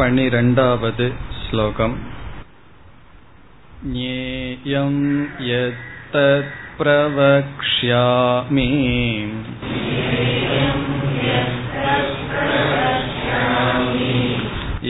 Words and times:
पनिरण्डावद् 0.00 1.02
श्लोकम् 1.42 1.96
ज्ञेयं 3.92 4.96
यत्तत् 5.48 6.54
प्रवक्ष्यामि 6.78 8.66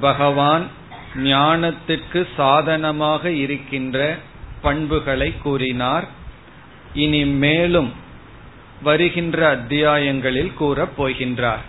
பகவான் 0.00 0.66
ஞானத்திற்கு 1.16 2.26
சாதனமாக 2.36 3.30
இருக்கின்ற 3.30 4.16
பண்புகளை 4.62 5.32
கூறினார். 5.42 6.08
இனி 6.94 7.24
மேலும் 7.24 7.92
வருகின்ற 8.82 9.56
அத்தியாயங்களில் 9.56 10.54
கூறப் 10.54 11.02
போகின்றார். 11.02 11.62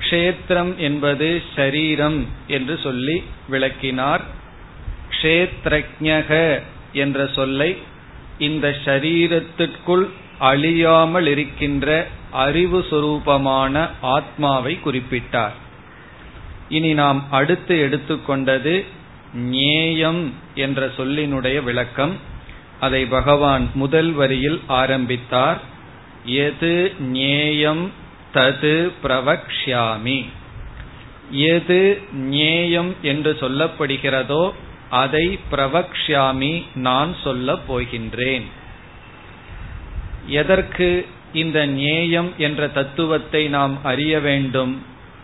க்ஷேத்திரம் 0.00 0.76
என்பது 0.76 1.42
ஷரீரம் 1.56 2.26
என்று 2.46 2.78
சொல்லி 2.82 3.22
விளக்கினார். 3.48 4.20
க்ஷேத்ரஜக 5.10 6.62
என்ற 6.92 7.26
சொல்லை 7.26 7.78
இந்த 8.38 8.76
ஷரீரத்திற்குள் 8.84 10.08
அழியாமல் 10.38 11.26
இருக்கின்ற 11.26 12.06
அறிவு 12.30 12.86
சுரூபமான 12.90 13.90
ஆத்மாவை 14.00 14.78
குறிப்பிட்டார். 14.84 15.52
இனி 16.68 16.94
நாம் 16.94 17.26
அடுத்து 17.30 17.88
எடுத்துக்கொண்டது 17.88 18.84
ஞேயம் 19.36 20.30
என்ற 20.54 20.86
சொல்லினுடைய 20.96 21.62
விளக்கம். 21.62 22.16
அதை 22.80 23.06
பகவான் 23.06 23.70
முதல் 23.74 24.12
வரியில் 24.12 24.60
ஆரம்பித்தார். 24.66 25.60
எது 26.24 26.92
ஞேயம் 27.02 27.88
தது 28.34 28.92
பிரவக்ஷாமி 29.02 30.24
எது 31.30 32.02
ஞேயம் 32.14 32.92
என்று 33.02 33.36
சொல்லப்படுகிறதோ 33.40 34.52
அதை 34.90 35.38
பிரவக்ஷாமி 35.52 36.64
நான் 36.74 37.16
சொல்ல 37.22 37.58
போகின்றேன். 37.68 38.42
எதற்கு 40.26 41.06
இந்த 41.32 41.66
நேயம் 41.66 42.32
என்ற 42.36 42.68
தத்துவத்தை 42.68 43.48
நாம் 43.48 43.84
அறிய 43.84 44.20
வேண்டும்? 44.20 44.82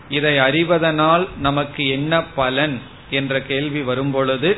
இதை 0.09 0.37
அறிவதனால் 0.37 1.27
நமக்கு 1.37 1.87
என்ன 1.87 2.23
பலன் 2.23 2.79
என்ற 3.09 3.41
கேள்வி 3.41 3.81
வரும்பொழுது 3.81 4.57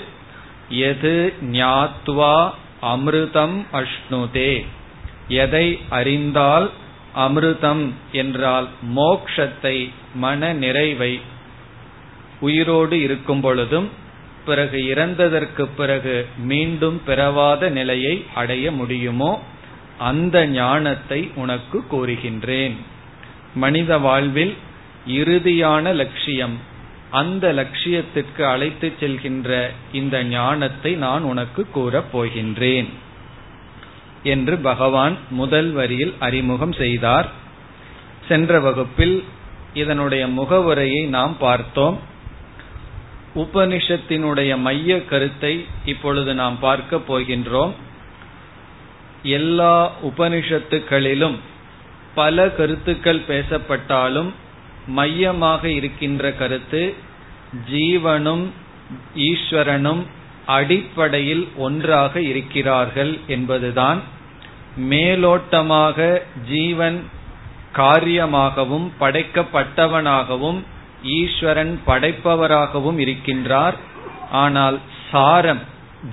எது 0.70 1.34
ஞாத்வா 1.42 2.50
அமிர்தம் 2.82 3.66
அஷ்ணுதே? 3.74 4.66
எதை 5.28 5.80
அறிந்தால் 5.90 6.72
அமிர்தம் 7.16 7.92
என்றால் 8.12 8.68
மோக்ஷத்தை 8.96 9.90
மன 10.16 10.54
நிறைவை 10.54 11.20
உயிரோடு 12.40 13.02
இருக்கும் 13.02 13.42
பொழுதும் 13.42 13.90
பிறகு 14.46 14.78
இறந்ததற்கு 14.94 15.68
பிறகு 15.78 16.26
மீண்டும் 16.38 17.02
பிறவாத 17.06 17.70
நிலையை 17.70 18.26
அடைய 18.34 18.72
முடியுமோ 18.72 19.32
அந்த 19.98 20.46
ஞானத்தை 20.48 21.32
உனக்கு 21.36 21.84
கூறுகின்றேன் 21.92 22.76
மனித 23.56 23.98
வாழ்வில் 23.98 24.54
இறுதியான 25.08 25.94
லட்சியம் 25.94 26.56
அந்த 27.10 27.54
லட்சியத்திற்கு 27.54 28.42
அழைத்து 28.42 28.94
செல்கின்ற 29.00 29.68
இந்த 29.92 30.24
ஞானத்தை 30.24 30.94
நான் 30.96 31.24
உனக்கு 31.24 31.68
கூறப் 31.72 32.18
போகின்றேன் 32.18 32.90
என்று 34.24 34.58
பகவான் 34.58 35.18
முதல் 35.30 35.72
வரியில் 35.72 36.14
அறிமுகம் 36.20 36.74
செய்தார். 36.74 37.28
சென்ற 38.28 38.60
வகுப்பில் 38.60 39.24
இதனுடைய 39.74 40.28
முகவுரையை 40.28 41.06
நாம் 41.06 41.36
பார்த்தோம். 41.40 42.00
உபனிஷத்தினுடைய 43.36 44.52
மைய 44.58 45.06
கருத்தை 45.06 45.66
இப்பொழுது 45.86 46.34
நாம் 46.34 46.60
பார்க்க 46.60 47.00
போகின்றோம். 47.08 47.74
எல்லா 49.24 49.92
உபனிஷத்துக்களிலும் 50.10 51.38
பல 52.16 52.50
கருத்துக்கள் 52.50 53.22
பேசப்பட்டாலும் 53.28 54.32
மையமாக 54.88 55.70
இருக்கின்ற 55.70 56.32
கருத்து 56.32 56.96
ஜீவனும் 57.72 58.46
ஈஸ்வரனும் 59.16 60.04
அடிப்படையில் 60.46 61.48
ஒன்றாக 61.58 62.22
இருக்கிறார்கள் 62.22 63.20
என்பதுதான். 63.28 64.02
மேலோட்டமாக 64.92 66.22
ஜீவன் 66.50 67.00
காரியமாகவும் 67.76 68.88
படைக்கப்பட்டவனாகவும் 69.00 70.60
ஈஸ்வரன் 71.04 71.80
படைப்பவராகவும் 71.88 73.00
இருக்கின்றார். 73.00 73.74
ஆனால் 74.32 74.80
சாரம் 75.12 75.62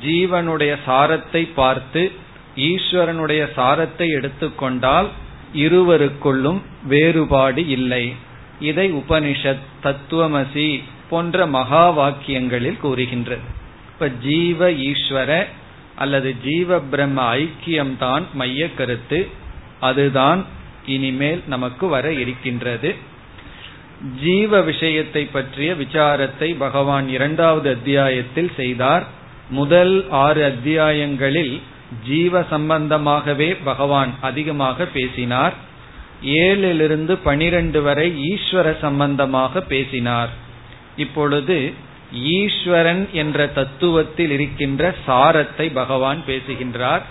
ஜீவனுடைய 0.04 0.76
சாரத்தை 0.86 1.48
பார்த்து 1.54 2.12
ஈஸ்வரனுடைய 2.56 3.48
சாரத்தை 3.56 4.08
எடுத்துக்கொண்டால் 4.08 5.08
இருவருக்குள்ளும் 5.54 6.60
வேறுபாடு 6.86 7.68
இல்லை. 7.68 8.12
இதை 8.60 8.92
உபனிஷத் 8.92 9.66
தத்துவமசி 9.82 10.82
போன்ற 11.10 11.46
மகா 11.46 11.90
வாக்கியங்களில் 11.90 12.80
கூறுகின்றது. 12.80 13.42
இப்ப 13.92 14.08
ஜீவ 14.08 14.70
ஈஸ்வர 14.70 15.46
அல்லது 15.96 16.34
ஜீவ 16.44 16.80
பிரம்ம 16.80 17.36
ஐக்கியம்தான் 17.36 18.22
மைய 18.32 18.74
கருத்து. 18.74 19.28
அதுதான் 19.80 20.44
இனிமேல் 20.86 21.42
நமக்கு 21.46 21.86
வர 21.86 22.12
இருக்கின்றது. 22.12 22.96
ஜீவ 24.22 24.60
விஷயத்தை 24.60 25.24
பற்றிய 25.24 25.72
விசாரத்தை 25.72 26.56
பகவான் 26.58 27.08
இரண்டாவது 27.08 27.70
அத்தியாயத்தில் 27.70 28.50
செய்தார். 28.56 29.06
முதல் 29.50 30.08
ஆறு 30.10 30.42
அத்தியாயங்களில் 30.42 31.60
ஜீவ 32.06 32.40
சம்பந்தமாகவே 32.40 33.56
பகவான் 33.64 34.14
அதிகமாக 34.20 34.84
பேசினார். 34.84 35.52
ஏழிலிருந்து 36.24 37.18
பனிரெண்டு 37.22 37.82
வரை 37.82 38.38
ஈஸ்வர 38.38 38.80
சம்பந்தமாக 38.80 39.60
பேசினார். 39.60 40.28
இப்பொழுது 40.96 41.72
ஈஸ்வரன் 42.12 43.08
என்ற 43.12 43.46
தத்துவத்தில் 43.46 44.30
இருக்கின்ற 44.30 44.94
சாரத்தை 45.06 45.72
பகவான் 45.72 46.22
பேசுகின்றார். 46.26 47.02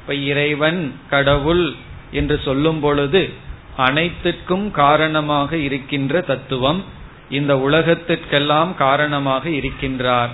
இப்ப 0.00 0.14
இறைவன் 0.14 0.94
கடவுள் 1.10 1.74
என்று 2.10 2.40
சொல்லும் 2.44 2.80
பொழுது 2.80 3.30
அனைத்திற்கும் 3.76 4.70
காரணமாக 4.70 5.56
இருக்கின்ற 5.56 6.20
தத்துவம் 6.20 6.84
இந்த 7.28 7.54
உலகத்திற்கெல்லாம் 7.54 8.74
காரணமாக 8.74 9.48
இருக்கின்றார். 9.48 10.28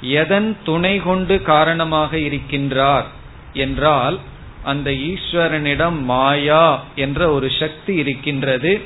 எதன் 0.00 0.56
துணை 0.64 0.98
கொண்டு 0.98 1.42
காரணமாக 1.42 2.16
இருக்கின்றார் 2.16 3.04
என்றால் 3.52 4.18
அந்த 4.62 4.90
ஈஸ்வரனிடம் 4.90 5.98
மாயா 6.04 6.82
என்ற 6.94 7.30
ஒரு 7.30 7.50
சக்தி 7.50 7.94
இருக்கின்றது 7.94 8.80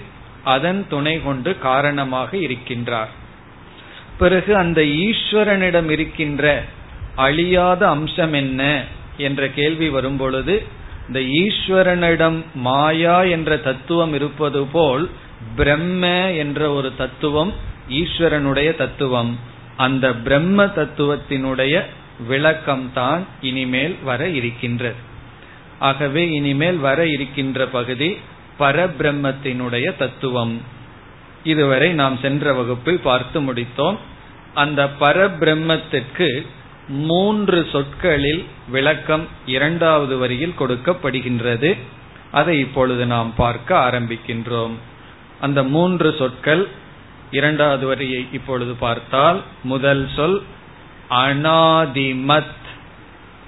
அதன் 0.44 0.88
துணை 0.88 1.22
கொண்டு 1.22 1.58
காரணமாக 1.58 2.36
இருக்கின்றார். 2.36 3.08
பிறகு 4.18 4.56
அந்த 4.56 4.82
ஈஸ்வரனிடம் 4.82 5.90
இருக்கின்ற 5.90 6.64
அழியாத 7.14 7.88
அம்சம் 7.88 8.32
என்ன 8.32 8.84
என்ற 9.16 9.48
கேள்வி 9.48 9.88
வரும்பொழுது 9.88 10.66
இந்த 11.08 11.20
ஈஸ்வரனிடம் 11.20 12.44
மாயா 12.54 13.22
என்ற 13.22 13.56
தத்துவம் 13.56 14.14
இருப்பது 14.14 14.64
போல் 14.64 15.10
பிரம்ம 15.56 16.32
என்ற 16.32 16.72
ஒரு 16.72 16.94
தத்துவம் 16.96 17.52
ஈஸ்வரனுடைய 17.88 18.76
தத்துவம். 18.76 19.38
அந்த 19.76 20.14
பிரம்ம 20.14 20.64
தத்துவத்தினுடைய 20.64 21.82
விளக்கம்தான் 22.30 23.22
இனிமேல் 23.40 23.96
வர 24.04 24.28
இருக்கின்றது. 24.28 24.94
ஆகவே 25.78 26.30
இனிமேல் 26.30 26.76
வர 26.76 27.06
இருக்கின்ற 27.06 27.66
பகுதி 27.66 28.16
பரபிரம்மத்தினுடைய 28.58 29.96
தத்துவம். 29.96 30.60
இதுவரை 31.44 31.92
நாம் 31.92 32.18
சென்ற 32.22 32.52
வகுப்பில் 32.52 32.98
பார்த்து 32.98 33.40
முடித்தோம். 33.42 33.96
அந்த 34.54 34.88
பரபிரம்மத்திற்கு 35.00 36.46
மூன்று 36.88 37.68
சொற்களில் 37.72 38.46
விளக்கம் 38.68 39.28
இரண்டாவது 39.46 40.18
வரியில் 40.18 40.54
கொடுக்கப்படுகின்றது. 40.58 41.78
அதை 42.32 42.58
இப்பொழுது 42.58 43.06
நாம் 43.06 43.34
பார்க்க 43.34 43.78
ஆரம்பிக்கின்றோம். 43.78 44.72
அந்த 45.40 45.62
மூன்று 45.62 46.14
சொற்கள் 46.18 46.68
இரண்டாவது 47.30 47.86
வரியை 47.86 48.26
இப்பொழுது 48.32 48.74
பார்த்தால் 48.74 49.42
முதல் 49.62 50.08
சொல் 50.16 50.42
அனாதிமத் 51.10 52.56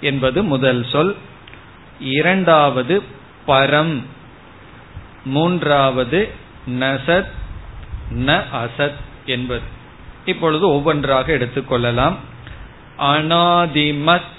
என்பது 0.01 0.43
முதல் 0.43 0.85
சொல். 0.85 1.17
இரண்டாவது 2.01 3.03
பரம் 3.47 4.03
மூன்றாவது 5.25 6.29
நசத் 6.69 7.31
ந 8.15 8.43
அசத் 8.53 9.01
என்பது. 9.27 9.63
இப்பொழுது 10.25 10.69
ஒவ்வொன்றாக 10.69 11.33
எடுத்துக்கொள்ளலாம் 11.33 12.15
அனாதிமத் 13.01 14.37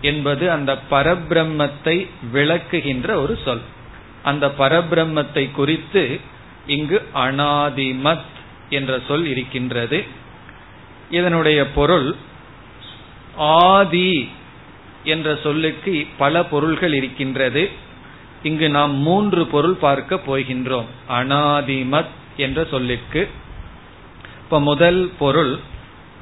என்பது 0.00 0.50
அந்த 0.50 0.78
பரபிரம்மத்தை 0.90 2.08
விளக்குகின்ற 2.34 3.14
ஒரு 3.14 3.38
சொல். 3.44 3.60
அந்த 4.22 4.46
பரபிரம்மத்தை 4.58 5.50
குறித்து 5.50 6.20
இங்கு 6.66 7.08
அனாதிமத் 7.14 8.26
என்ற 8.68 9.00
சொல் 9.08 9.26
இருக்கின்றது. 9.26 10.04
இதனுடைய 11.10 11.70
பொருள் 11.70 12.14
ஆதி 13.36 14.28
என்ற 15.04 15.38
சொல்லுக்கு 15.42 16.06
பல 16.16 16.44
பொருள்கள் 16.44 16.92
இருக்கின்றது. 16.92 17.70
இங்கு 18.42 18.70
நாம் 18.70 18.94
மூன்று 18.94 19.46
பொருள் 19.46 19.74
பார்க்க 19.74 20.20
போகின்றோம். 20.26 20.84
அனாதிமத் 21.10 22.12
என்ற 22.36 22.66
சொல்லுக்கு. 22.70 23.28
இப்ப 24.42 24.60
முதல் 24.60 25.10
பொருள் 25.18 25.58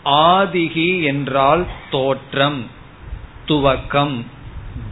ஆதிகி 0.04 1.02
என்றால் 1.02 1.66
தோற்றம் 1.90 2.66
துவக்கம் 3.49 4.25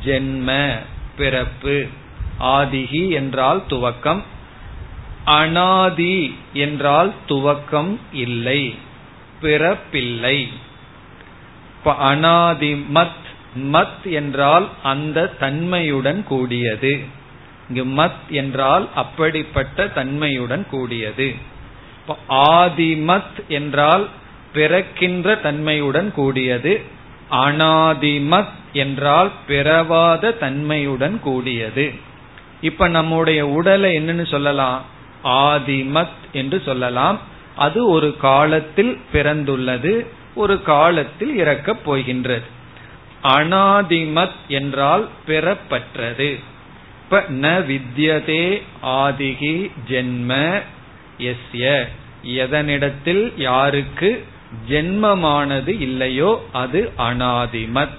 ஜென்ம 0.05 0.79
பிறப்பு. 1.17 1.87
ஆதிகி 2.41 3.09
என்றால் 3.11 3.63
துவக்கம் 3.69 4.23
அனாதி 5.25 6.35
என்றால் 6.53 7.13
துவக்கம் 7.29 7.97
இல்லை 8.13 8.75
பிறப்பில்லை. 9.43 10.49
அனாதி 11.85 12.75
மத் 12.95 13.19
மத் 13.73 14.05
என்றால் 14.05 14.69
அந்த 14.83 15.27
தன்மையுடன் 15.27 16.25
கூடியது. 16.25 17.05
இங்கு 17.69 18.03
மத் 18.03 18.29
என்றால் 18.29 18.89
அப்படிப்பட்ட 18.95 19.89
தன்மையுடன் 19.89 20.67
கூடியது. 20.71 21.35
ஆதிமத் 22.29 23.47
என்றால் 23.49 24.09
பிறக்கின்ற 24.53 25.37
தன்மையுடன் 25.37 26.13
கூடியது. 26.13 26.83
அனாதிமத் 27.31 28.49
என்றால் 28.73 29.31
பிறவாத 29.47 30.31
தன்மையுடன் 30.31 31.21
கூடியது. 31.21 31.93
இப்ப 32.61 32.89
நம்முடைய 32.89 33.47
உடலை 33.47 33.99
என்னன்னு 33.99 34.27
சொல்லலாம்? 34.27 34.85
ஆதிமத் 35.25 36.17
என்று 36.33 36.63
சொல்லலாம். 36.65 37.21
அது 37.57 37.89
ஒரு 37.89 38.17
காலத்தில் 38.17 38.99
பிறந்துள்ளது 39.13 40.07
ஒரு 40.35 40.63
காலத்தில் 40.63 41.37
இறக்கப் 41.37 41.85
போகின்றது. 41.85 42.43
அனாதிமத் 43.23 44.37
என்றால் 44.49 45.09
பெறப்பற்றது. 45.27 46.39
இப்ப 47.05 47.25
ந 47.29 47.65
வித்யதே 47.67 48.63
ஆதிகி 48.83 49.71
ஜென்ம 49.89 50.61
எஸ்ய. 51.19 51.85
எதனிடத்தில் 52.25 53.33
யாருக்கு? 53.37 54.25
ஜென்மமானது 54.69 55.81
இல்லையோ 55.81 56.43
அது 56.53 56.93
அனாதிமத். 56.99 57.95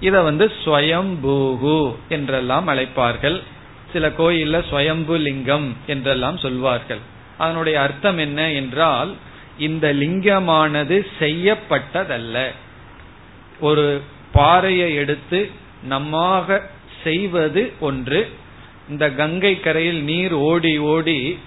இத 0.00 0.22
வந்து 0.22 0.52
ஸ்வயம்பூகு 0.64 1.94
என்றெல்லாம் 2.08 2.68
அழைப்பார்கள். 2.68 3.42
சில 3.92 4.08
கோயில்ல 4.08 4.64
ஸ்வயம்பு 4.70 5.16
லிங்கம் 5.18 5.76
என்றெல்லாம் 5.86 6.38
சொல்வார்கள். 6.38 6.98
அதனுடைய 7.38 7.80
அர்த்தம் 7.80 8.18
என்ன 8.18 8.50
என்றால் 8.50 9.14
இந்த 9.58 9.92
லிங்கமானது 9.92 11.06
செய்யப்பட்டதல்ல. 11.18 12.36
ஒரு 13.60 14.00
பாறையை 14.32 14.94
எடுத்து 14.94 15.50
நமாக 15.88 16.60
செய்வது 17.02 17.72
ஒன்று. 17.80 18.28
இந்த 18.88 19.10
கங்கை 19.10 19.60
கரையில் 19.60 20.02
நீர் 20.02 20.32
ஓடி 20.32 20.78
ஓடி 20.78 21.38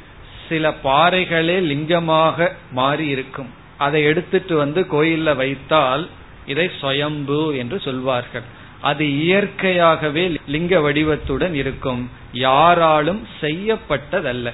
சில 0.50 0.72
பாறைகளே 0.84 1.58
லிங்கமாக 1.60 2.52
மாறி 2.72 3.08
இருக்கும் 3.08 3.66
அதை 3.78 4.04
எடுத்துட்டு 4.04 4.58
வந்து 4.58 4.82
கோயில்ல 4.82 5.36
வைத்தால் 5.36 6.10
இதை 6.46 6.70
சுயம்பு 6.80 7.56
என்று 7.58 7.80
சொல்வார்கள். 7.80 8.44
அது 8.82 9.06
இயற்கையாகவே 9.12 10.40
லிங்க 10.48 10.80
வடிவத்துடன் 10.80 11.54
இருக்கும். 11.54 12.10
யாராலும் 12.32 13.28
செய்யப்பட்டதல்ல. 13.42 14.52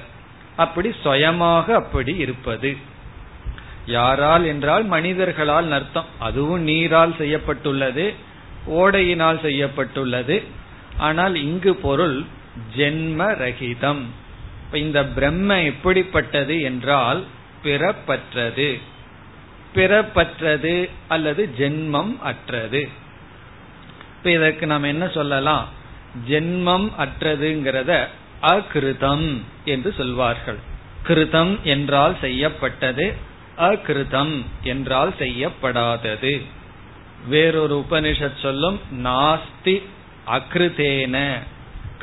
அப்படி 0.56 0.94
சுயமாக 1.02 1.74
அப்படி 1.74 2.16
இருப்பது. 2.16 2.76
யாரால் 3.86 4.44
என்றால் 4.44 4.84
மனிதர்களால் 4.84 5.70
அர்த்தம் 5.70 6.04
அதுவும் 6.18 6.62
நீரால் 6.62 7.14
செய்யப்பட்டுள்ளது 7.16 8.14
ஓடையினால் 8.66 9.40
செய்யப்பட்டுள்ளது. 9.40 10.42
ஆனால் 10.98 11.34
இங்கு 11.34 11.74
பொருள் 11.74 12.24
ஜென்ம 12.76 13.20
ரகிதம் 13.42 14.02
இந்த 14.72 15.04
பிரம்ம 15.04 15.62
எப்படிப்பட்டது 15.62 16.60
என்றால் 16.60 17.24
பிறப்பற்றது. 17.62 18.78
பிறப்பற்றது 19.74 20.90
அல்லது 21.08 21.50
ஜென்மம் 21.58 22.18
அற்றது. 22.22 22.88
இப்ப 24.16 24.30
இதற்கு 24.30 24.66
நாம் 24.66 24.82
என்ன 24.82 25.08
சொல்லலாம்? 25.08 25.68
ஜென்மம் 26.28 26.90
அற்றதுங்கிறத 26.98 28.06
அகிருதம் 28.42 29.42
என்று 29.64 29.94
சொல்வார்கள். 29.96 30.56
கிருதம் 31.06 31.62
என்றால் 31.62 32.16
செய்யப்பட்டது 32.20 33.14
அகிருதம் 33.58 34.42
என்றால் 34.62 35.14
செய்யப்படாதது. 35.18 36.42
வேறொரு 37.28 37.84
உபனிஷத் 37.88 38.42
சொல்லும் 38.42 38.80
நாஸ்தி 39.04 39.82
அகிருதேன. 40.26 41.38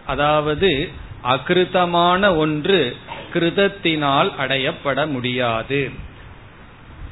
அதாவது 0.06 0.90
அகிருத்தமான 1.24 2.36
ஒன்று 2.36 2.98
கிருதத்தினால் 3.34 4.30
அடையப்பட 4.36 5.06
முடியாது. 5.06 5.92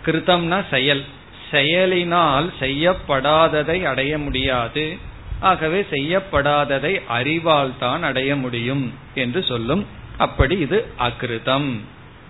கிருத்தம்னா 0.09 0.63
செயல். 0.69 1.03
செயலினால் 1.51 2.53
செய்யப்படாததை 2.59 3.83
அடைய 3.83 4.17
முடியாது. 4.17 4.97
ஆகவே 5.39 5.85
செய்யப்படாததை 5.91 7.05
அறிவால் 7.07 7.71
தான் 7.79 8.03
அடைய 8.03 8.35
முடியும் 8.35 8.93
என்று 9.15 9.43
சொல்லும். 9.43 9.87
அப்படி 10.17 10.57
இது 10.57 10.85
அகிருதம் 10.99 11.79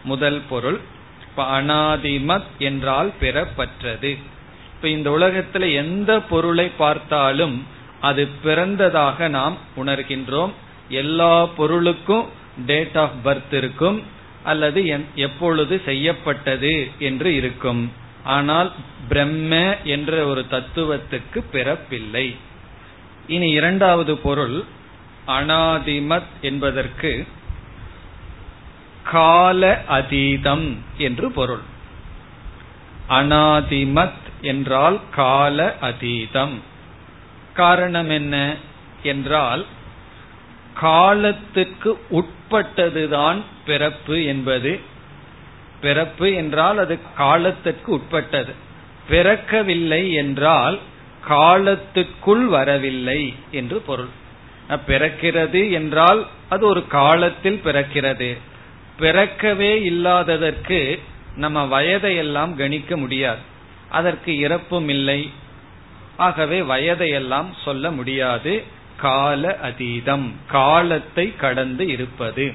முதல் 0.03 0.41
பொருள் 0.50 0.79
அனாதிமத் 1.38 2.50
என்றால் 2.59 3.12
பெறப்பற்றது. 3.19 4.17
இப்ப 4.75 4.88
இந்த 4.88 5.09
உலகத்துல 5.09 5.74
எந்த 5.74 6.19
பொருளை 6.21 6.71
பார்த்தாலும் 6.77 7.67
அது 8.01 8.27
பிறந்ததாக 8.43 9.27
நாம் 9.27 9.57
உணர்கின்றோம். 9.77 10.51
எல்லா 10.89 11.45
பொருளுக்கும் 11.45 12.25
டேட் 12.65 12.98
ஆஃப் 12.98 13.12
பர்த் 13.24 13.53
இருக்கும். 13.53 14.03
அல்லது 14.43 15.03
எப்பொழுது 15.15 15.81
செய்யப்பட்டது 15.86 16.91
என்று 17.00 17.36
இருக்கும். 17.36 17.91
ஆனால் 18.24 18.72
பிரம்ம 19.08 19.75
என்ற 19.84 20.25
ஒரு 20.25 20.46
தத்துவத்துக்கு 20.51 21.43
பிறப்பில்லை. 21.53 22.36
இனி 23.27 23.50
இரண்டாவது 23.50 24.17
பொருள் 24.17 24.63
அனாதிமத் 25.27 26.29
என்பதற்கு 26.41 27.27
கால 29.03 29.84
அதீதம் 29.89 30.77
என்று 30.98 31.31
பொருள். 31.31 31.62
அனாதிமத் 33.10 34.19
என்றால் 34.41 35.00
கால 35.12 35.75
அதீதம். 35.81 36.53
காரணம் 37.53 38.10
என்ன? 38.10 38.55
என்றால் 39.03 39.65
காலத்துக்கு 40.73 41.99
உட்பட்டதுதான் 42.11 43.41
பிறப்பு 43.65 44.23
என்பது. 44.23 44.79
பிறப்பு 45.81 46.33
என்றால் 46.33 46.77
அது 46.77 46.99
காலத்திற்கு 47.17 47.91
உட்பட்டது. 47.91 48.53
பிறக்கவில்லை 49.09 50.13
என்றால் 50.13 50.79
காலத்துக்குள் 51.29 52.45
வரவில்லை 52.45 53.33
என்று 53.51 53.79
பொருள். 53.79 54.07
பிறக்கிறது 54.88 55.71
என்றால் 55.71 56.27
அது 56.49 56.65
ஒரு 56.65 56.88
காலத்தில் 56.88 57.61
பிறக்கிறது. 57.65 58.38
பிறக்கவே 58.99 59.81
இல்லாததற்கு 59.83 60.99
நம்ம 61.35 61.81
வயதையெல்லாம் 61.81 62.55
கணிக்க 62.55 62.97
முடியாது. 62.97 63.39
அதற்கு 63.89 64.38
இறப்பும் 64.38 64.89
இல்லை. 64.89 65.31
ஆகவே 66.17 66.61
வயதையெல்லாம் 66.61 67.45
சொல்ல 67.63 67.91
முடியாது. 67.91 68.63
கால 69.00 69.58
அதீதம் 69.63 70.32
காலத்தை 70.48 71.36
கடந்து 71.36 71.88
இருப்பது. 71.88 72.53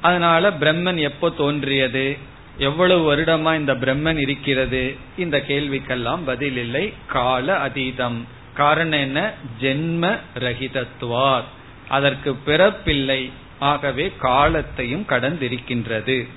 அதனால 0.00 0.50
பிரம்மன் 0.50 0.98
எப்போ 0.98 1.30
தோன்றியது? 1.30 2.16
எவ்வளவு 2.58 3.16
வருடமா 3.16 3.54
இந்த 3.54 3.74
பிரம்மன் 3.74 4.18
இருக்கிறது? 4.18 4.96
இந்த 5.16 5.44
கேள்விக்கெல்லாம் 5.48 6.18
பதில் 6.26 6.56
இல்லை 6.56 6.92
கால 7.06 7.66
அதீதம். 7.66 8.24
காரணம் 8.54 8.98
என்ன? 8.98 9.32
ஜென்ம 9.60 10.18
ரஹிதத்துவார் 10.34 11.42
அதற்கு 11.88 12.36
பிறப்பில்லை. 12.46 13.30
ஆகவே 13.58 14.12
காலத்தையும் 14.18 15.06
கடந்திருக்கின்றது. 15.08 16.28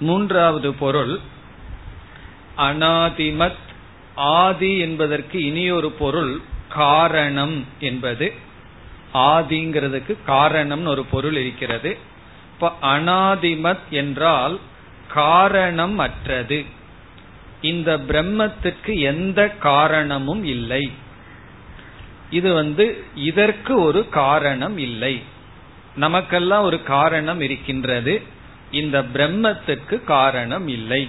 மூன்றாவது 0.00 0.74
பொருள் 0.74 1.18
அனாதிமத் 2.58 3.68
ஆதி 4.14 4.78
என்பதற்கு 4.78 5.44
இனியொரு 5.44 5.90
பொருள் 5.90 6.40
காரணம் 6.70 7.64
என்பது 7.80 8.32
ஆதிங்கிறதுக்கு 9.14 10.16
காரணம்னு 10.26 10.86
ஒரு 10.86 11.04
பொருள் 11.04 11.36
இருக்கிறது. 11.36 11.98
இப்ப 12.52 12.72
அனாதிமத் 12.82 13.88
என்றால் 13.90 14.60
காரணம் 15.08 15.98
அற்றது. 15.98 16.64
இந்த 17.60 17.98
பிரம்மத்துக்கு 17.98 18.98
எந்த 18.98 19.48
காரணமும் 19.48 20.44
இல்லை. 20.44 20.90
இது 22.30 22.52
வந்து 22.52 23.04
இதற்கு 23.14 23.80
ஒரு 23.80 24.08
காரணம் 24.08 24.78
இல்லை. 24.78 25.22
நமக்கெல்லாம் 25.96 26.62
ஒரு 26.62 26.82
காரணம் 26.82 27.40
இருக்கின்றது. 27.40 28.22
இந்த 28.70 29.02
பிரம்மத்துக்கு 29.02 30.04
காரணம் 30.04 30.68
இல்லை. 30.68 31.08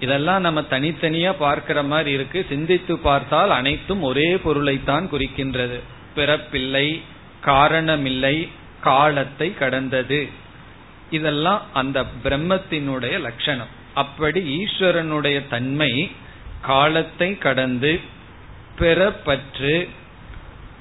இதெல்லாம் 0.00 0.40
நம்ம 0.40 0.60
தனித்தனியா 0.60 1.34
பார்க்கிற 1.38 1.82
மாதிரி 1.82 2.10
இருக்கு. 2.10 2.46
சிந்தித்து 2.48 2.98
பார்த்தால் 2.98 3.50
அனைத்தும் 3.50 4.02
ஒரே 4.02 4.36
பொருளைத்தான் 4.36 5.08
குறிக்கின்றது. 5.12 5.80
பிறப்பில்லை 6.16 7.00
காரணமில்லை 7.44 8.48
காலத்தை 8.80 9.54
கடந்தது. 9.54 10.28
இதெல்லாம் 11.10 11.62
அந்த 11.72 12.04
பிரம்மத்தினுடைய 12.24 13.20
லட்சணம். 13.20 13.72
அப்படி 13.94 14.64
ஈஸ்வரனுடைய 14.64 15.48
தன்மை 15.48 16.10
காலத்தை 16.62 17.38
கடந்து 17.38 18.00
பிறப்பற்று 18.78 19.88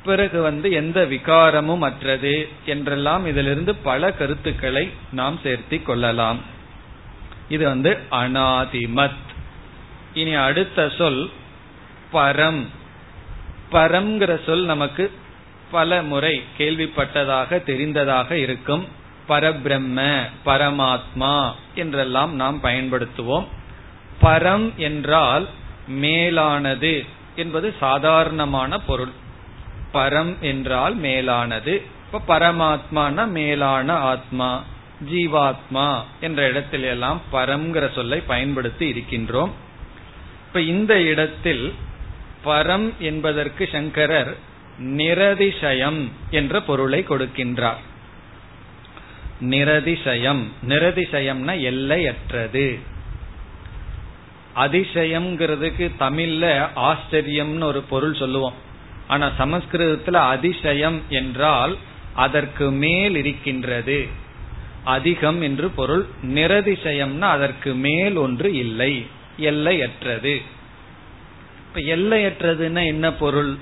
பிறகு 0.06 0.42
வந்து 0.42 0.72
எந்த 0.72 1.06
விகாரமும் 1.06 1.80
அற்றது 1.80 2.48
என்றெல்லாம் 2.66 3.26
இதிலிருந்து 3.26 3.76
பல 3.76 4.12
கருத்துக்களை 4.12 4.90
நாம் 5.12 5.40
சேர்த்தி 5.44 5.84
கொள்ளலாம். 5.84 6.54
இது 7.50 7.68
வந்து 7.68 7.98
அனாதிமத். 8.12 9.24
இனி 10.14 10.34
அடுத்த 10.34 10.90
சொல் 10.90 11.30
பரம். 12.14 12.68
பரம்ங்கிற 13.72 14.44
சொல் 14.46 14.66
நமக்கு 14.66 15.12
பல 15.72 16.04
முறை 16.04 16.44
கேள்விப்பட்டதாக 16.58 17.64
தெரிந்ததாக 17.64 18.38
இருக்கும். 18.38 18.88
பரபிரம்ம 19.30 20.22
பரமாத்மா 20.46 21.52
என்றெல்லாம் 21.76 22.36
நாம் 22.36 22.64
பயன்படுத்துவோம். 22.64 23.46
பரம் 24.22 24.76
என்றால் 24.76 25.48
மேலானது 25.88 27.06
என்பது 27.36 27.76
சாதாரணமான 27.80 28.78
பொருள். 28.78 29.12
பரம் 29.94 30.40
என்றால் 30.40 30.96
மேலானது. 30.96 31.86
இப்ப 32.14 32.40
பரமாத்மான 32.40 33.28
மேலான 33.28 33.94
ஆத்மா? 33.94 34.64
ஜீவாத்மா 35.12 36.02
என்ற 36.22 36.48
இடத்தில் 36.48 36.84
எல்லாம் 36.84 37.22
பரம்ங்கிற 37.32 37.94
சொல்லை 37.94 38.20
பயன்படுத்தி 38.20 38.92
இருக்கின்றோம். 38.92 39.52
இப்ப 40.48 40.62
இந்த 40.62 41.02
இடத்தில் 41.02 41.74
பரம் 42.46 42.92
என்பதற்கு 43.00 43.70
சங்கரர் 43.72 44.38
நிரதிசயம் 44.80 46.10
என்ற 46.30 46.62
பொருளை 46.62 47.06
கொடுக்கின்றார். 47.10 47.82
நிரதிசயம். 49.42 50.44
நிரதிசயம்னா 50.68 51.62
எல்லையற்றது. 51.62 52.80
அதிசயம்ங்கிறதுக்கு 54.56 55.92
தமிழ்ல 56.00 56.68
ஆச்சரியம்னு 56.76 57.64
ஒரு 57.64 57.82
பொருள் 57.82 58.16
சொல்லுவோம். 58.16 58.54
ஆனா 59.08 59.32
சமஸ்கிருதத்துல 59.40 60.14
அதிசயம் 60.14 61.02
என்றால் 61.10 61.78
அதற்கு 62.14 62.72
மேல் 62.72 63.16
இருக்கின்றது. 63.16 64.24
அதிகம் 64.86 65.42
என்று 65.42 65.70
பொருள். 65.70 66.06
நிரதிசயம்னா 66.24 67.22
அதற்கு 67.22 67.74
மேல் 67.76 68.16
ஒன்று 68.16 68.54
இல்லை. 68.54 69.06
எல்லையற்றது. 69.38 70.42
இப்ப 71.68 71.80
எல்லையற்றதுன்னா 71.80 72.86
என்ன 72.86 73.14
பொருள்? 73.14 73.56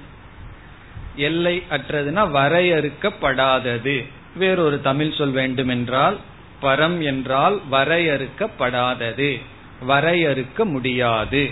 எல்லை 1.16 1.64
அற்றதுன்னா 1.70 2.26
வரையறுக்கப்படாதது. 2.32 4.06
வேறொரு 4.36 4.82
தமிழ் 4.82 5.14
சொல் 5.18 5.32
வேண்டுமென்றால் 5.32 6.18
பரம் 6.62 7.04
என்றால் 7.04 7.62
வரையறுக்கப்படாதது. 7.72 9.42
வரையறுக்க 9.88 10.66
முடியாது. 10.66 11.52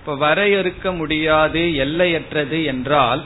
இப்ப 0.00 0.16
வரையறுக்க 0.16 0.96
முடியாது 0.96 1.74
எல்லையற்றது 1.74 2.64
என்றால் 2.64 3.24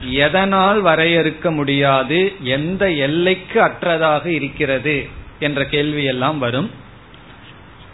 எதனால் 0.00 0.82
வரையறுக்க 0.82 1.50
முடியாது? 1.50 2.34
எந்த 2.40 2.90
எல்லைக்கு 2.90 3.60
அற்றதாக 3.60 4.26
இருக்கிறது? 4.26 5.08
என்ற 5.38 5.64
கேள்வி 5.64 6.04
எல்லாம் 6.04 6.38
வரும். 6.38 6.70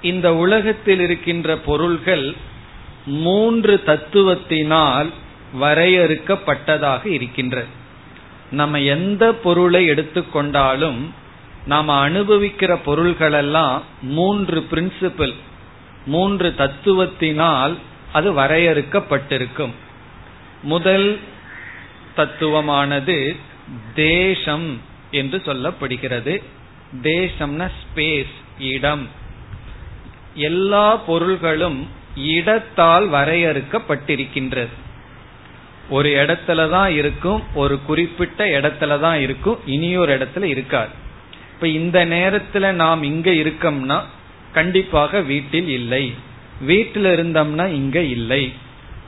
இந்த 0.03 0.35
உலகத்தில் 0.35 1.01
இருக்கின்ற 1.01 1.57
பொருள்கள் 1.57 2.35
மூன்று 3.07 3.83
தத்துவத்தினால் 3.87 5.11
வரையறுக்கப்பட்டதாக 5.61 7.07
இருக்கின்றது. 7.07 7.67
நம்ம 8.51 8.81
எந்த 8.81 9.33
பொருளை 9.33 9.91
எடுத்துக்கொண்டாலும் 9.91 10.99
நாம் 11.67 11.89
அனுபவிக்கிற 11.89 12.79
பொருள்களெல்லாம் 12.87 13.83
மூன்று 14.03 14.67
பிரின்சிபிள் 14.71 15.35
மூன்று 16.07 16.55
தத்துவத்தினால் 16.59 17.77
அது 18.13 18.33
வரையறுக்கப்பட்டிருக்கும். 18.33 19.71
முதல் 20.63 21.19
தத்துவமானது 22.17 23.37
தேசம் 23.95 24.81
என்று 25.11 25.43
சொல்லப்படுகிறது. 25.45 26.43
தேசம்னா 27.03 27.71
ஸ்பேஸ் 27.81 28.35
இடம். 28.59 29.09
எல்லா 30.35 30.97
பொருள்களும் 30.97 31.89
இடத்தால் 32.17 33.11
வரையறுக்கப்பட்டிருக்கின்றது. 33.11 34.75
ஒரு 35.91 36.09
இடத்துல 36.09 36.71
தான் 36.71 36.91
இருக்கும் 36.91 37.43
ஒரு 37.55 37.83
குறிப்பிட்ட 37.83 38.45
இடத்துல 38.45 39.01
தான் 39.01 39.21
இருக்கும் 39.21 39.59
இனியொரு 39.67 40.19
இடத்துல 40.19 40.43
இருக்காது. 40.43 40.93
இப்ப 41.55 41.69
இந்த 41.69 42.07
நேரத்துல 42.07 42.73
நாம் 42.73 43.03
இங்க 43.03 43.31
இருக்கோம்னா 43.31 44.03
கண்டிப்பாக 44.53 45.21
வீட்டில் 45.21 45.69
இல்லை. 45.69 46.15
வீட்டில் 46.61 47.05
இருந்தோம்னா 47.05 47.67
இங்க 47.67 48.01
இல்லை. 48.01 48.53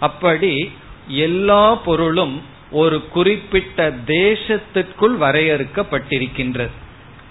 அப்படி 0.01 0.71
எல்லா 1.09 1.75
பொருளும் 1.75 2.43
ஒரு 2.71 3.09
குறிப்பிட்ட 3.09 3.91
தேசத்திற்குள் 4.07 5.17
வரையறுக்கப்பட்டிருக்கின்றது. 5.21 6.71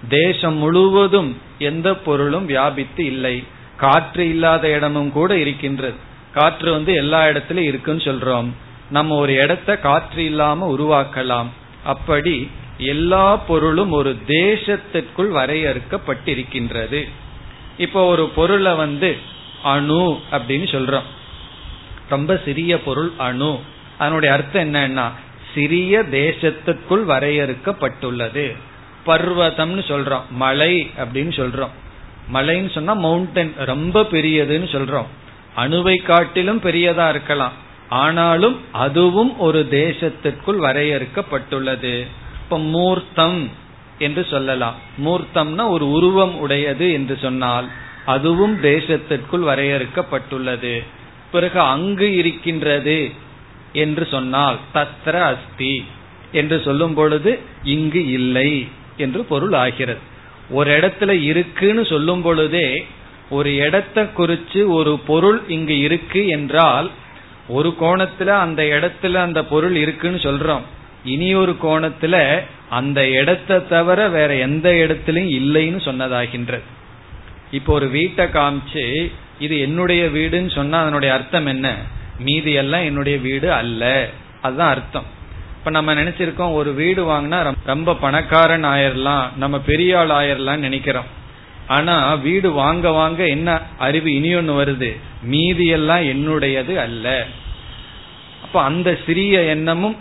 தேசம் 0.07 0.55
முழுவதும் 0.55 1.41
எந்த 1.57 1.95
பொருளும் 1.95 2.45
வியாபித்து 2.45 3.05
இல்லை. 3.05 3.43
காற்று 3.77 4.29
இல்லாத 4.29 4.69
இடமும் 4.69 5.11
கூட 5.11 5.37
இருக்கின்றது. 5.37 5.95
காற்று 6.33 6.71
வந்து 6.71 6.93
எல்லா 6.93 7.25
இடத்துலயும் 7.25 7.69
இருக்குன்னு 7.71 8.01
சொல்றோம். 8.01 8.49
நம்ம 8.89 9.15
ஒரு 9.15 9.33
இடத்த 9.33 9.77
காற்று 9.77 10.25
இல்லாம 10.25 10.75
உருவாக்கலாம். 10.77 11.47
அப்படி 11.83 12.49
எல்லா 12.77 13.35
பொருளும் 13.35 13.91
ஒரு 13.91 14.17
தேசத்திற்குள் 14.27 15.31
வரையறுக்கப்பட்டிருக்கின்றது. 15.31 17.09
இப்போ 17.77 18.05
ஒரு 18.05 18.27
பொருளை 18.27 18.73
வந்து 18.73 19.17
அணு 19.63 20.19
அப்படின்னு 20.31 20.67
சொல்றோம். 20.67 21.07
ரொம்ப 22.09 22.41
சிறிய 22.45 22.81
பொருள் 22.81 23.11
அணு. 23.17 23.59
அதனுடைய 23.97 24.33
அர்த்தம் 24.33 24.73
என்னன்னா 24.73 25.11
சிறிய 25.55 25.99
தேசத்துக்குள் 25.99 27.05
வரையறுக்கப்பட்டுள்ளது. 27.07 28.55
பர்வதம்னு 29.05 29.83
சொல்றோம். 29.87 30.21
மலை 30.29 30.89
அப்படின்னு 30.97 31.41
சொல்றோம். 31.41 31.69
மலைன்னு 32.33 32.71
சொன்னா 32.71 32.93
மவுண்டன் 32.93 33.53
ரொம்ப 33.57 34.01
பெரியதுன்னு 34.01 34.67
சொல்றோம். 34.71 35.05
அணுவை 35.57 36.03
காட்டிலும் 36.03 36.61
பெரியதா 36.61 37.09
இருக்கலாம். 37.09 37.51
ஆனாலும் 37.89 38.59
அதுவும் 38.71 39.39
ஒரு 39.39 39.67
தேசத்திற்குள் 39.71 40.59
வரையறுக்கப்பட்டுள்ளது. 40.59 42.07
இப்ப 42.43 42.59
மூர்த்தம் 42.59 43.49
என்று 43.99 44.25
சொல்லலாம். 44.29 44.75
மூர்த்தம்னா 45.05 45.67
ஒரு 45.67 45.89
உருவம் 45.89 46.37
உடையது 46.37 46.93
என்று 46.93 47.17
சொன்னால் 47.21 47.69
அதுவும் 48.05 48.63
தேசத்திற்குள் 48.63 49.43
வரையறுக்கப்பட்டுள்ளது. 49.43 50.83
பிறகு 51.31 51.59
அங்கு 51.59 52.15
இருக்கின்றது. 52.15 53.11
என்று 53.75 54.07
சொன்னால் 54.11 54.57
தத்ர 54.73 55.15
அஸ்தி 55.31 55.75
என்று 56.31 56.57
சொல்லும் 56.65 56.93
பொழுது 56.93 57.31
இங்கு 57.63 58.01
இல்லை 58.07 58.49
என்று 58.97 59.21
பொருள் 59.23 59.53
ஆகிறது. 59.53 60.01
ஒரு 60.49 60.69
இடத்துல 60.79 61.11
இருக்குன்னு 61.21 61.85
சொல்லும் 61.85 62.21
பொழுதே 62.21 62.67
ஒரு 63.29 63.55
இடத்தை 63.55 64.03
குறிச்சு 64.03 64.61
ஒரு 64.67 64.99
பொருள் 64.99 65.39
இங்கு 65.47 65.75
இருக்கு 65.79 66.21
என்றால் 66.27 66.87
ஒரு 67.47 67.69
கோணத்துல 67.79 68.27
அந்த 68.27 68.61
இடத்துல 68.75 69.13
அந்த 69.13 69.43
பொருள் 69.43 69.75
இருக்குன்னு 69.75 70.17
சொல்றோம். 70.17 70.63
இனி 71.03 71.29
ஒரு 71.35 71.53
கோணத்துல 71.63 72.15
அந்த 72.69 72.99
இடத்தை 73.09 73.57
தவிர 73.67 74.07
வேற 74.07 74.35
எந்த 74.35 74.67
இடத்திலும் 74.75 75.29
இல்லைன்னு 75.29 75.81
சொன்னதாகின்றது. 75.89 76.65
இப்போ 77.51 77.73
ஒரு 77.73 77.87
வீட்டை 77.89 78.25
காமிச்சு 78.25 78.85
இது 79.39 79.55
என்னுடைய 79.59 80.03
வீடுன்னு 80.07 80.51
சொன்னா 80.51 80.77
அதனுடைய 80.81 81.13
அர்த்தம் 81.13 81.45
என்ன? 81.45 81.67
மீதி 82.19 82.51
எல்லாம் 82.51 82.83
என்னுடைய 82.83 83.17
வீடு 83.17 83.53
அல்ல. 83.53 84.09
அதுதான் 84.41 84.69
அர்த்தம். 84.69 85.05
இப்ப 85.57 85.69
நம்ம 85.69 85.93
நினைச்சிருக்கோம் 85.93 86.53
ஒரு 86.53 86.73
வீடு 86.73 87.05
வாங்கினா 87.05 87.55
ரொம்ப 87.65 87.95
பணக்காரன் 87.95 88.65
ஆயிரலாம் 88.65 89.35
நம்ம 89.37 89.59
பெரிய 89.59 89.99
ஆள் 89.99 90.09
ஆயிரலாம் 90.09 90.57
நினைக்கிறோம். 90.57 91.23
ஆனா 91.67 92.13
வீடு 92.13 92.51
வாங்க 92.51 92.91
வாங்க 92.91 93.27
என்ன 93.27 93.61
அறிவு 93.77 94.13
இனி 94.13 94.35
ஒன்னு 94.35 94.63
வருது? 94.63 94.97
மீதி 95.23 95.67
எல்லாம் 95.67 96.01
என்னுடையது 96.01 96.75
அல்ல. 96.75 97.25
அப்ப 98.43 98.61
அந்த 98.61 98.97
சிறிய 99.05 99.41
எண்ணமும் 99.41 99.95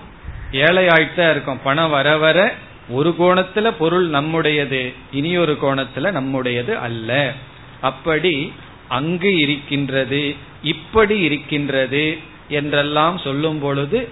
ஏழை 0.53 0.87
ஆயிட்டா 0.87 1.31
இருக்கும். 1.31 1.61
பணம் 1.65 1.91
வர 1.91 2.17
வர 2.17 2.55
ஒரு 2.89 3.15
கோணத்துல 3.19 3.71
பொருள் 3.79 4.09
நம்முடையது 4.09 4.93
இனி 5.13 5.37
ஒரு 5.37 5.59
கோணத்துல 5.63 6.13
நம்முடையது 6.13 6.79
அல்ல. 6.79 7.33
அப்படி 7.81 8.53
அங்கு 8.89 9.37
இருக்கின்றது. 9.37 10.35
இப்படி 10.65 11.17
இருக்கின்றது 11.19 12.19
என்றெல்லாம் 12.49 13.19
சொல்லும் 13.19 13.59
பொழுது 13.59 14.09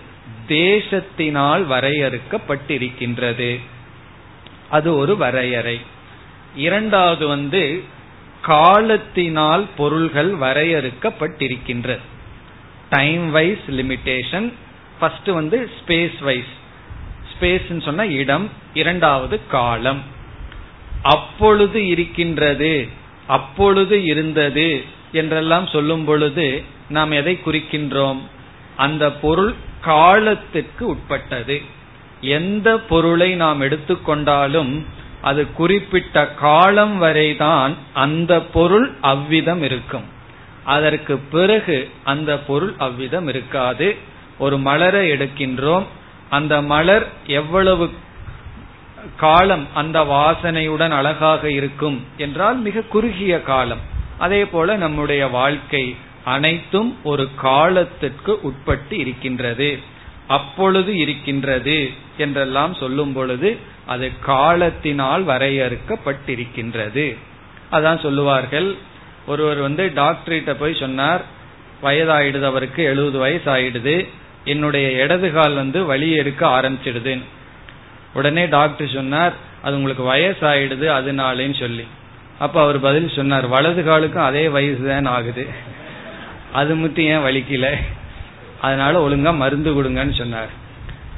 தேசத்தினால் 0.48 1.62
வரையறுக்கப்பட்டிருக்கின்றது. 1.72 3.50
அது 4.70 4.88
ஒரு 4.96 5.16
வரையறை. 5.16 5.80
இரண்டாவது 6.56 7.26
வந்து 7.26 7.62
காலத்தினால் 8.42 9.64
பொருள்கள் 9.76 10.30
வரையறுக்கப்பட்டிருக்கின்றது. 10.38 12.04
டைம் 12.90 13.30
வைஸ் 13.30 13.66
லிமிடேஷன் 13.68 14.52
ஃபர்ஸ்ட் 14.98 15.30
வந்து 15.38 15.70
ஸ்பேஸ் 15.76 16.18
வைஸ் 16.20 16.52
ஸ்பேஸ் 17.32 17.82
சொன்ன 17.82 18.06
இடம் 18.06 18.50
இரண்டாவது 18.74 19.36
காலம். 19.46 20.02
அப்பொழுது 21.02 21.78
இருக்கின்றது 21.86 22.88
அப்பொழுது 23.26 23.96
இருந்தது 24.04 24.84
என்றெல்லாம் 25.12 25.66
சொல்லும் 25.66 26.04
பொழுது 26.04 26.62
நாம் 26.88 27.10
எதை 27.10 27.40
குறிக்கின்றோம்? 27.44 28.20
அந்த 28.76 29.12
பொருள் 29.12 29.54
காலத்திற்கு 29.80 30.86
உட்பட்டது. 30.86 31.62
எந்த 32.20 32.78
பொருளை 32.78 33.34
நாம் 33.34 33.60
எடுத்துக்கொண்டாலும் 33.60 34.82
அது 35.22 35.52
குறிப்பிட்ட 35.52 36.26
காலம் 36.26 36.98
வரைதான் 36.98 37.74
அந்த 37.92 38.42
பொருள் 38.42 38.92
அவ்விதம் 39.00 39.62
இருக்கும். 39.62 40.04
அதற்கு 40.64 41.18
பிறகு 41.18 41.90
அந்த 42.04 42.38
பொருள் 42.38 42.74
அவ்விதம் 42.78 43.28
இருக்காது. 43.28 43.96
ஒரு 44.38 44.58
மலரை 44.58 45.10
எடுக்கின்றோம். 45.10 45.86
அந்த 46.30 46.62
மலர் 46.62 47.06
எவ்வளவு 47.26 47.90
காலம் 49.16 49.66
அந்த 49.74 50.00
வாசனையுடன் 50.00 50.90
அழகாக 50.90 51.50
இருக்கும் 51.50 52.06
என்றால் 52.16 52.56
மிக 52.56 52.80
குறுகிய 52.80 53.42
காலம். 53.42 53.91
அதே 54.18 54.44
போல 54.44 54.76
நம்முடைய 54.76 55.26
வாழ்க்கை 55.26 55.96
அனைத்தும் 56.24 56.96
ஒரு 57.02 57.28
காலத்திற்கு 57.36 58.40
உட்பட்டு 58.40 58.98
இருக்கின்றது. 58.98 59.78
அப்பொழுது 60.26 60.96
இருக்கின்றது 60.96 61.90
என்றெல்லாம் 62.18 62.74
சொல்லும் 62.74 63.12
பொழுது 63.12 63.56
அது 63.86 64.10
காலத்தினால் 64.20 65.26
வரையறுக்கப்பட்டிருக்கின்றது. 65.26 67.16
அதான் 67.72 68.00
சொல்லுவார்கள். 68.00 68.76
ஒருவர் 69.26 69.56
வந்து 69.56 69.92
டாக்டர்கிட்ட 69.94 70.52
போய் 70.52 70.74
சொன்னார் 70.74 71.20
வயதாயிடுது 71.82 72.42
அவருக்கு 72.42 72.84
எழுபது 72.84 73.18
வயசு 73.18 73.56
ஆயிடுது 73.56 74.08
என்னுடைய 74.44 74.90
இடது 74.90 75.32
கால் 75.32 75.54
வந்து 75.54 75.84
வலி 75.84 76.12
எடுக்க 76.12 76.46
ஆரம்பிச்சிடுது 76.46 77.18
உடனே 78.14 78.46
டாக்டர் 78.46 78.88
சொன்னார் 78.88 79.32
அது 79.62 79.76
உங்களுக்கு 79.76 80.14
வயசாயிடுது 80.14 80.86
அதனாலேன்னு 81.00 81.58
சொல்லி. 81.58 81.86
அப்ப 82.38 82.62
அவர் 82.62 82.80
பதில் 82.80 83.08
சொன்னார் 83.08 83.46
வலது 83.46 83.82
காலுக்கும் 83.82 84.24
அதே 84.24 84.48
வயசு 84.48 84.86
தான் 84.86 85.04
ஆகுது. 85.04 85.46
அது 86.52 86.74
மட்டும் 86.76 87.04
ஏன் 87.04 87.24
வலிக்கல? 87.24 87.74
அதனால 88.60 89.08
ஒழுங்கா 89.08 89.36
மருந்து 89.36 89.82
கொடுங்கன்னு 89.82 90.12
சொன்னார். 90.12 90.48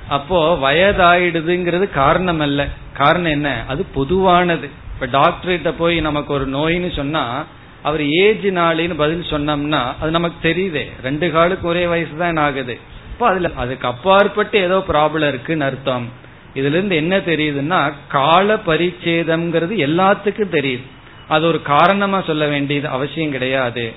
அப்போ 0.09 0.55
வயதாயிடுதுங்கிறது 0.55 1.90
காரணம் 1.90 2.40
அல்ல. 2.40 2.68
காரணம் 2.92 3.31
என்ன? 3.31 3.64
அது 3.68 3.85
பொதுவானது. 3.94 4.70
இப்ப 4.94 5.18
டாக்டர்கிட்ட 5.18 5.74
போய் 5.79 6.00
நமக்கு 6.00 6.33
ஒரு 6.33 6.48
நோயின்னு 6.48 6.92
சொன்னா 6.92 7.44
அவர் 7.83 8.00
ஏஜ் 8.00 8.46
நாளின்னு 8.46 8.94
பதில் 8.94 9.31
சொன்னோம்னா 9.31 9.92
அது 10.00 10.11
நமக்கு 10.11 10.48
தெரியுதே. 10.48 10.90
ரெண்டு 11.03 11.33
காலுக்கு 11.33 11.68
ஒரே 11.68 11.87
வயசு 11.87 12.16
தான் 12.18 12.37
ஆகுது. 12.37 12.79
இப்போ 13.11 13.27
அதுல 13.27 13.50
அதுக்கு 13.57 13.87
அப்பாற்பட்டு 13.87 14.59
ஏதோ 14.59 14.85
ப்ராப்ளம் 14.88 15.29
இருக்குன்னு 15.29 15.64
அர்த்தம். 15.64 16.09
இதுல 16.55 16.74
இருந்து 16.77 16.96
என்ன 16.96 17.16
தெரியுதுன்னா 17.16 17.92
கால 18.09 18.55
பரிச்சேதம்ங்கிறது 18.55 19.77
எல்லாத்துக்கும் 19.77 20.55
தெரியுது. 20.59 20.83
அது 21.28 21.46
ஒரு 21.46 21.62
காரணமா 21.62 22.20
சொல்ல 22.20 22.46
வேண்டியது 22.46 22.88
அவசியம் 22.88 23.30
கிடையாது. 23.30 23.92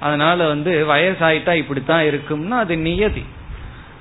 அதனால 0.00 0.46
வந்து 0.46 0.86
வயசாயிட்டா 0.88 1.54
இப்படித்தான் 1.54 2.04
இருக்கும்னா 2.04 2.48
அது 2.48 2.76
நியதி. 2.76 3.24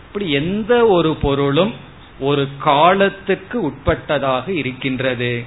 இப்படி 0.08 0.32
எந்த 0.32 0.88
ஒரு 0.88 1.16
பொருளும் 1.16 1.74
ஒரு 2.20 2.48
காலத்துக்கு 2.60 3.68
உட்பட்டதாக 3.68 4.48
இருக்கின்றது. 4.48 5.44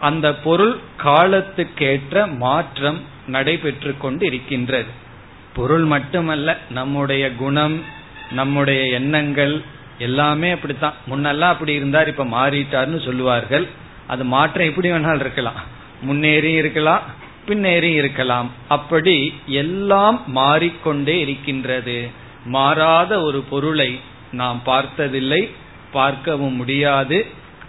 அந்த 0.00 0.34
பொருள் 0.34 0.78
காலத்துக்கேற்ற 1.04 2.36
மாற்றம் 2.36 3.00
நடைபெற்று 3.26 3.94
கொண்டு 3.98 4.26
இருக்கின்றது 4.26 4.88
பொருள் 5.54 5.84
மட்டுமல்ல 5.84 6.56
நம்முடைய 6.70 7.34
குணம் 7.34 7.84
நம்முடைய 8.30 8.84
எண்ணங்கள் 8.84 9.62
எல்லாமே 9.98 10.50
அப்படித்தான். 10.50 10.92
முன்னெல்லாம் 11.10 11.54
அப்படி 11.54 11.72
இருந்தார் 11.72 12.08
இப்ப 12.08 12.24
மாறிட்டார்னு 12.24 13.04
சொல்லுவார்கள். 13.04 13.66
அது 14.06 14.24
மாற்றம் 14.24 14.68
எப்படி 14.68 14.90
வேணாலும் 14.90 15.20
இருக்கலாம். 15.20 15.78
முன்னேறி 16.02 16.52
இருக்கலாம் 16.52 17.04
பின்னேறி 17.46 17.90
இருக்கலாம். 17.92 18.48
அப்படி 18.68 19.16
எல்லாம் 19.46 20.16
மாறிக்கொண்டே 20.26 21.20
இருக்கின்றது. 21.20 21.98
மாறாத 22.44 23.20
ஒரு 23.20 23.40
பொருளை 23.50 23.90
நாம் 24.32 24.60
பார்த்ததில்லை 24.64 25.42
பார்க்கவும் 25.92 26.54
முடியாது. 26.54 27.18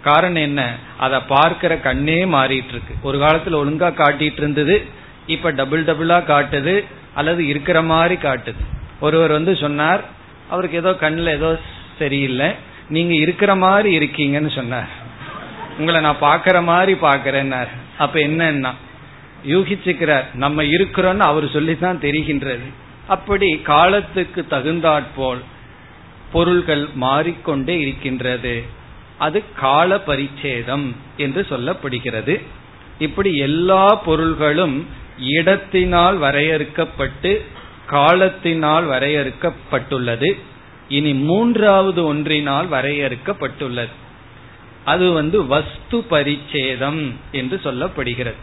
காரணம் 0.02 0.42
என்ன? 0.42 0.60
அதை 0.98 1.18
பார்க்கிற 1.28 1.72
கண்ணே 1.76 2.18
மாறிட்டு 2.24 2.72
இருக்கு 2.74 2.94
ஒரு 3.02 3.18
காலத்துல 3.18 3.60
ஒழுங்கா 3.62 3.90
காட்டிட்டு 4.00 4.40
இருந்தது 4.42 4.76
இப்ப 5.26 5.50
டபுள் 5.50 5.84
டபுளா 5.84 6.18
காட்டுது 6.32 6.84
அல்லது 7.14 7.46
இருக்கிற 7.46 7.82
மாதிரி 7.82 8.14
காட்டுது. 8.14 8.62
ஒருவர் 9.00 9.32
வந்து 9.32 9.56
சொன்னார் 9.56 10.02
அவருக்கு 10.50 10.76
ஏதோ 10.76 10.92
கண்ணில் 10.94 11.36
ஏதோ 11.38 11.50
சரியில்லை 11.98 12.48
நீங்க 12.88 13.14
இருக்கிற 13.14 13.54
மாதிரி 13.54 13.90
இருக்கீங்கன்னு 13.98 14.52
சொன்னார். 14.54 14.90
உங்களை 15.78 16.00
நான் 16.00 16.24
பாக்கிற 16.26 16.56
மாதிரி 16.62 16.94
பாக்கிறேன்னார் 17.06 17.72
அப்ப 18.04 18.18
என்னன்னா 18.28 18.72
யூகிச்சுக்கிறார் 19.46 20.26
நம்ம 20.42 20.62
இருக்கிறோம்னு 20.76 21.28
அவர் 21.30 21.46
சொல்லித்தான் 21.50 22.02
தெரிகின்றது. 22.02 22.66
அப்படி 23.08 23.48
காலத்துக்கு 23.70 24.40
தகுந்தாற்போல் 24.46 25.40
பொருள்கள் 26.32 26.84
மாறிக்கொண்டே 27.04 27.74
இருக்கின்றது. 27.84 28.54
அது 29.18 29.38
கால 29.56 29.96
பரிச்சேதம் 30.06 30.86
என்று 31.16 31.40
சொல்லப்படுகிறது. 31.50 32.34
இப்படி 32.98 33.30
எல்லா 33.48 33.84
பொருள்களும் 34.06 34.76
இடத்தினால் 35.38 36.16
வரையறுக்கப்பட்டு 36.20 37.32
காலத்தினால் 37.86 38.86
வரையறுக்கப்பட்டுள்ளது. 38.88 40.30
இனி 40.88 41.12
மூன்றாவது 41.28 42.00
ஒன்றினால் 42.04 42.68
வரையறுக்கப்பட்டுள்ளது. 42.70 43.92
அது 44.84 45.12
வந்து 45.12 45.46
வஸ்து 45.46 45.98
பரிச்சேதம் 46.10 47.12
என்று 47.32 47.60
சொல்லப்படுகிறது. 47.64 48.34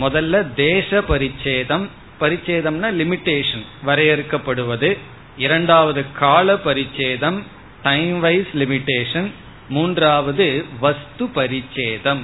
முதல்ல 0.00 0.54
தேச 0.54 1.00
பரிச்சேதம். 1.00 1.88
பரிச்சேதம்னா 2.20 2.90
லிமிட்டேஷன் 2.92 3.64
வரையறுக்கப்படுவது. 3.86 4.98
இரண்டாவது 5.36 6.04
கால 6.18 6.54
பரிச்சேதம் 6.54 7.42
டைம் 7.82 8.20
வைஸ் 8.20 8.46
லிமிட்டேஷன் 8.54 9.30
மூன்றாவது 9.68 10.64
வஸ்து 10.80 11.24
பரிச்சேதம். 11.24 12.18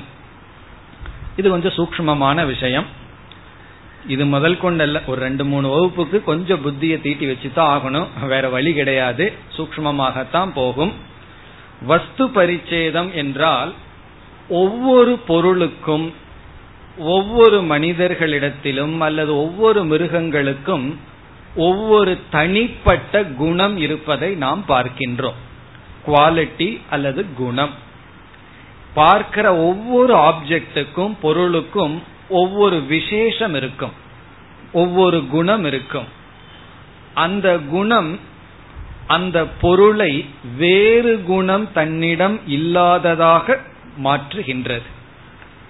இது 1.37 1.51
கொஞ்சம் 1.51 1.73
சூக்மமான 1.73 2.47
விஷயம். 2.47 2.85
இது 4.09 4.27
முதல் 4.27 4.59
கொண்டல்ல 4.59 5.03
ஒரு 5.07 5.21
ரெண்டு 5.21 5.45
மூணு 5.45 5.69
வகுப்புக்கு 5.69 6.23
கொஞ்சம் 6.23 6.67
புத்தியை 6.67 7.01
தீட்டி 7.01 7.27
வச்சுதான் 7.27 7.71
ஆகணும். 7.77 8.27
வேற 8.27 8.49
வழி 8.49 8.75
கிடையாது. 8.75 9.33
சூக்மமாகத்தான் 9.57 10.53
போகும். 10.53 10.93
வஸ்து 11.83 12.27
பரிச்சேதம் 12.27 13.13
என்றால் 13.13 13.73
ஒவ்வொரு 14.49 15.19
பொருளுக்கும் 15.19 16.13
ஒவ்வொரு 16.99 17.63
மனிதர்களிடத்திலும் 17.63 18.99
அல்லது 18.99 19.37
ஒவ்வொரு 19.37 19.85
மிருகங்களுக்கும் 19.85 20.99
ஒவ்வொரு 21.57 22.19
தனிப்பட்ட 22.31 23.25
குணம் 23.25 23.77
இருப்பதை 23.77 24.35
நாம் 24.35 24.65
பார்க்கின்றோம். 24.69 25.39
குவாலிட்டி 26.07 26.81
அல்லது 26.91 27.33
குணம். 27.35 27.71
பார்க்கிற 28.95 29.57
ஒவ்வொரு 29.57 30.17
ஆப்ஜெக்டுக்கும் 30.17 31.15
பொருளுக்கும் 31.23 32.03
ஒவ்வொரு 32.29 32.81
விசேஷம் 32.81 33.55
இருக்கும். 33.55 33.93
ஒவ்வொரு 34.73 35.27
குணம் 35.27 35.65
இருக்கும். 35.65 36.05
அந்த 37.15 37.59
குணம் 37.59 38.19
அந்த 39.07 39.45
பொருளை 39.47 40.13
வேறு 40.59 41.23
குணம் 41.23 41.73
தன்னிடம் 41.73 42.41
இல்லாததாக 42.47 43.57
மாற்றுகின்றது. 44.05 44.89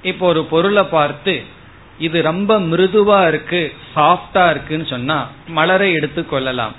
இப்போ 0.03 0.27
ஒரு 0.27 0.45
பொருளை 0.45 0.83
பார்த்து 0.83 1.43
இது 1.99 2.23
ரொம்ப 2.23 2.59
மிருதுவா 2.61 3.27
இருக்கு 3.29 3.73
சாஃப்டா 3.95 4.51
இருக்குன்னு 4.51 4.87
சொன்னா 4.87 5.29
மலரை 5.49 5.93
எடுத்து 5.93 6.27
கொள்ளலாம். 6.27 6.75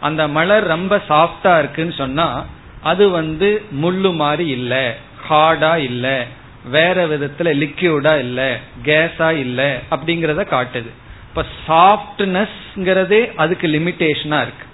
அந்த 0.00 0.28
மலர் 0.28 0.66
ரொம்ப 0.66 1.02
சாஃப்டா 1.08 1.58
இருக்குன்னு 1.58 1.92
சொன்னா 1.92 2.46
அது 2.82 3.10
வந்து 3.10 3.62
முள்ளு 3.82 4.14
மாதிரி 4.14 4.46
இல்ல 4.48 4.96
ஹார்டா 5.28 5.76
இல்ல 5.76 6.26
வேற 6.64 7.06
விதத்துல 7.06 7.52
லிக்யூடா 7.62 8.18
இல்ல 8.18 8.58
கேஸா 8.84 9.30
இல்ல 9.38 9.60
அப்படிங்கறத 9.90 10.44
காட்டுது. 10.54 10.90
இப்ப 11.28 11.44
சாஃப்ட்னஸ்ங்கிறதே 11.68 13.34
அதுக்கு 13.36 13.68
லிமிட்டேஷனா 13.68 14.40
இருக்கு. 14.46 14.66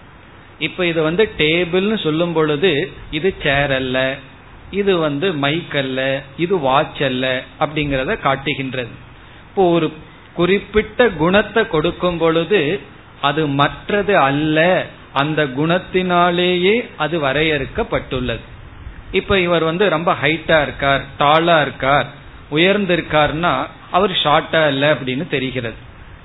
இப்ப 0.66 0.87
இது 0.87 1.01
வந்து 1.03 1.25
டேபிள்னு 1.38 1.97
சொல்லும் 2.07 2.33
பொழுது 2.33 2.73
இது 3.11 3.29
சேர் 3.42 3.73
அல்ல 3.81 3.97
இது 4.81 4.92
வந்து 4.99 5.27
மைக் 5.44 5.77
அல்ல 5.83 6.01
இது 6.37 6.55
வாட்ச் 6.59 7.03
அல்ல 7.03 7.25
அப்படிங்கறத 7.61 8.16
காட்டுகின்றது. 8.27 8.92
இப்போ 9.49 9.64
ஒரு 9.77 9.88
குறிப்பிட்ட 10.35 11.09
குணத்தை 11.23 11.62
கொடுக்கும் 11.66 12.18
பொழுது 12.18 12.61
அது 13.29 13.42
மற்றது 13.61 14.14
அல்ல 14.29 14.59
அந்த 15.12 15.40
குணத்தினாலேயே 15.59 16.75
அது 16.97 17.16
வரையறுக்கப்பட்டுள்ளது. 17.27 18.44
இப்ப 19.12 19.38
இவர் 19.47 19.64
வந்து 19.71 19.85
ரொம்ப 19.97 20.11
ஹைட்டா 20.23 20.59
இருக்கார் 20.62 21.05
டாலா 21.18 21.57
இருக்கார் 21.61 22.09
உயர்ந்திருக்கார்னா 22.51 23.53
அவர் 23.90 24.12
ஷார்ட்டா 24.25 24.62
இல்ல 24.73 24.85
அப்படின்னு 24.94 25.27
தெரிகிறது. 25.29 25.79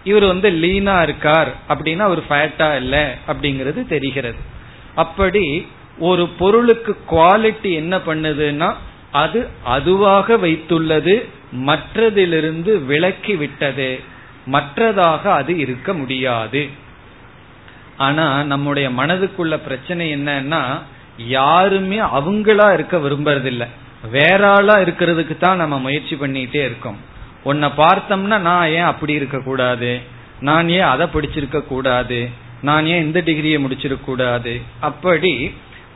இவர் 0.03 0.25
வந்து 0.25 0.49
லீனா 0.49 1.01
இருக்கார் 1.01 1.55
அப்படின்னா 1.69 1.99
அவர் 1.99 2.21
ஃபேட்டா 2.29 2.75
இல்ல 2.75 3.15
அப்படிங்கிறது 3.27 3.87
தெரிகிறது. 3.87 4.41
அப்படி 4.95 5.67
ஒரு 5.99 6.29
பொருளுக்கு 6.39 6.97
குவாலிட்டி 7.11 7.73
என்ன 7.73 7.97
பண்ணுதுன்னா 7.97 8.73
அது 9.11 9.47
அதுவாக 9.63 10.37
வைத்துள்ளது 10.37 11.15
மற்றதிலிருந்து 11.53 12.85
விலக்கி 12.85 13.35
விட்டது. 13.35 13.99
மற்றதாக 14.51 15.23
அது 15.23 15.57
இருக்க 15.57 15.93
முடியாது. 15.93 16.69
ஆனா 17.97 18.43
நம்முடைய 18.43 18.89
மனதுக்குள்ள 18.89 19.55
பிரச்சனை 19.57 20.15
என்னன்னா 20.15 20.61
யாருமே 21.17 21.99
அவங்களா 21.99 22.73
இருக்க 22.73 22.97
விரும்புறதில்லை. 22.97 23.67
வேற 24.11 24.49
ஆளா 24.49 24.75
இருக்கிறதுக்கு 24.77 25.37
தான் 25.37 25.57
நம்ம 25.57 25.79
முயற்சி 25.79 26.15
பண்ணிட்டே 26.15 26.63
இருக்கோம். 26.69 26.97
உன்னை 27.43 27.69
பார்த்தோம்னா 27.77 28.39
நான் 28.39 28.67
ஏன் 28.67 28.89
அப்படி 28.91 29.13
இருக்க 29.13 29.39
கூடாது? 29.39 29.91
நான் 30.39 30.69
ஏன் 30.69 30.89
அதை 30.93 31.07
படிச்சிருக்க 31.13 31.61
கூடாது? 31.67 32.29
நான் 32.61 32.85
ஏன் 32.85 33.03
இந்த 33.03 33.19
டிகிரியை 33.21 33.57
முடிச்சிருக்க 33.63 34.01
கூடாது? 34.01 34.61
அப்படி 34.79 35.33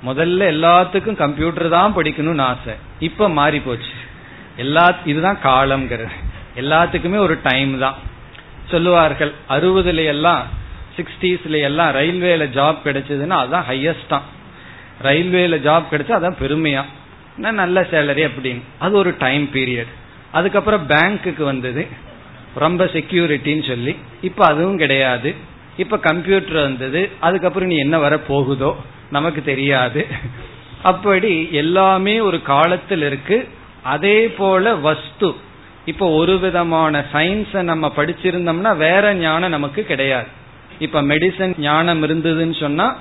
முதல்ல 0.06 0.42
எல்லாத்துக்கும் 0.56 1.16
கம்ப்யூட்டர் 1.16 1.70
தான் 1.70 1.96
படிக்கணும்னு 1.96 2.42
ஆசை. 2.42 2.74
இப்ப 3.00 3.30
மாறி 3.30 3.60
போச்சு. 3.60 3.96
எல்லா 4.58 4.86
இதுதான் 5.06 5.40
காலம்ங்கிறது. 5.44 6.16
எல்லாத்துக்குமே 6.56 7.18
ஒரு 7.18 7.40
டைம் 7.44 7.78
தான். 7.78 7.98
சொல்லுவார்கள் 8.72 9.34
அறுபதுல 9.50 10.06
எல்லாம் 10.06 10.44
சிக்ஸ்டீஸ்ல 10.98 11.62
எல்லாம் 11.62 11.96
ரயில்வேல 11.96 12.46
ஜாப் 12.58 12.78
கிடைச்சதுன்னா 12.86 13.38
அதுதான் 13.42 13.68
ஹையஸ்ட் 13.70 14.12
தான். 14.14 14.26
ரயில்வேல 15.04 15.56
ஜாப் 15.68 15.90
கிடைச்சா 15.92 16.14
அதான் 16.20 16.40
பெருமையா? 16.42 16.84
நல்ல 17.38 17.82
சேலரி 17.92 18.24
அப்படின்னு. 18.30 18.62
அது 18.80 18.94
ஒரு 18.98 19.16
டைம் 19.20 19.50
பீரியட் 19.54 19.94
அதுக்கப்புறம் 20.32 20.90
பேங்க்குக்கு 20.90 21.44
வந்தது. 21.44 21.88
ரொம்ப 22.56 22.86
செக்யூரிட்டின்னு 22.86 23.68
சொல்லி. 23.68 23.96
இப்ப 24.22 24.46
அதுவும் 24.46 24.78
கிடையாது. 24.78 25.36
இப்ப 25.78 26.00
கம்ப்யூட்டர் 26.00 26.62
வந்தது. 26.62 27.10
அதுக்கப்புறம் 27.20 27.68
நீ 27.68 27.78
என்ன 27.78 27.98
வர 27.98 28.20
போகுதோ 28.20 28.78
நமக்கு 29.12 29.44
தெரியாது. 29.44 30.08
அப்படி 30.82 31.52
எல்லாமே 31.52 32.20
ஒரு 32.20 32.42
காலத்தில் 32.42 33.02
இருக்கு. 33.02 33.48
அதே 33.84 34.28
போல 34.28 34.76
வஸ்து. 34.76 35.36
இப்ப 35.86 36.10
ஒரு 36.10 36.40
விதமான 36.40 37.06
சயின்ஸை 37.14 37.62
நம்ம 37.62 37.94
படிச்சிருந்தோம்னா 37.96 38.78
வேற 38.78 39.14
ஞானம் 39.14 39.50
நமக்கு 39.50 39.84
கிடையாது. 39.84 40.28
இப்ப 40.80 41.02
மெடிசன் 41.02 41.60
ஞானம் 41.60 42.04
இருந்ததுன்னு 42.04 42.60
சொன்னா 42.60 42.98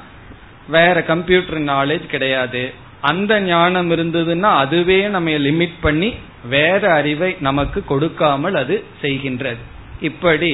வேற 0.68 1.02
கம்ப்யூட்டர் 1.02 1.60
நாலேஜ் 1.60 2.06
கிடையாது. 2.06 2.72
அந்த 3.08 3.32
ஞானம் 3.50 3.90
இருந்ததுன்னா 3.96 4.50
அதுவே 4.62 4.98
நம்ம 5.14 5.36
லிமிட் 5.46 5.76
பண்ணி 5.80 6.10
வேற 6.54 6.82
அறிவை 6.92 7.30
நமக்கு 7.40 7.78
கொடுக்காமல் 7.84 8.56
அது 8.62 8.76
செய்கின்றது. 9.02 9.62
இப்படி 10.00 10.52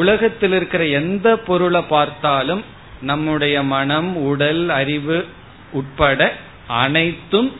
உலகத்தில் 0.00 0.54
இருக்கிற 0.58 0.82
எந்த 1.00 1.28
பொருளை 1.48 1.82
பார்த்தாலும் 1.94 2.62
நம்முடைய 3.00 3.56
மனம் 3.74 4.10
உடல் 4.30 4.62
அறிவு 4.80 5.18
உட்பட 5.72 6.20
அனைத்தும் 6.82 7.50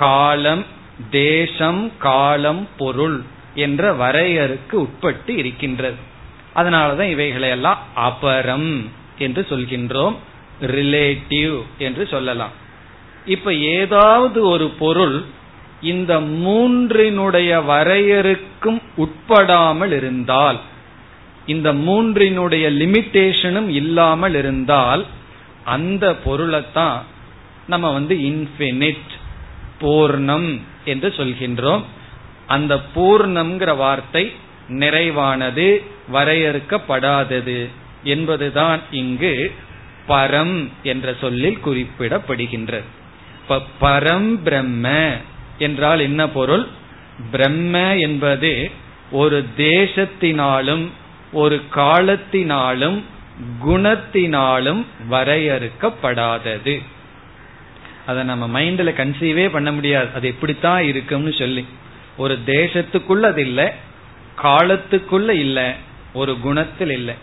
காலம் 0.00 0.64
தேசம் 1.10 1.82
காலம் 1.98 2.62
பொருள் 2.80 3.18
என்ற 3.64 3.92
வரையறுக்கு 4.02 4.74
உட்பட்டு 4.84 5.32
இருக்கின்றது. 5.36 6.00
அதனாலதான் 6.56 7.12
இவைகளை 7.16 7.48
எல்லாம் 7.56 7.80
அபரம் 8.08 8.72
என்று 9.24 9.42
சொல்கின்றோம் 9.50 10.16
ரிலேட்டிவ் 10.76 11.56
என்று 11.86 12.02
சொல்லலாம். 12.06 12.54
இப்ப 13.26 13.54
ஏதாவது 13.54 14.46
ஒரு 14.48 14.68
பொருள் 14.68 15.24
இந்த 15.80 16.20
மூன்றினுடைய 16.20 17.64
வரையறுக்கும் 17.64 18.82
உட்படாமல் 18.96 19.92
இருந்தால் 19.92 20.60
இந்த 21.46 21.72
மூன்றினுடைய 21.72 22.66
லிமிட்டேஷனும் 22.80 23.68
இல்லாமல் 23.68 24.34
இருந்தால் 24.34 25.06
அந்த 25.64 26.14
பொருளைத்தான் 26.14 27.02
நம்ம 27.66 27.92
வந்து 27.92 28.14
இன்ஃபினிட் 28.14 29.10
பூர்ணம் 29.80 30.60
என்று 30.84 31.08
சொல்கின்றோம். 31.08 31.82
அந்த 32.46 32.80
பூர்ணம்ங்கிற 32.94 33.76
வார்த்தை 33.76 34.32
நிறைவானது 34.68 35.84
வரையறுக்கப்படாதது 36.12 37.68
என்பதுதான் 38.04 38.80
இங்கு 38.90 39.52
பரம் 40.08 40.68
என்ற 40.82 41.14
சொல்லில் 41.20 41.58
குறிப்பிடப்படுகின்றது. 41.64 42.84
இப்ப 43.50 43.62
பரம் 43.80 44.42
பிரம்ம 44.42 45.12
என்றால் 45.58 46.00
என்ன 46.00 46.28
பொருள்? 46.28 46.66
பிரம்ம 47.30 47.96
என்பது 47.96 48.70
ஒரு 49.10 49.46
தேசத்தினாலும் 49.56 50.88
ஒரு 51.32 51.62
காலத்தினாலும் 51.74 53.02
குணத்தினாலும் 53.66 54.84
வரையறுக்கப்படாதது. 55.10 56.82
அதை 58.06 58.22
நம்ம 58.22 58.60
மைண்ட்ல 58.60 58.92
கன்சீவே 58.92 59.48
பண்ண 59.48 59.72
முடியாது. 59.72 60.08
அது 60.14 60.28
எப்படித்தான் 60.28 60.82
இருக்கும்னு 60.82 61.32
சொல்லி. 61.32 61.66
ஒரு 62.16 62.38
தேசத்துக்குள்ள 62.46 63.20
அது 63.20 63.40
இல்லை 63.40 63.68
காலத்துக்குள்ள 64.42 65.28
இல்லை 65.28 65.72
ஒரு 66.12 66.38
குணத்தில் 66.38 66.90
இல்லை. 66.90 67.14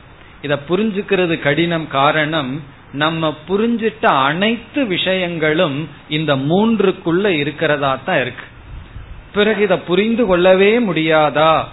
இத 0.41 0.59
புரிஞ்சுக்கிறது 0.69 1.39
கடினம் 1.39 1.87
காரணம் 1.87 2.63
நம்ம 2.93 3.35
புரிஞ்சிட்ட 3.49 4.05
அனைத்து 4.05 4.85
விஷயங்களும் 4.85 5.89
இந்த 6.09 6.35
மூன்றுக்குள்ள 6.35 7.25
இருக்கிறதா 7.25 7.99
தான் 8.05 8.21
இருக்கு. 8.21 8.43
பிறகு 9.33 9.63
இதை 9.63 9.77
புரிந்து 9.77 10.25
கொள்ளவே 10.25 10.79
முடியாதா? 10.79 11.63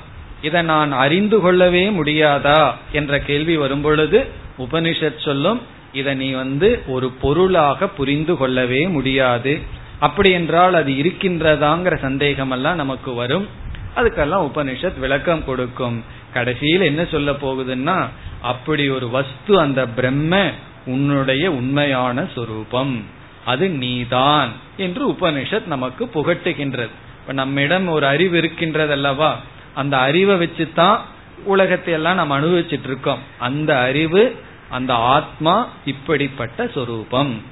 இதை 0.42 0.62
நான் 0.62 0.92
அறிந்து 0.92 1.40
கொள்ளவே 1.40 1.88
முடியாதா? 1.88 2.72
என்ற 2.92 3.18
கேள்வி 3.18 3.56
வரும் 3.56 3.80
பொழுது 3.80 4.26
உபனிஷத் 4.58 5.20
சொல்லும் 5.20 5.60
இதை 5.92 6.14
நீ 6.14 6.30
வந்து 6.30 6.82
ஒரு 6.86 7.10
பொருளாக 7.10 7.88
புரிந்து 7.88 8.36
கொள்ளவே 8.36 8.86
முடியாது. 8.86 9.60
அப்படி 9.98 10.30
என்றால் 10.30 10.74
அது 10.74 10.92
இருக்கின்றதாங்கிற 10.92 11.98
சந்தேகம் 11.98 12.50
எல்லாம் 12.50 12.76
நமக்கு 12.76 13.14
வரும். 13.14 13.48
அதுக்கெல்லாம் 13.96 14.50
உபனிஷத் 14.54 14.98
விளக்கம் 14.98 15.44
கொடுக்கும். 15.44 16.04
கடைசியில் 16.32 16.80
என்ன 16.80 17.04
சொல்ல 17.04 17.32
போகுதுன்னா 17.32 18.08
அப்படி 18.42 18.88
ஒரு 18.88 19.10
வஸ்து 19.10 19.60
அந்த 19.60 19.86
பிரம்ம 19.86 20.50
உன்னுடைய 20.86 21.52
உண்மையான 21.52 22.26
சொரூபம். 22.34 23.04
அது 23.44 23.68
நீதான் 23.68 24.52
என்று 24.76 25.10
உபனிஷத் 25.10 25.66
நமக்கு 25.66 26.04
புகட்டுகின்றது. 26.04 26.88
இப்ப 27.20 27.32
நம்மிடம் 27.32 27.88
ஒரு 27.88 28.06
அறிவு 28.06 28.38
இருக்கின்றது 28.38 28.92
அல்லவா 28.92 29.40
அந்த 29.74 29.98
அறிவை 29.98 30.42
வச்சுதான் 30.42 30.98
உலகத்தை 31.44 31.94
எல்லாம் 31.94 32.14
நம்ம 32.14 32.40
அனுபவிச்சுட்டு 32.40 32.84
இருக்கோம். 32.84 33.18
அந்த 33.38 33.78
அறிவு 33.78 34.36
அந்த 34.70 34.94
ஆத்மா 34.94 35.68
இப்படிப்பட்ட 35.84 36.68
சொரூபம். 36.74 37.42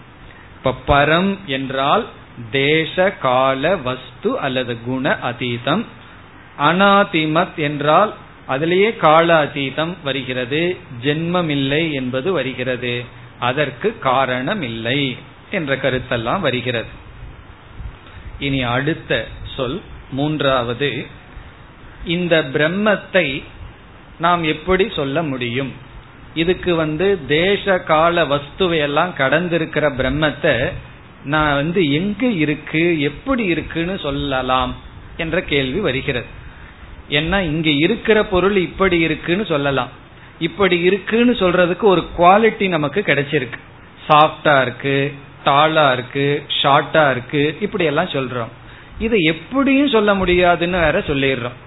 இப்ப 0.57 0.75
பரம் 0.87 1.37
என்றால் 1.47 2.07
தேச 2.51 3.11
கால 3.11 3.77
வஸ்து 3.77 4.39
அல்லது 4.39 4.83
குண 4.85 5.19
அதீதம். 5.23 5.85
அனாதிமத் 6.61 7.55
என்றால் 7.57 8.15
அதிலேயே 8.47 8.97
கால 8.97 9.45
அதீதம் 9.45 9.95
வருகிறது 10.05 10.77
ஜென்மம் 11.03 11.49
இல்லை 11.49 11.93
என்பது 11.93 12.33
வருகிறது. 12.33 13.05
அதற்கு 13.49 13.89
காரணம் 14.09 14.63
இல்லை 14.71 15.01
என்ற 15.51 15.73
கருத்தெல்லாம் 15.77 16.43
வருகிறது. 16.47 16.91
இனி 18.47 18.61
அடுத்த 18.77 19.11
சொல் 19.57 19.81
மூன்றாவது 20.11 20.91
இந்த 22.15 22.35
பிரம்மத்தை 22.55 23.27
நாம் 24.19 24.43
எப்படி 24.55 24.85
சொல்ல 24.99 25.19
முடியும்? 25.23 25.73
இதுக்கு 26.35 26.73
வந்து 26.75 27.07
தேச 27.29 27.75
கால 27.91 28.25
வஸ்துவை 28.33 28.79
எல்லாம் 28.87 29.13
கடந்திருக்கிற 29.19 29.87
பிரம்மத்தை 30.01 30.55
நான் 31.25 31.55
வந்து 31.55 31.81
எங்க 31.93 32.23
இருக்கு 32.45 32.85
எப்படி 33.11 33.45
இருக்குன்னு 33.55 33.97
சொல்லலாம் 33.99 34.73
என்ற 35.17 35.41
கேள்வி 35.53 35.81
வருகிறது. 35.89 36.31
ஏன்னா 37.19 37.39
இங்க 37.53 37.71
இருக்கிற 37.87 38.19
பொருள் 38.33 38.57
இப்படி 38.69 38.99
இருக்குன்னு 39.07 39.45
சொல்லலாம். 39.47 39.91
இப்படி 40.39 40.81
இருக்குன்னு 40.81 41.33
சொல்றதுக்கு 41.33 41.81
ஒரு 41.81 42.05
குவாலிட்டி 42.19 42.69
நமக்கு 42.69 43.01
கிடைச்சிருக்கு. 43.01 43.59
சாஃப்டா 44.09 44.61
இருக்கு 44.61 45.13
டாலா 45.45 45.93
இருக்கு 45.93 46.43
ஷார்ட்டா 46.63 47.11
இருக்கு 47.11 47.57
இப்படி 47.61 47.85
எல்லாம் 47.85 48.07
சொல்றோம். 48.07 48.49
இதை 48.99 49.19
எப்படியும் 49.23 49.89
சொல்ல 49.89 50.15
முடியாதுன்னு 50.15 50.79
வேற 50.79 50.99
சொல்லிடுறோம். 50.99 51.59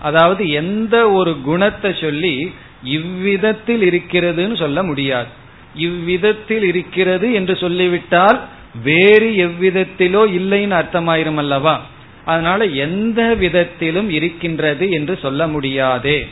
அதாவது 0.00 0.50
எந்த 0.50 1.10
ஒரு 1.10 1.40
குணத்தை 1.42 1.92
சொல்லி 1.92 2.52
இவ்விதத்தில் 2.82 3.82
இருக்கிறதுன்னு 3.82 4.56
சொல்ல 4.56 4.82
முடியாது. 4.82 5.28
இவ்விதத்தில் 5.74 6.62
இருக்கிறது 6.62 7.32
என்று 7.32 7.56
சொல்லிவிட்டால் 7.56 8.40
வேறு 8.82 9.30
எவ்விதத்திலோ 9.46 10.22
இல்லைன்னு 10.40 10.76
அர்த்தமாயிரும் 10.80 11.36
அல்லவா 11.36 11.80
அதனால 12.24 12.64
எந்த 12.64 13.34
விதத்திலும் 13.34 14.10
இருக்கின்றது 14.10 14.90
என்று 14.90 15.18
சொல்ல 15.18 15.46
முடியாதே. 15.46 16.26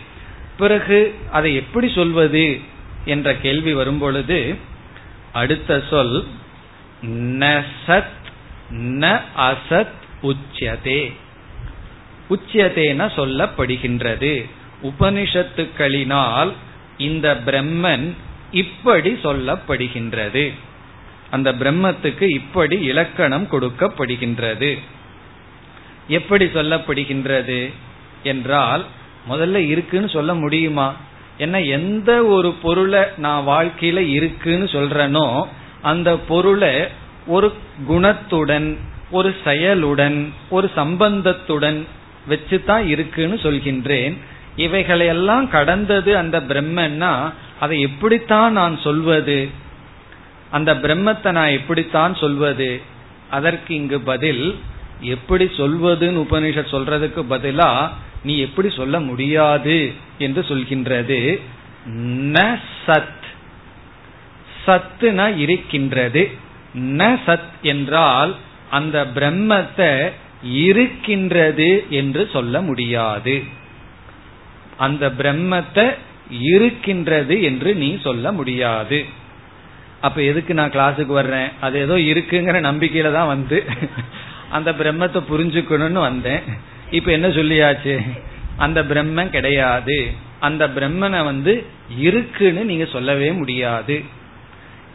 பிறகு 0.58 1.14
அதை 1.32 1.54
எப்படி 1.54 1.92
சொல்வது 1.92 2.60
என்ற 3.04 3.36
கேள்வி 3.36 3.72
வரும்பொழுது 3.72 4.54
அடுத்த 5.32 5.82
சொல் 5.90 6.26
ந 7.06 7.64
சத் 7.86 8.12
ந 8.70 9.20
அசத் 9.36 9.92
உச்சியதே. 10.22 11.12
உச்சியதேன 12.30 13.06
சொல்லப்படுகின்றது. 13.16 14.50
உபனிஷத்துக்களினால் 14.82 16.52
இந்த 16.98 17.40
பிரம்மன் 17.46 18.12
இப்படி 18.50 19.12
சொல்லப்படுகின்றது. 19.12 20.52
அந்த 21.30 21.52
பிரம்மத்துக்கு 21.52 22.22
இப்படி 22.22 22.80
இலக்கணம் 22.80 23.48
கொடுக்கப்படுகின்றது. 23.50 24.78
எப்படி 26.08 26.44
சொல்லப்படுகின்றது? 26.44 27.72
என்றால் 28.22 28.84
முதல்ல 29.30 29.54
இருக்குன்னு 29.54 30.08
சொல்ல 30.08 30.34
முடியுமா? 30.34 30.94
என்ன 31.38 31.62
எந்த 31.62 32.24
ஒரு 32.26 32.52
பொருளை 32.52 33.00
நான் 33.16 33.46
வாழ்க்கையில 33.46 33.96
இருக்குன்னு 33.96 34.64
சொல்றேனோ 34.64 35.44
அந்த 35.82 36.18
பொருளை 36.18 36.88
ஒரு 37.26 37.52
குணத்துடன் 37.88 38.76
ஒரு 39.10 39.34
செயலுடன் 39.44 40.28
ஒரு 40.50 40.70
சம்பந்தத்துடன் 40.76 41.86
வச்சுதான் 42.28 42.86
இருக்குன்னு 42.86 43.34
சொல்கின்றேன். 43.34 44.18
இவைகளையெல்லாம் 44.56 45.48
கடந்தது 45.48 46.16
அந்த 46.16 46.40
பிரம்மன்னா 46.40 47.32
அதை 47.60 47.80
எப்படித்தான் 47.80 48.52
நான் 48.52 48.78
சொல்வது? 48.78 49.48
அந்த 50.50 50.74
பிரம்மத்தை 50.74 51.32
நான் 51.32 51.48
எப்படித்தான் 51.48 52.14
சொல்வது? 52.14 52.80
அதற்கு 53.30 53.74
இங்கு 53.74 54.00
பதில் 54.00 54.58
எப்படி 55.00 55.44
சொல்வதுன்னு 55.44 56.24
உபனிஷத் 56.24 56.72
சொல்றதுக்கு 56.72 57.24
பதிலா 57.30 57.88
நீ 58.24 58.38
எப்படி 58.38 58.68
சொல்ல 58.70 59.00
முடியாது 59.00 59.92
என்று 60.18 60.40
சொல்கின்றது. 60.40 61.40
ந 62.34 62.58
சத். 62.86 63.24
சத்துனா 64.66 65.36
இருக்கின்றது. 65.36 66.30
ந 66.74 67.18
சத் 67.26 67.52
என்றால் 67.62 68.36
அந்த 68.70 69.04
பிரம்மத்தை 69.04 70.12
இருக்கின்றது 70.42 71.86
என்று 71.90 72.28
சொல்ல 72.32 72.60
முடியாது. 72.60 73.42
அந்த 74.76 75.08
பிரம்மத்தை 75.08 75.94
இருக்கின்றது 76.28 77.42
என்று 77.42 77.74
நீ 77.74 77.98
சொல்ல 78.00 78.32
முடியாது. 78.32 79.04
அப்ப 80.00 80.22
எதுக்கு 80.22 80.54
நான் 80.54 80.70
கிளாஸுக்கு 80.70 81.12
வர்றேன்? 81.12 81.50
அது 81.60 81.78
ஏதோ 81.78 81.94
இருக்குங்கிற 81.94 82.56
நம்பிக்கையில 82.60 83.12
தான் 83.12 83.26
வந்து 83.26 83.64
அந்த 84.50 84.72
பிரம்மத்தை 84.72 85.20
புரிஞ்சுக்கணும்னு 85.30 86.00
வந்தேன். 86.00 86.42
இப்ப 86.94 87.08
என்ன 87.16 87.28
சொல்லியாச்சு? 87.28 87.94
அந்த 88.56 88.80
பிரம்மன் 88.82 89.34
கிடையாது. 89.36 89.98
அந்த 90.40 90.64
பிரம்மனை 90.68 91.20
வந்து 91.24 91.52
இருக்குன்னு 91.98 92.62
நீங்க 92.64 92.86
சொல்லவே 92.92 93.28
முடியாது. 93.32 93.96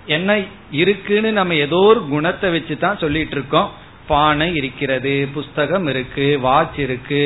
என்ன 0.05 0.37
இருக்குன்னு 0.71 1.31
நம்ம 1.31 1.53
ஏதோ 1.65 1.79
ஒரு 1.91 2.01
குணத்தை 2.09 2.47
வச்சு 2.51 2.75
தான் 2.77 3.01
சொல்லிட்டு 3.03 3.35
இருக்கோம். 3.35 3.69
பானை 4.07 4.47
இருக்கிறது 4.55 5.13
புஸ்தகம் 5.33 5.87
இருக்கு 5.87 6.27
வாட்ச் 6.39 6.79
இருக்கு 6.79 7.23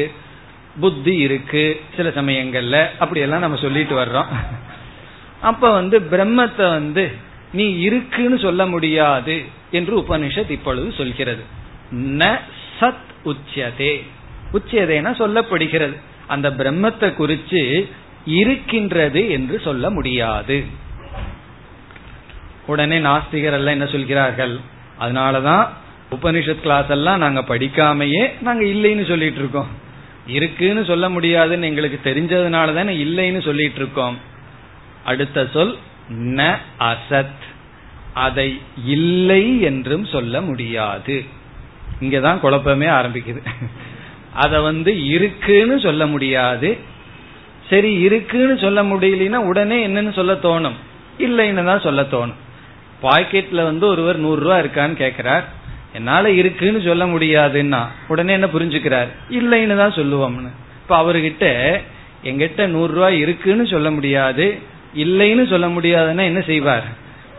புத்தி 0.79 1.13
இருக்கு 1.17 1.63
சில 1.95 2.09
சமயங்கள்ல 2.09 2.77
அப்படியெல்லாம் 2.99 3.45
நம்ம 3.45 3.57
சொல்லிட்டு 3.57 3.95
வர்றோம். 3.99 4.31
அப்ப 5.41 5.71
வந்து 5.71 5.97
பிரம்மத்தை 6.11 6.65
வந்து 6.77 7.05
நீ 7.53 7.65
இருக்குன்னு 7.87 8.37
சொல்ல 8.39 8.65
முடியாது 8.65 9.35
என்று 9.71 9.93
உபனிஷத் 9.99 10.53
இப்பொழுது 10.57 10.89
சொல்கிறது. 10.97 11.43
ந 12.19 12.23
சத் 12.79 13.09
உச்சதே 13.25 13.93
உச்சியதைனா 14.53 15.11
சொல்லப்படுகிறது. 15.11 15.95
அந்த 16.27 16.49
பிரம்மத்தை 16.49 17.13
குறித்து 17.13 17.89
இருக்கின்றது 18.25 19.29
என்று 19.29 19.59
சொல்ல 19.59 19.89
முடியாது. 19.89 20.63
உடனே 22.65 22.99
நாஸ்திகர் 22.99 23.53
எல்லாம் 23.53 23.73
என்ன 23.73 23.85
சொல்கிறார்கள்? 23.85 24.59
அதனாலதான் 24.99 25.67
உபனிஷத் 26.11 26.59
கிளாஸ் 26.59 26.87
எல்லாம் 26.87 27.19
நாங்க 27.19 27.39
படிக்காமையே 27.39 28.41
நாங்க 28.41 28.63
இல்லைன்னு 28.63 29.07
சொல்லிட்டு 29.07 29.39
இருக்கோம். 29.39 29.67
இருக்குன்னு 30.27 30.85
சொல்ல 30.85 31.09
முடியாதுன்னு 31.09 31.65
எங்களுக்கு 31.65 32.13
தெரிஞ்சதுனால 32.13 32.75
தானே 32.75 33.03
இல்லைன்னு 33.03 33.43
சொல்லிட்டு 33.43 33.75
இருக்கோம். 33.75 34.17
அடுத்த 35.03 35.47
சொல் 35.53 35.77
ந 36.09 36.55
அசத். 36.79 37.41
அதை 38.13 38.61
இல்லை 38.85 39.61
என்றும் 39.61 40.05
சொல்ல 40.05 40.41
முடியாது. 40.41 41.25
இங்கதான் 42.01 42.39
குழப்பமே 42.39 42.85
ஆரம்பிக்குது. 42.85 43.45
அத 44.33 44.61
வந்து 44.61 45.05
இருக்குன்னு 45.05 45.79
சொல்ல 45.79 46.07
முடியாது. 46.07 46.77
சரி 47.69 47.93
இருக்குன்னு 47.93 48.57
சொல்ல 48.57 48.83
முடியலன்னா 48.83 49.35
உடனே 49.35 49.87
என்னன்னு 49.87 50.13
சொல்ல 50.13 50.33
தோணும். 50.33 50.73
இல்லைன்னு 51.19 51.65
தான் 51.65 51.81
சொல்ல 51.81 52.01
தோணும். 52.01 52.33
பாக்கெட்ல 53.01 53.63
வந்து 53.63 53.87
ஒருவர் 53.87 54.17
நூறு 54.17 54.41
ரூபா 54.41 54.57
இருக்கான்னு 54.57 54.93
கேக்குறார். 54.93 55.43
என்னால 55.93 56.31
இருக்குன்னு 56.31 56.81
சொல்ல 56.81 57.05
முடியாதுன்னா 57.05 57.87
உடனே 58.07 58.33
என்ன 58.33 58.45
புரிஞ்சுக்கிறார்? 58.45 59.07
இல்லைன்னு 59.29 59.77
தான் 59.77 59.93
சொல்லுவோம்னு. 59.93 60.49
இப்ப 60.81 61.03
அவர்கிட்ட 61.03 61.77
எங்கிட்ட 62.23 62.65
நூறு 62.65 62.93
ரூபாய் 62.93 63.19
இருக்குன்னு 63.19 63.67
சொல்ல 63.67 63.91
முடியாது 63.91 64.57
இல்லைன்னு 64.95 65.49
சொல்ல 65.49 65.67
முடியாதுன்னா 65.67 66.23
என்ன 66.23 66.41
செய்வார்? 66.41 66.83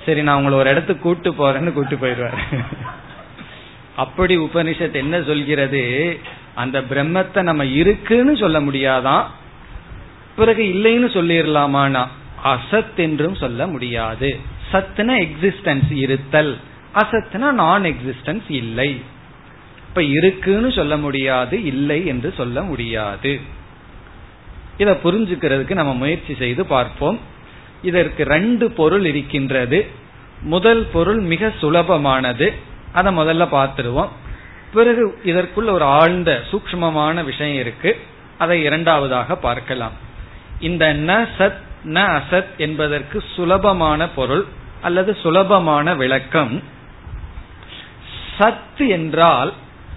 சரி 0.07 0.23
நான் 0.23 0.37
உங்களை 0.37 0.59
ஒரு 0.59 0.71
இடத்துக்கு 0.71 1.03
கூட்டு 1.03 1.31
போறேன்னு 1.31 1.73
கூட்டு 1.73 1.97
போயிடுவார். 1.97 2.39
அப்படி 3.97 4.39
உபனிஷத் 4.39 4.93
என்ன 4.93 5.23
சொல்கிறது? 5.23 6.19
அந்த 6.55 6.81
பிரம்மத்தை 6.81 7.43
நம்ம 7.43 7.65
இருக்குன்னு 7.65 8.37
சொல்ல 8.37 8.61
முடியாதான் 8.61 9.25
பிறகு 10.37 10.63
இல்லைன்னு 10.63 11.17
சொல்லிடலாமானா 11.17 12.07
அசத் 12.45 12.97
என்றும் 12.97 13.35
சொல்ல 13.35 13.67
முடியாது. 13.67 14.41
சத்துனா 14.73 15.29
எக்ஸிஸ்டன்ஸ் 15.29 15.93
இருத்தல். 15.93 16.59
அசத்துனா 16.95 17.51
நான் 17.51 17.85
எக்ஸிஸ்டன்ஸ் 17.85 18.43
இல்லை. 18.49 19.01
இப்ப 19.89 20.03
இருக்குன்னு 20.03 20.73
சொல்ல 20.73 20.97
முடியாது 20.97 21.65
இல்லை 21.65 22.07
என்று 22.07 22.35
சொல்ல 22.37 22.63
முடியாது. 22.63 23.41
இதை 24.79 24.95
புரிஞ்சுக்கிறதுக்கு 24.95 25.75
நம்ம 25.75 25.95
முயற்சி 25.95 26.35
செய்து 26.35 26.67
பார்ப்போம். 26.67 27.21
இதற்கு 27.83 28.25
ரெண்டு 28.25 28.71
பொருள் 28.71 29.05
இருக்கின்றது. 29.05 29.87
முதல் 30.41 30.87
பொருள் 30.93 31.21
மிக 31.21 31.53
சுலபமானது. 31.61 32.53
அதை 32.93 33.17
முதல்ல 33.17 33.45
பார்த்துருவோம். 33.53 34.09
பிறகு 34.75 35.19
இதற்குள்ள 35.25 35.71
ஒரு 35.71 35.85
ஆழ்ந்த 35.85 36.43
சூக்மமான 36.51 37.25
விஷயம் 37.25 37.57
இருக்கு. 37.57 38.01
அதை 38.39 38.63
இரண்டாவதாக 38.63 39.37
பார்க்கலாம். 39.37 39.93
இந்த 40.61 40.95
ந 40.95 41.29
சத் 41.39 41.63
ந 41.85 42.21
அசத் 42.21 42.57
என்பதற்கு 42.57 43.23
சுலபமான 43.35 44.09
பொருள் 44.09 44.45
அல்லது 44.83 45.17
சுலபமான 45.23 45.95
விளக்கம். 45.95 46.63
சத் 48.39 48.89
என்றால் 48.89 49.53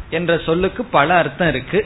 என்ற 0.10 0.38
சொல்லுக்கு 0.38 0.84
பல 0.84 1.16
அர்த்தம் 1.16 1.48
இருக்கு. 1.48 1.86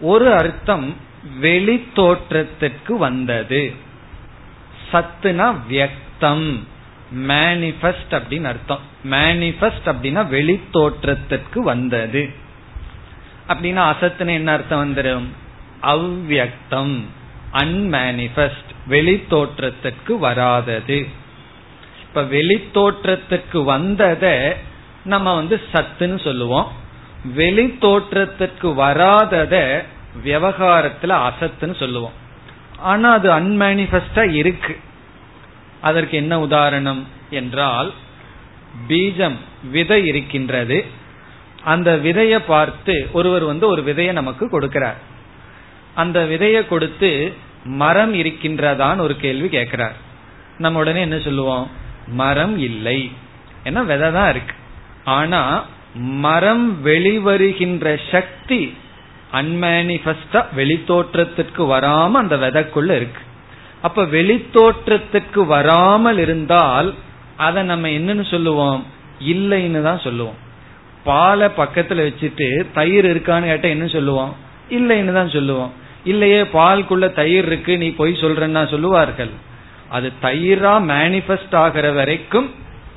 ஒரு 0.00 0.32
அர்த்தம் 0.32 0.96
வெளி 1.38 1.88
தோற்றத்திற்கு 1.94 2.98
வந்தது. 2.98 3.74
சத்துனா 4.92 5.54
வியக்தம். 5.70 6.58
மேனிஃபெஸ்ட் 7.16 8.10
அப்படின்னு 8.10 8.44
அர்த்தம். 8.44 8.78
மேனிஃபெஸ்ட் 9.10 9.84
அப்படின்னா 9.84 10.28
வெளி 10.28 10.60
தோற்றத்திற்கு 10.70 11.62
வந்தது. 11.62 12.30
அப்படின்னா 13.48 13.92
அசத்துன்னு 13.92 14.32
என்ன 14.32 14.52
அர்த்தம் 14.52 14.96
வந்துடும் 14.96 15.26
அவ்வியக்தம். 15.82 17.04
அன்மேனிஃபெஸ்ட் 17.52 18.70
வெளி 18.86 19.24
தோற்றத்திற்கு 19.28 20.18
வராதது. 20.18 21.08
இப்ப 22.02 22.22
வெளி 22.22 22.68
தோற்றத்திற்கு 22.72 23.78
வந்தத 23.78 24.54
நம்ம 25.04 25.34
வந்து 25.34 25.60
சத்துன்னு 25.72 26.24
சொல்லுவோம். 26.24 26.72
வெளி 27.34 27.78
தோற்றத்திற்கு 27.78 28.68
வராதத 28.68 29.82
விவகாரத்துல 30.24 31.30
அசத்துன்னு 31.30 31.78
சொல்லுவோம். 31.78 32.12
ஆனா 32.76 33.12
அது 33.12 33.30
அன்மேனிஃபெஸ்டா 33.40 34.32
இருக்கு. 34.32 34.78
அதற்கு 35.80 36.16
என்ன 36.16 36.40
உதாரணம் 36.40 37.06
என்றால் 37.30 37.92
பீஜம் 38.88 39.36
விதை 39.70 40.06
இருக்கின்றது. 40.06 40.84
அந்த 41.64 41.96
விதையை 41.96 42.40
பார்த்து 42.46 43.08
ஒருவர் 43.12 43.42
வந்து 43.42 43.66
ஒரு 43.66 43.82
விதையை 43.82 44.12
நமக்கு 44.12 44.60
கொடுக்கிறார். 44.60 44.98
அந்த 45.94 46.20
விதையை 46.20 46.68
கொடுத்து 46.68 47.32
மரம் 47.64 48.14
இருக்கின்றதான் 48.14 48.98
ஒரு 48.98 49.16
கேள்வி 49.16 49.48
கேட்கிறார். 49.48 49.96
நம்ம 50.58 50.78
உடனே 50.78 51.00
என்ன 51.00 51.18
சொல்லுவோம்? 51.18 51.70
மரம் 52.06 52.58
இல்லை. 52.58 53.12
ஏன்னா 53.64 53.84
விதை 53.84 54.12
தான் 54.12 54.30
இருக்கு. 54.30 54.54
ஆனா 55.04 55.64
மரம் 55.94 56.86
வெளிவருகின்ற 56.86 58.00
சக்தி 58.10 58.74
அன்மேனிபெஸ்டா 59.32 60.46
வெளித்தோற்றத்திற்கு 60.56 61.58
வராம 61.58 62.10
அந்த 62.10 62.36
விதைக்குள்ள 62.36 62.90
இருக்கு. 62.90 63.22
அப்ப 63.82 64.02
வெளித்தோற்றத்துக்கு 64.02 65.46
வராமல் 65.46 66.18
இருந்தால் 66.18 66.94
அதை 67.36 67.62
நம்ம 67.62 67.88
என்னன்னு 67.88 68.30
சொல்லுவோம்? 68.30 68.86
இல்லைன்னு 69.32 69.82
தான் 69.82 69.98
சொல்லுவோம். 69.98 70.38
பாலை 71.04 71.48
பக்கத்துல 71.56 72.00
வச்சுட்டு 72.06 72.66
தயிர் 72.74 73.06
இருக்கான்னு 73.12 73.50
கேட்டா 73.50 73.68
என்ன 73.68 73.86
சொல்லுவோம்? 73.86 74.32
இல்லைன்னு 74.70 75.12
தான் 75.12 75.28
சொல்லுவோம். 75.28 75.72
இல்லையே 76.04 76.42
பால்குள்ள 76.42 77.12
தயிர் 77.12 77.46
இருக்கு 77.46 77.78
நீ 77.78 77.88
பொய் 77.90 78.20
சொல்றன்னா 78.20 78.70
சொல்லுவார்கள். 78.70 79.32
அது 79.88 80.12
தயிரா 80.22 80.74
மேனிபெஸ்ட் 80.78 81.56
ஆகிற 81.56 81.92
வரைக்கும் 81.92 82.50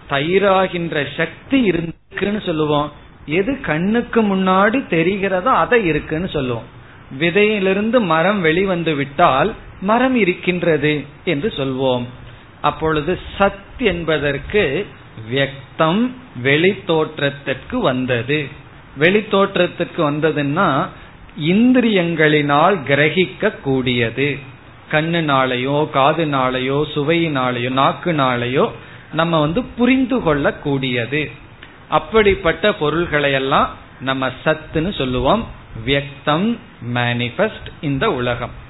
தயிராகின்ற 0.09 1.05
சக்தி 1.17 1.61
இருக்குன்னு 1.61 2.41
சொல்லுவோம். 2.45 2.91
எது 3.25 3.61
கண்ணுக்கு 3.61 4.21
முன்னாடி 4.21 4.79
தெரிகிறதோ 4.95 5.51
அதை 5.63 5.85
இருக்குன்னு 5.85 6.29
சொல்லுவோம். 6.29 6.81
விதையிலிருந்து 7.19 7.99
மரம் 7.99 8.41
வெளிவந்து 8.41 8.95
விட்டால் 8.95 9.53
மரம் 9.81 10.15
இருக்கின்றது 10.15 10.93
என்று 11.23 11.53
சொல்வோம். 11.57 12.05
அப்பொழுது 12.61 13.19
சத் 13.37 13.81
என்பதற்கு 13.91 14.85
வியக்தம் 15.31 16.01
வெளி 16.41 16.83
தோற்றத்திற்கு 16.85 17.79
வந்தது. 17.79 18.47
வெளி 18.97 19.21
தோற்றத்திற்கு 19.27 20.11
வந்ததுன்னா 20.11 20.87
இந்திரியங்களினால் 21.39 22.75
கிரகிக்க 22.87 23.51
கூடியது 23.61 24.37
கண்ணுனாலேயோ 24.91 25.77
காதுனாலேயோ 25.93 26.79
சுவையினாலேயோ 26.95 27.71
நாக்குனாலேயோ 27.81 28.65
நம்ம 29.13 29.39
வந்து 29.39 29.63
புரிந்து 29.77 30.21
கொள்ள 30.21 30.53
கூடியது 30.53 31.31
அப்படிப்பட்ட 31.89 32.69
பொருள்களையெல்லாம் 32.69 33.67
நம்ம 33.99 34.29
சத்துன்னு 34.43 34.91
சொல்லுவோம். 34.97 35.43
வியக்தம் 35.85 36.57
மேனிபெஸ்ட் 36.93 37.71
இந்த 37.81 38.13
உலகம். 38.13 38.61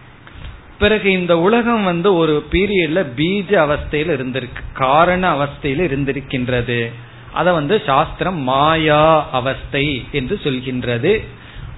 பிறகு 0.80 1.12
இந்த 1.12 1.40
உலகம் 1.40 1.84
வந்து 1.84 2.16
ஒரு 2.16 2.46
பீரியட்ல 2.52 3.06
பீஜ 3.16 3.54
அவஸ்தையில் 3.58 4.12
இருந்திருக்கு. 4.16 4.64
காரண 4.74 5.34
அவஸ்தையில் 5.36 5.82
இருந்திருக்கின்றது. 5.82 6.92
அதை 7.34 7.54
வந்து 7.54 7.82
சாஸ்திரம் 7.86 8.38
மாயா 8.38 9.30
அவஸ்தை 9.32 10.06
என்று 10.12 10.40
சொல்கின்றது. 10.44 11.26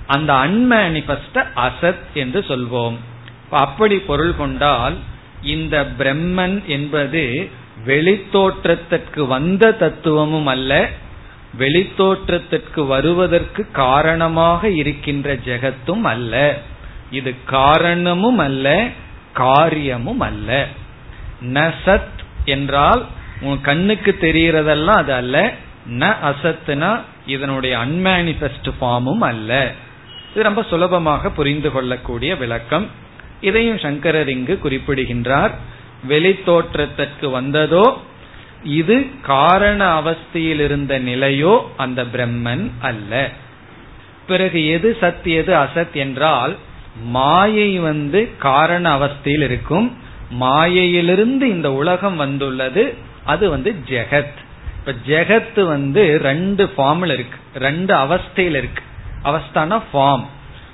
அந்த 0.07 0.33
அன்மேனிபெஸ்ட 0.33 1.47
அசத் 1.55 2.13
என்று 2.13 2.39
சொல்வோம். 2.39 2.95
அப்படி 3.49 3.97
பொருள் 3.97 4.35
கொண்டால் 4.35 4.97
இந்த 5.43 5.87
பிரம்மன் 5.99 6.65
என்பது 6.65 7.49
வெளித்தோற்றத்திற்கு 7.85 9.27
வந்த 9.27 9.71
தத்துவமும் 9.71 10.45
அல்ல. 10.45 10.89
வெளித்தோற்றத்திற்கு 11.59 12.87
வருவதற்கு 12.87 13.71
காரணமாக 13.71 14.69
இருக்கின்ற 14.69 15.35
ஜெகத்தும் 15.35 16.01
அல்ல. 16.01 16.57
இது 17.11 17.35
காரணமும் 17.45 18.37
அல்ல 18.37 18.87
காரியமும் 19.33 20.19
அல்ல. 20.19 20.67
நசத் 21.53 22.19
என்றால் 22.45 23.05
உன் 23.41 23.61
கண்ணுக்கு 23.61 24.17
தெரிகிறதெல்லாம் 24.21 25.01
அது 25.01 25.13
அல்ல. 25.13 25.53
ந 25.89 26.13
அசத்துனா 26.23 27.01
இதனுடைய 27.25 27.77
அன்மேனிபெஸ்ட் 27.77 28.69
ஃபார்மும் 28.79 29.21
அல்ல. 29.21 29.71
இது 30.33 30.43
ரொம்ப 30.43 30.63
சுலபமாக 30.63 31.29
புரிந்து 31.29 31.71
கொள்ளக்கூடிய 31.71 32.35
விளக்கம். 32.35 32.89
இதையும் 33.41 33.79
சங்கரர் 33.79 34.29
இங்கு 34.29 34.59
குறிப்பிடுகின்றார். 34.59 35.51
வெளித்தோற்றத்திற்கு 36.09 37.31
வந்ததோ 37.31 38.01
இது 38.65 39.07
காரண 39.21 40.01
அவஸ்தையில் 40.01 40.59
இருந்த 40.59 40.99
நிலையோ 40.99 41.61
அந்த 41.77 42.03
பிரம்மன் 42.03 42.69
அல்ல. 42.79 43.29
பிறகு 44.27 44.67
எது 44.67 44.97
சத் 45.01 45.23
எது 45.23 45.53
அசத் 45.53 45.93
என்றால் 45.93 46.55
மாயை 47.03 47.79
வந்து 47.79 48.29
காரண 48.37 48.97
அவஸ்தையில் 48.97 49.43
இருக்கும். 49.43 49.97
மாயையிலிருந்து 50.29 51.49
இந்த 51.49 51.73
உலகம் 51.73 52.15
வந்துள்ளது. 52.15 52.93
அது 53.25 53.49
வந்து 53.49 53.75
ஜெகத். 53.89 54.37
இப்ப 54.79 54.93
ஜெகத் 55.07 55.63
வந்து 55.63 56.19
ரெண்டு 56.21 56.69
ஃபார்ம்ல 56.77 57.13
இருக்கு. 57.13 57.37
ரெண்டு 57.55 57.95
அவஸ்தையில் 57.95 58.57
இருக்கு. 58.61 58.83
அவஸ்தான 59.23 59.81
ஃபார்ம் 59.93 60.25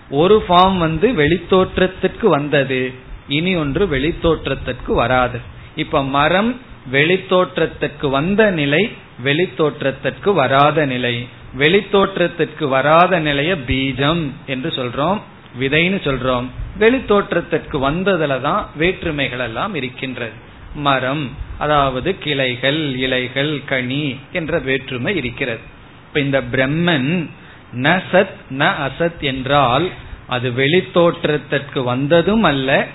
ஒரு 0.09 0.43
ஃபார்ம் 0.49 0.77
வந்து 0.77 1.07
வெளித்தோற்றத்திற்கு 1.09 2.25
வந்தது. 2.25 2.93
இனி 3.27 3.55
ஒன்று 3.55 3.85
வெளித்தோற்றத்திற்கு 3.85 4.93
வராது. 4.93 5.39
இப்ப 5.75 6.03
மரம் 6.03 6.61
வெளித்தோற்றத்துக்கு 6.91 8.09
வந்த 8.09 8.51
நிலை 8.51 8.91
வெளித்தோற்றத்திற்கு 9.23 10.33
வராத 10.33 10.85
நிலை. 10.85 11.27
வெளித்தோற்றத்திற்கு 11.57 12.67
வராத 12.67 13.19
நிலைய 13.19 13.55
பீஜம் 13.55 14.31
என்று 14.45 14.69
சொல்றோம் 14.69 15.19
விதைன்னு 15.59 15.99
சொல்றோம். 16.07 16.45
வெளித்தோற்றத்திற்கு 16.79 17.77
வந்ததுல 17.87 18.41
தான் 18.41 18.69
வேற்றுமைகள் 18.75 19.39
எல்லாம் 19.39 19.75
இருக்கின்றது. 19.75 20.31
மரம் 20.75 21.29
அதாவது 21.59 22.17
கிளைகள் 22.17 22.97
இலைகள் 22.97 23.61
கனி 23.65 24.15
என்ற 24.31 24.59
வேற்றுமை 24.59 25.15
இருக்கிறது. 25.15 25.59
இப்ப 26.07 26.19
இந்த 26.19 26.41
பிரம்மன் 26.41 27.29
ந 27.75 28.01
சத் 28.11 28.37
ந 28.49 28.69
அசத் 28.87 29.19
என்றால் 29.19 29.89
அது 30.27 30.49
வெளித்தோற்றத்திற்கு 30.49 31.83
வந்ததும் 31.83 32.43
அல்ல 32.43 32.87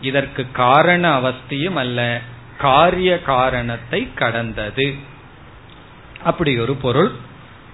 இதற்கு 0.00 0.46
காரண 0.52 1.04
அவஸ்தியும் 1.20 1.74
அல்ல. 1.74 2.20
காரிய 2.58 3.22
காரணத்தை 3.22 4.08
கடந்தது. 4.14 4.94
அப்படி 6.22 6.58
ஒரு 6.58 6.74
பொருள். 6.74 7.10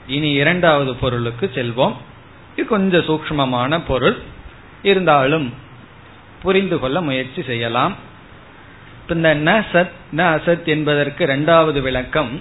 இனி 0.07 0.31
இரண்டாவது 0.31 0.95
பொருளுக்கு 0.95 1.51
செல்வோம். 1.55 1.95
இது 2.57 2.67
கொஞ்சம் 2.67 3.03
சூக்மமான 3.03 3.81
பொருள். 3.87 4.17
இருந்தாலும் 4.83 5.55
புரிந்து 6.43 6.79
கொள்ள 6.79 7.01
முயற்சி 7.01 7.43
செய்யலாம். 7.43 7.97
இந்த 9.09 9.35
ந 9.35 9.65
சத் 9.73 9.91
ந 10.17 10.17
அசத் 10.17 10.65
என்பதற்கு 10.65 11.25
இரண்டாவது 11.25 11.81
விளக்கம். 11.81 12.41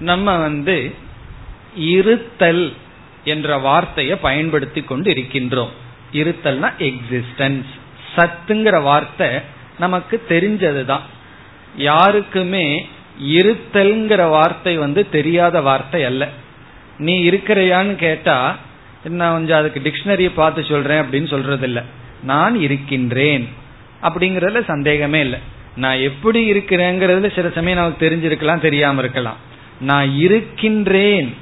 நம்ம 0.00 0.36
வந்து 0.36 0.94
இருத்தல் 1.76 2.74
என்ற 3.24 3.58
வார்த்தையை 3.58 4.16
பயன்படுத்தி 4.16 4.82
கொண்டு 4.82 5.10
இருக்கின்றோம் 5.10 5.68
இருத்தல்னா 6.12 6.72
எக்ஸிஸ்டன்ஸ் 6.78 7.64
சத்துங்கிற 8.16 8.82
வார்த்தை 8.82 9.58
நமக்கு 9.80 10.22
தெரிஞ்சதுதான். 10.28 11.04
யாருக்குமே 11.76 12.88
இருத்தல்ங்கிற 13.28 14.28
வார்த்தை 14.28 14.76
வந்து 14.76 15.10
தெரியாத 15.10 15.60
வார்த்தை 15.60 16.04
அல்ல. 16.04 16.28
நீ 16.98 17.30
இருக்கிறையான்னு 17.30 17.94
கேட்டா 17.94 18.58
நான் 19.04 19.32
கொஞ்சம் 19.32 19.58
அதுக்கு 19.58 19.80
டிக்ஷனரியை 19.80 20.30
பார்த்து 20.34 20.64
சொல்றேன் 20.64 21.02
அப்படின்னு 21.02 21.28
சொல்றது 21.28 21.66
இல்ல 21.66 21.82
நான் 22.22 22.60
இருக்கின்றேன் 22.60 23.48
அப்படிங்கறதுல 24.02 24.64
சந்தேகமே 24.64 25.20
இல்லை. 25.20 25.38
நான் 25.76 25.96
எப்படி 25.96 26.52
இருக்கிறேங்கிறதுல 26.52 27.34
சில 27.34 27.50
சமயம் 27.50 27.78
நமக்கு 27.78 28.10
தெரிஞ்சிருக்கலாம் 28.10 28.60
தெரியாம 28.60 29.00
இருக்கலாம். 29.00 29.36
நான் 29.80 30.16
இருக்கின்றேன். 30.16 31.34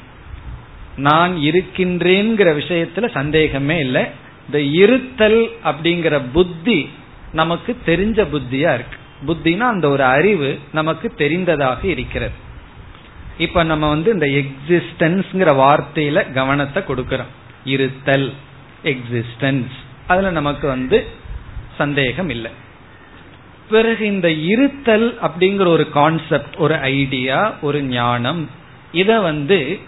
நான் 0.96 1.37
இருக்கின்றேங்கிற 1.37 2.51
விஷயத்துல 2.61 3.11
சந்தேகமே 3.11 3.79
இல்லை. 3.79 4.05
இந்த 4.46 4.61
இருத்தல் 4.61 5.51
அப்படிங்கிற 5.64 6.20
புத்தி 6.33 6.89
நமக்கு 7.33 7.76
தெரிஞ்ச 7.87 8.26
புத்தியா 8.33 8.74
இருக்கு. 8.74 8.97
புத்தினா 9.26 9.59
அந்த 9.59 9.89
ஒரு 9.89 10.03
அறிவு 10.03 10.59
நமக்கு 10.72 11.14
தெரிந்ததாக 11.14 11.87
இருக்கிறது. 11.87 12.33
இப்ப 13.39 13.62
நம்ம 13.62 13.89
வந்து 13.89 14.12
இந்த 14.12 14.26
எக்ஸிஸ்டன்ஸ்ங்கிற 14.26 15.53
வார்த்தையில 15.55 16.33
கவனத்தை 16.33 16.83
கொடுக்கிறோம். 16.83 17.33
இருத்தல் 17.64 18.33
எக்ஸிஸ்டன்ஸ் 18.85 19.76
அதுல 20.07 20.31
நமக்கு 20.31 20.68
வந்து 20.68 21.07
சந்தேகம் 21.79 22.29
இல்லை. 22.29 22.51
பிறகு 23.70 24.07
இந்த 24.07 24.31
இருத்தல் 24.31 25.18
அப்படிங்கிற 25.22 25.66
ஒரு 25.66 25.91
கான்செப்ட் 25.91 26.55
ஒரு 26.57 26.74
ஐடியா 26.74 27.55
ஒரு 27.61 27.83
ஞானம் 27.83 28.51
இத 28.93 29.20
வந்து 29.20 29.79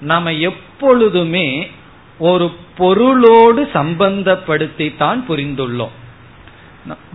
நாம 0.00 0.32
எப்பொழுதுமே 0.32 1.70
ஒரு 2.18 2.52
பொருளோடு 2.76 3.68
சம்பந்தப்படுத்தி 3.74 4.96
தான் 4.96 5.24
புரிந்துள்ளோம். 5.28 5.90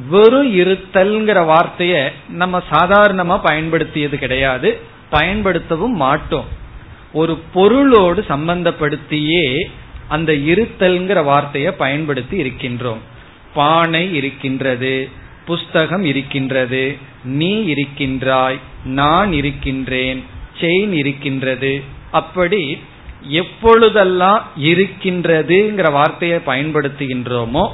வெறும் 0.09 0.55
இருத்தல்ங்கிற 0.55 1.39
வார்த்தைய 1.45 2.11
நம்ம 2.29 2.63
சாதாரணமா 2.71 3.39
பயன்படுத்தியது 3.43 4.17
கிடையாது. 4.17 4.79
பயன்படுத்தவும் 5.11 5.93
மாட்டோம். 5.93 6.45
ஒரு 7.13 7.39
பொருளோடு 7.53 8.25
சம்பந்தப்படுத்தியே 8.27 9.67
அந்த 10.07 10.33
இருத்தல்ங்கிற 10.33 11.23
வார்த்தையை 11.23 11.71
பயன்படுத்தி 11.71 12.43
இருக்கின்றோம். 12.43 13.01
பானை 13.53 14.15
இருக்கின்றது 14.15 15.09
புஸ்தகம் 15.45 16.03
இருக்கின்றது 16.03 16.97
நீ 17.23 17.63
இருக்கின்றாய் 17.63 18.59
நான் 18.85 19.33
இருக்கின்றேன் 19.33 20.23
செயின் 20.61 20.91
இருக்கின்றது. 20.91 21.81
அப்படி 22.11 22.81
எப்பொழுதெல்லாம் 23.27 24.47
இருக்கின்றதுங்கிற 24.59 25.91
வார்த்தையை 25.91 26.39
பயன்படுத்துகின்றோமோ 26.45 27.69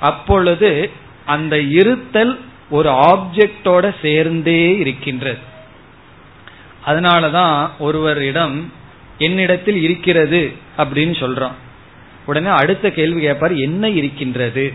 அப்பொழுது 0.00 0.90
அந்த 1.26 1.60
இருத்தல் 1.60 2.40
ஒரு 2.70 2.90
ஆப்ஜெக்டோட 2.90 3.94
சேர்ந்தே 4.02 4.76
இருக்கின்றது. 4.76 5.38
அதனாலதான் 6.86 7.68
ஒருவரிடம் 7.78 8.72
என்னிடத்தில் 9.18 9.82
இருக்கிறது 9.82 10.52
அப்படின்னு 10.78 11.14
சொல்றோம். 11.20 11.52
உடனே 12.26 12.48
அடுத்த 12.48 12.90
கேள்வி 12.90 13.20
கேட்பார் 13.20 13.54
என்ன 13.54 13.88
இருக்கின்றது? 13.88 14.72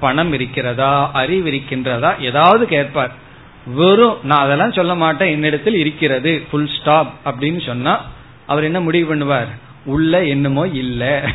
பணம் 0.00 0.32
இருக்கிறதா? 0.32 1.10
அறிவு 1.12 1.50
இருக்கின்றதா? 1.50 2.20
ஏதாவது 2.20 2.66
கேட்பார். 2.66 3.12
வெறும் 3.66 4.16
நான் 4.22 4.38
அதெல்லாம் 4.38 4.72
சொல்ல 4.72 4.94
மாட்டேன் 4.94 5.32
என்னிடத்தில் 5.32 5.74
இருக்கிறது 5.74 6.42
ஃபுல் 6.50 6.70
ஸ்டாப் 6.80 7.12
அப்படின்னு 7.24 7.66
சொன்னா 7.66 8.04
அவர் 8.46 8.64
என்ன 8.64 8.80
முடிவு 8.80 9.16
பண்ணுவார்? 9.16 9.48
உள்ள 9.84 10.24
என்னமோ 10.24 10.66
இல்ல 10.66 11.30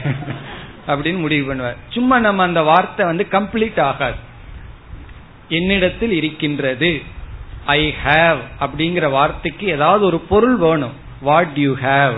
அப்படின்னு 0.87 1.17
முடிவு 1.17 1.53
பண்ணுவார். 1.53 1.75
சும்மா 1.89 2.19
நம்ம 2.19 2.43
அந்த 2.43 2.61
வார்த்தை 2.61 3.05
வந்து 3.05 3.27
கம்ப்ளீட் 3.31 3.81
ஆகாது. 3.81 4.27
என்னிடத்தில் 5.49 6.11
இருக்கின்றது. 6.11 7.01
ஐ 7.65 7.93
ஹாவ் 8.05 8.37
அப்படிங்கிற 8.59 9.09
வார்த்தைக்கு 9.09 9.67
ஏதாவது 9.67 10.05
ஒரு 10.05 10.19
பொருள் 10.19 10.55
வேணும். 10.55 10.93
வாட் 11.21 11.51
யூ 11.55 11.75
ஹாவ் 11.75 12.13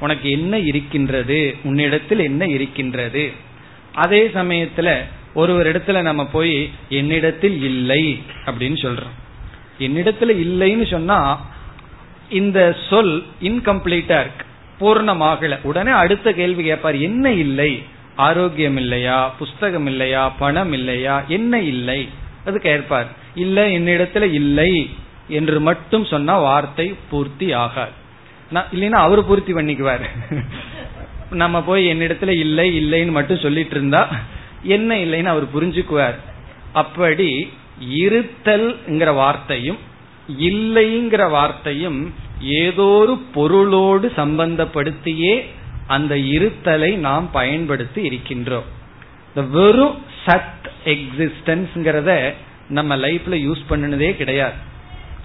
உனக்கு 0.00 0.30
என்ன 0.30 0.58
இருக்கின்றது? 0.58 1.56
உன்னிடத்தில் 1.64 2.18
என்ன 2.18 2.44
இருக்கின்றது? 2.44 3.32
அதே 3.94 4.30
சமயத்துல 4.34 5.04
ஒருவர் 5.34 5.66
இடத்துல 5.66 6.02
நம்ம 6.02 6.26
போய் 6.26 6.70
என்னிடத்தில் 6.88 7.62
இல்லை 7.62 8.22
அப்படின்னு 8.44 8.76
சொல்றோம். 8.82 9.14
என்னிடத்துல 9.78 10.36
இல்லைன்னு 10.46 10.90
சொன்னா 10.90 11.50
இந்த 12.28 12.76
சொல் 12.90 13.24
இன்கம்ப்ளீட்டா 13.42 14.20
இருக்கு. 14.20 14.46
பூர்ணமாகல. 14.80 15.58
உடனே 15.62 15.90
அடுத்த 15.90 16.32
கேள்வி 16.32 16.62
கேட்பார் 16.62 16.94
என்ன 16.94 17.32
இல்லை? 17.32 17.82
ஆரோக்கியம் 18.16 18.76
இல்லையா? 18.76 19.28
புஸ்தகம் 19.28 19.86
இல்லையா? 19.86 20.28
பணம் 20.28 20.72
இல்லையா? 20.72 21.24
என்ன 21.28 21.60
இல்லை? 21.60 22.08
அது 22.44 22.60
கேட்பார் 22.60 23.06
இல்ல 23.34 23.66
என்னிடத்துல 23.68 24.22
இல்லை 24.32 24.90
என்று 25.28 25.60
மட்டும் 25.60 26.04
சொன்னா 26.04 26.38
வார்த்தை 26.38 26.94
பூர்த்தி 27.10 27.52
ஆகாது. 27.52 27.90
இல்லைன்னா 28.52 29.00
அவர் 29.06 29.26
பூர்த்தி 29.26 29.52
பண்ணிக்குவார். 29.54 30.04
நம்ம 31.30 31.62
போய் 31.62 31.86
என்னிடத்துல 31.86 32.28
இல்லை 32.28 32.66
இல்லைன்னு 32.82 33.10
மட்டும் 33.10 33.38
சொல்லிட்டு 33.38 33.70
இருந்தா 33.70 34.08
என்ன 34.62 34.94
இல்லைன்னு 34.94 35.24
அவர் 35.24 35.54
புரிஞ்சுக்குவார். 35.54 36.18
அப்படி 36.72 37.52
இருத்தல்ங்கிற 37.88 39.14
வார்த்தையும் 39.14 39.78
இல்லைங்கிற 40.40 41.30
வார்த்தையும் 41.30 42.14
ஏதோ 42.40 42.82
ஒரு 42.82 43.18
பொருளோடு 43.34 44.12
சம்பந்தப்படுத்தியே 44.16 45.44
அந்த 45.86 46.14
இருத்தலை 46.14 46.96
நாம் 46.96 47.30
பயன்படுத்தி 47.30 48.08
இருக்கின்றோம். 48.08 48.68
வெறும் 49.50 49.96
சத் 50.26 50.68
எக்ஸிஸ்டன்ஸ்ங்கிறத 50.84 52.34
நம்ம 52.68 52.96
லைஃப்ல 52.96 53.30
யூஸ் 53.30 53.62
பண்ணினதே 53.70 54.16
கிடையாது. 54.16 54.54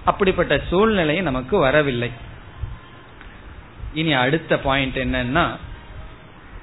அப்படிப்பட்ட 0.04 0.60
சூழ்நிலை 0.68 1.20
நமக்கு 1.20 1.58
வரவில்லை. 1.58 2.10
இனி 3.94 4.12
அடுத்த 4.12 4.58
பாயிண்ட் 4.58 4.96
என்னன்னா 4.96 5.46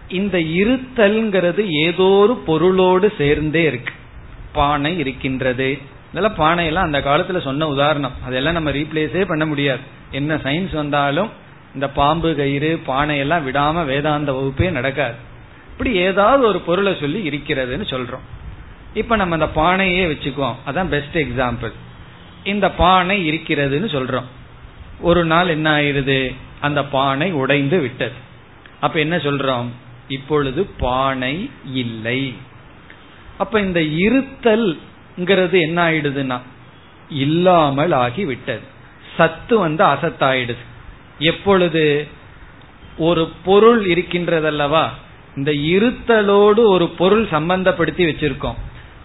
இந்த 0.08 0.38
இருத்தல்ங்கிறது 0.38 1.66
ஏதோ 1.66 2.04
ஒரு 2.04 2.36
பொருளோடு 2.36 3.14
சேர்ந்தே 3.18 3.64
இருக்கு. 3.64 3.94
பானை 4.54 4.98
இருக்கின்றது. 4.98 5.78
இதெல்லாம் 6.10 6.36
பானையெல்லாம் 6.36 6.88
அந்த 6.88 7.00
காலத்துல 7.00 7.42
சொன்ன 7.42 7.68
உதாரணம். 7.68 8.12
அதெல்லாம் 8.26 8.54
நம்ம 8.54 8.72
ரீப்ளேஸே 8.72 9.26
பண்ண 9.26 9.46
முடியாது. 9.46 9.80
என்ன 10.12 10.36
சயின்ஸ் 10.36 10.76
வந்தாலும் 10.76 11.30
இந்த 11.74 11.90
பாம்பு 11.90 12.36
கயிறு 12.36 12.80
பானையெல்லாம் 12.88 13.44
விடாம 13.48 13.86
வேதாந்த 13.86 14.32
வகுப்பே 14.32 14.72
நடக்காது. 14.72 15.16
இப்படி 15.78 15.96
ஏதாவது 15.96 16.48
ஒரு 16.48 16.60
பொருளை 16.60 16.98
சொல்லி 17.00 17.30
இருக்கிறதுன்னு 17.30 17.94
சொல்றோம். 17.94 18.26
இப்ப 18.94 19.16
நம்ம 19.16 19.34
அந்த 19.34 19.50
பானையே 19.56 20.06
வச்சுக்குவோம். 20.06 20.56
அதான் 20.68 20.88
பெஸ்ட் 20.88 21.18
எக்ஸாம்பிள் 21.18 21.72
இந்த 22.44 22.72
பானை 22.72 23.30
இருக்கிறதுன்னு 23.30 23.88
சொல்றோம். 23.88 24.24
ஒரு 25.00 25.26
நாள் 25.26 25.48
என்ன 25.48 25.78
ஆயிருது 25.78 26.36
அந்த 26.62 26.86
பானை 26.86 27.32
உடைந்து 27.32 27.80
விட்டது. 27.80 28.14
அப்ப 28.80 29.00
என்ன 29.00 29.18
சொல்றோம்? 29.18 29.66
இப்பொழுது 30.08 30.66
பானை 30.66 31.50
இல்லை. 31.74 32.34
அப்ப 33.38 33.62
இந்த 33.62 33.80
இருத்தல்ங்கிறது 33.80 35.62
என்ன 35.62 35.92
ஆயிடுதுன்னா 35.92 36.40
இல்லாமல் 37.10 37.92
ஆகி 37.92 38.26
விட்டது. 38.26 38.62
சத்து 39.18 39.60
வந்து 39.60 39.84
அசத்தாயிடுது. 39.84 40.64
எப்பொழுது? 41.20 42.08
ஒரு 42.98 43.32
பொருள் 43.46 43.86
இருக்கின்றதல்லவா? 43.86 44.90
இந்த 45.36 45.52
இருத்தலோடு 45.52 46.62
ஒரு 46.64 46.90
பொருள் 46.90 47.26
சம்பந்தப்படுத்தி 47.26 48.04
வச்சிருக்கோம். 48.06 48.60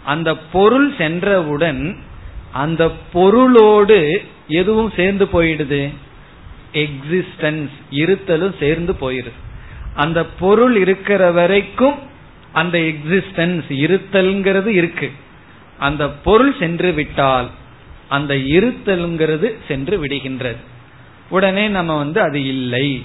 அந்த 0.05 0.37
பொருள் 0.37 0.95
சென்றவுடன் 0.99 1.97
அந்த 2.53 2.91
பொருளோடு 3.13 4.23
எதுவும் 4.49 4.93
சேர்ந்து 4.97 5.25
போயிடுது? 5.25 5.95
எக்ஸிஸ்டன்ஸ் 6.73 7.71
இருத்தலும் 7.91 8.59
சேர்ந்து 8.59 8.93
போயிருது 9.01 9.39
அந்த 9.95 10.25
பொருள் 10.25 10.77
இருக்கிற 10.77 11.31
வரைக்கும் 11.31 11.95
அந்த 12.53 12.79
எக்ஸிஸ்டன்ஸ் 12.79 13.69
இருத்தல்ங்கிறது 13.69 14.67
இருக்கு. 14.67 15.11
அந்த 15.79 16.09
பொருள் 16.09 16.55
சென்று 16.59 16.93
விட்டால் 16.93 17.51
அந்த 18.09 18.35
இருத்தல்ங்கிறது 18.35 19.55
சென்று 19.69 20.05
விடுகின்றது. 20.05 20.57
உடனே 21.31 21.69
நம்ம 21.69 21.97
வந்து 21.97 22.21
அது 22.21 22.47
இல்லை. 22.47 23.05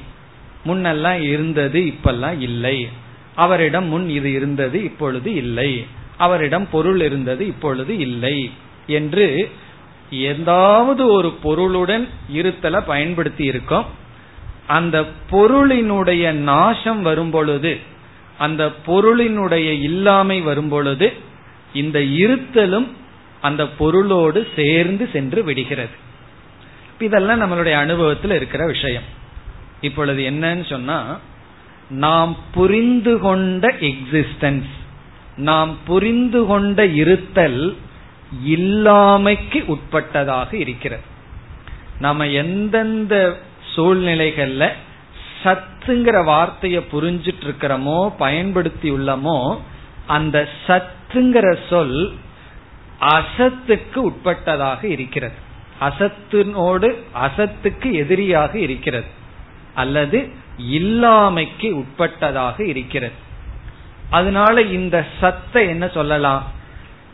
முன்னெல்லாம் 0.66 1.20
இருந்தது 1.22 1.80
இப்பெல்லாம் 1.80 2.40
இல்லை. 2.40 2.88
அவரிடம் 3.36 3.86
முன் 3.86 4.10
இது 4.10 4.32
இருந்தது 4.32 4.84
இப்பொழுது 4.84 5.34
இல்லை. 5.34 5.86
அவரிடம் 6.18 6.68
பொருள் 6.70 7.02
இருந்தது 7.02 7.48
இப்பொழுது 7.48 7.98
இல்லை 7.98 8.52
என்று 8.88 9.52
ஏதாவது 10.12 11.08
ஒரு 11.08 11.32
பொருளுடன் 11.32 12.08
இருத்தலை 12.34 12.82
பயன்படுத்தி 12.86 13.44
இருக்கோம். 13.46 13.86
அந்த 14.68 15.06
பொருளினுடைய 15.32 16.32
நாசம் 16.32 17.02
வரும்பொழுது 17.02 17.80
அந்த 18.38 18.72
பொருளினுடைய 18.88 19.82
இல்லாமை 19.82 20.42
வரும்பொழுது 20.42 21.14
இந்த 21.74 22.00
இருத்தலும் 22.00 22.88
அந்த 23.42 23.68
பொருளோடு 23.68 24.48
சேர்ந்து 24.56 25.10
சென்று 25.14 25.44
விடுகிறது. 25.44 25.96
இதெல்லாம் 27.00 27.42
நம்மளுடைய 27.42 27.74
அனுபவத்தில் 27.74 28.32
இருக்கிற 28.32 28.66
விஷயம். 28.66 29.04
இப்பொழுது 29.82 30.22
என்னன்னு 30.24 30.70
சொன்னா 30.70 31.20
நாம் 31.90 32.38
புரிந்து 32.54 33.20
கொண்ட 33.20 33.68
எக்ஸிஸ்டன்ஸ் 33.68 34.72
நாம் 35.36 35.78
புரிந்து 35.86 36.46
கொண்ட 36.46 36.86
இருத்தல் 36.86 37.78
இல்லாமைக்கு 38.46 39.76
உட்பட்டதாக 39.76 40.54
இருக்கிறது. 40.54 41.02
நம்ம 42.00 42.28
எந்தெந்த 42.28 43.38
சூழ்நிலைகள்ல 43.76 44.70
சத்துங்கிற 45.44 46.24
வார்த்தையை 46.24 46.84
புரிஞ்சிட்டு 46.92 47.44
இருக்கிறோமோ 47.44 48.12
பயன்படுத்தி 48.18 48.92
உள்ளமோ 48.92 49.58
அந்த 50.08 50.50
சத்துங்கிற 50.68 51.58
சொல் 51.70 52.14
அசத்துக்கு 53.00 54.10
உட்பட்டதாக 54.10 54.84
இருக்கிறது. 54.84 55.34
அசத்தினோடு 55.80 56.96
அசத்துக்கு 57.14 57.92
எதிரியாக 57.92 58.60
இருக்கிறது. 58.60 59.24
அல்லது 59.76 60.20
இல்லாமைக்கு 60.78 61.68
உட்பட்டதாக 61.82 62.58
இருக்கிறது. 62.68 63.18
அதனால 64.10 64.62
இந்த 64.62 64.98
சத்தை 65.20 65.68
என்ன 65.68 65.86
சொல்லலாம்? 65.88 66.44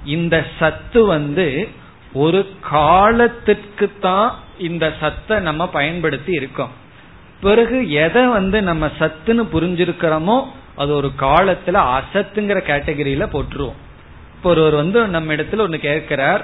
இந்த 0.06 0.36
சத்து 0.60 1.06
வந்து 1.06 1.70
ஒரு 2.14 2.40
காலத்திற்கு 2.62 3.88
தான் 4.00 4.36
இந்த 4.58 4.86
சத்தை 5.00 5.40
நம்ம 5.40 5.68
பயன்படுத்தி 5.68 6.32
இருக்கோம். 6.34 6.74
பிறகு 7.42 7.78
எதை 7.92 8.24
வந்து 8.28 8.58
நம்ம 8.62 8.86
சத்துன்னு 9.00 9.44
புரிஞ்சிருக்கிறோமோ 9.54 10.38
அது 10.76 10.92
ஒரு 10.96 11.12
காலத்துல 11.20 11.78
அசத்துங்கிற 11.98 12.60
கேட்டகரியில 12.70 13.26
போட்டுருவோம் 13.36 13.80
இப்போ 14.36 14.50
ஒருவர் 14.50 14.76
வந்து 14.76 15.00
நம்ம 15.08 15.34
இடத்துல 15.34 15.60
ஒன்னு 15.60 15.80
கேட்கிறார் 15.80 16.44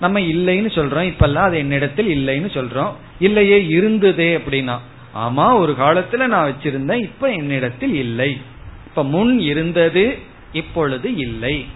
நம்ம 0.00 0.20
இல்லைன்னு 0.20 0.70
சொல்றோம் 0.78 1.08
இப்பெல்லாம் 1.10 1.48
அது 1.48 1.58
என்னிடத்தில் 1.58 2.08
இல்லைன்னு 2.16 2.50
சொல்றோம். 2.58 2.92
இல்லையே 3.18 3.58
இருந்ததே 3.66 4.36
அப்படின்னா 4.36 4.76
ஆமா 5.14 5.56
ஒரு 5.56 5.72
காலத்துல 5.78 6.26
நான் 6.26 6.52
வச்சிருந்தேன் 6.52 7.00
இப்ப 7.00 7.32
என்னிடத்தில் 7.32 7.94
இல்லை. 7.94 8.40
இப்ப 8.86 9.04
முன் 9.04 9.40
இருந்தது 9.40 10.18
இப்பொழுது 10.52 11.16
இல்லை. 11.16 11.66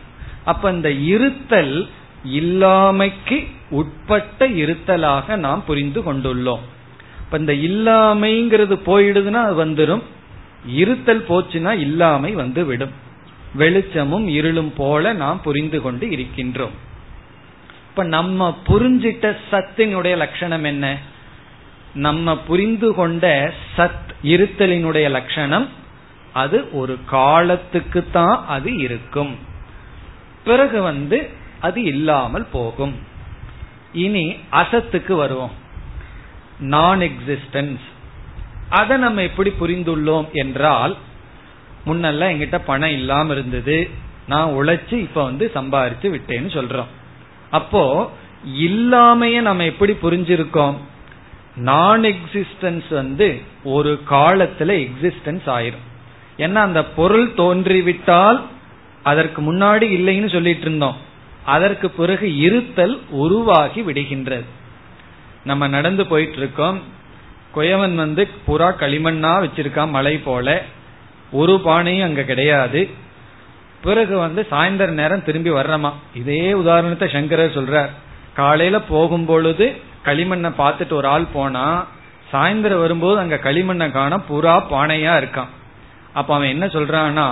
அப்ப 0.44 0.70
இந்த 0.70 0.90
இருத்தல் 0.90 1.88
இல்லாமைக்கு 2.24 3.46
உட்பட்ட 3.70 4.48
இருத்தலாக 4.48 5.36
நாம் 5.36 5.64
புரிந்து 5.64 6.00
கொண்டுள்ளோம். 6.00 6.64
இப்ப 7.20 7.38
இந்த 7.38 7.52
இல்லாமைங்கிறது 7.52 8.76
போயிடுதுன்னா 8.86 9.42
அது 9.44 9.66
வந்துடும் 9.66 10.02
இருத்தல் 10.66 11.24
போச்சுன்னா 11.28 11.70
இல்லாமை 11.78 12.32
வந்து 12.32 12.64
விடும் 12.64 13.06
வெளிச்சமும் 13.54 14.28
இருளும் 14.28 14.72
போல 14.76 15.12
நாம் 15.12 15.42
புரிந்து 15.42 15.82
கொண்டு 15.82 16.06
இருக்கின்றோம். 16.06 16.74
இப்ப 17.88 18.04
நம்ம 18.04 18.58
புரிஞ்சிட்ட 18.66 19.36
சத்தினுடைய 19.50 20.16
லட்சணம் 20.16 20.64
என்ன? 20.64 20.98
நம்ம 21.94 22.38
புரிந்து 22.38 22.94
கொண்ட 22.94 23.52
சத் 23.76 24.14
இருத்தலினுடைய 24.22 25.10
லட்சணம் 25.10 25.68
அது 26.32 26.68
ஒரு 26.72 26.98
காலத்துக்கு 27.06 28.10
தான் 28.12 28.44
அது 28.46 28.76
இருக்கும். 28.76 29.36
பிறகு 30.44 30.82
வந்து 30.82 31.30
அது 31.60 31.82
இல்லாமல் 31.82 32.46
போகும். 32.52 32.94
இனி 33.92 34.36
அசத்துக்கு 34.52 35.12
வருவோம். 35.12 35.50
நான் 36.58 37.00
எக்ஸிஸ்டன்ஸ் 37.00 37.80
அதை 38.68 38.96
நம்ம 38.96 39.22
எப்படி 39.22 39.52
புரிந்துள்ளோம் 39.60 40.32
என்றால் 40.32 40.96
முன்னெல்லாம் 41.86 42.32
எங்கிட்ட 42.32 42.60
பணம் 42.66 42.90
இல்லாம 42.90 43.32
இருந்தது. 43.32 43.90
நான் 44.26 44.48
உழைச்சு 44.48 44.92
இப்ப 44.92 45.24
வந்து 45.24 45.50
சம்பாரிச்சு 45.54 46.02
விட்டேன்னு 46.02 46.50
சொல்றோம். 46.54 46.86
அப்போ 47.50 48.12
இல்லாமைய 48.58 49.40
நம்ம 49.40 49.64
எப்படி 49.64 49.92
புரிஞ்சிருக்கோம்? 50.02 50.76
நான் 51.58 52.02
எக்ஸிஸ்டன்ஸ் 52.02 52.84
வந்து 52.90 53.40
ஒரு 53.64 54.00
காலத்துல 54.10 54.88
எக்ஸிஸ்டன்ஸ் 54.88 55.46
ஆயிரும். 55.46 55.86
ஏன்னா 56.38 56.54
அந்த 56.54 56.84
பொருள் 56.84 57.28
தோன்றிவிட்டால் 57.28 58.42
அதற்கு 59.02 59.52
முன்னாடி 59.52 59.82
இல்லைன்னு 59.82 60.32
சொல்லிட்டு 60.32 60.60
இருந்தோம். 60.60 60.96
அதற்கு 61.44 61.90
பிறகு 61.90 62.36
இருத்தல் 62.36 63.00
உருவாகி 63.10 63.80
விடுகின்றது. 63.80 64.44
நம்ம 65.44 65.68
நடந்து 65.68 66.06
போயிட்டு 66.06 66.36
இருக்கோம். 66.36 66.80
குயவன் 67.56 67.94
வந்து 67.94 68.28
புறா 68.46 68.70
களிமண்ணா 68.74 69.42
வச்சிருக்கான் 69.42 69.90
மலை 69.90 70.18
போல. 70.18 70.62
ஒரு 71.32 71.60
பானையும் 71.64 72.02
அங்க 72.02 72.22
கிடையாது. 72.22 72.88
பிறகு 73.82 74.18
வந்து 74.18 74.46
சாயந்தர 74.50 74.86
நேரம் 74.86 75.24
திரும்பி 75.24 75.50
வர்றமா. 75.50 75.94
இதே 76.14 76.52
உதாரணத்தை 76.52 77.08
சங்கரர் 77.08 77.54
சொல்றார். 77.54 77.88
காலையில 78.34 78.80
போகும் 78.80 79.24
பொழுது 79.24 79.76
களிமண்ணை 80.08 80.50
பார்த்துட்டு 80.62 80.94
ஒரு 81.00 81.08
ஆள் 81.14 81.32
போனா 81.36 81.66
சாயந்தரம் 82.32 82.82
வரும்போது 82.84 83.18
அங்க 83.20 83.36
களிமண்ணை 83.46 83.86
காண 83.92 84.14
புறா 84.30 84.54
பானையா 84.72 85.12
இருக்கான். 85.20 85.52
அப்ப 86.12 86.30
அவன் 86.36 86.52
என்ன 86.54 86.66
சொல்றான்னா 86.66 87.26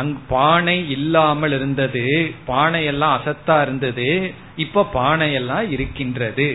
அங் 0.00 0.12
பானை 0.28 0.76
இல்லாமல் 0.94 1.54
இருந்தது 1.58 2.04
பானை 2.46 2.80
எல்லாம் 2.92 3.14
அசத்தா 3.18 3.56
இருந்தது 3.62 4.08
இப்ப 4.64 4.86
பானையெல்லாம் 4.94 5.66
இருக்கின்றது 5.74 6.48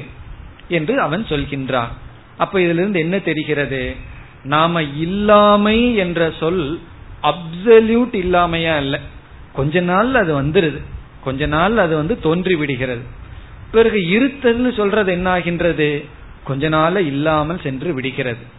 என்று 0.77 0.95
அவன் 1.05 1.23
சொல்கின்றான். 1.29 1.91
அப்ப 2.37 2.55
இதுல 2.59 2.81
இருந்து 2.81 3.03
என்ன 3.05 3.17
தெரிகிறது? 3.29 3.81
நாம 4.53 4.81
இல்லாமை 5.05 5.77
என்ற 5.95 6.21
சொல் 6.39 6.65
அப்சல்யூட் 7.31 8.13
இல்லாமையா 8.23 8.75
இல்ல 8.83 8.97
கொஞ்ச 9.57 9.81
நாள் 9.91 10.11
அது 10.21 10.31
வந்துருது. 10.41 10.79
கொஞ்ச 11.23 11.45
நாள் 11.55 11.77
அது 11.85 11.93
வந்து 11.95 12.15
தோன்றி 12.19 12.55
விடுகிறது 12.55 13.03
பிறகு 13.71 13.97
இருத்தல்னு 13.97 14.73
சொல்றது 14.73 15.11
என்ன 15.11 15.29
ஆகின்றது 15.29 16.05
கொஞ்ச 16.43 16.67
நாள 16.67 17.01
இல்லாமல் 17.01 17.61
சென்று 17.61 17.93
விடுகிறது. 17.93 18.57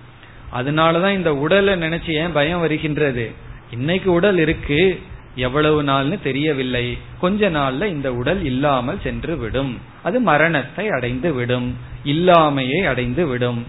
அதனாலதான் 0.55 1.13
இந்த 1.13 1.37
உடலை 1.37 1.75
நினைச்சு 1.75 2.11
ஏன் 2.11 2.33
பயம் 2.33 2.61
வருகின்றது? 2.61 3.31
இன்னைக்கு 3.71 4.13
உடல் 4.13 4.39
இருக்கு 4.39 5.01
எவ்வளவு 5.35 5.83
நாள்னு 5.83 6.23
தெரியவில்லை. 6.23 6.99
கொஞ்ச 7.21 7.51
நாள்ல 7.51 7.85
இந்த 7.85 8.15
உடல் 8.15 8.45
இல்லாமல் 8.45 9.01
சென்று 9.03 9.37
விடும். 9.37 9.79
அது 10.03 10.21
மரணத்தை 10.21 10.89
அடைந்து 10.89 11.33
விடும். 11.33 11.77
இல்லாமையை 12.05 12.87
அடைந்து 12.87 13.27
விடும். 13.27 13.67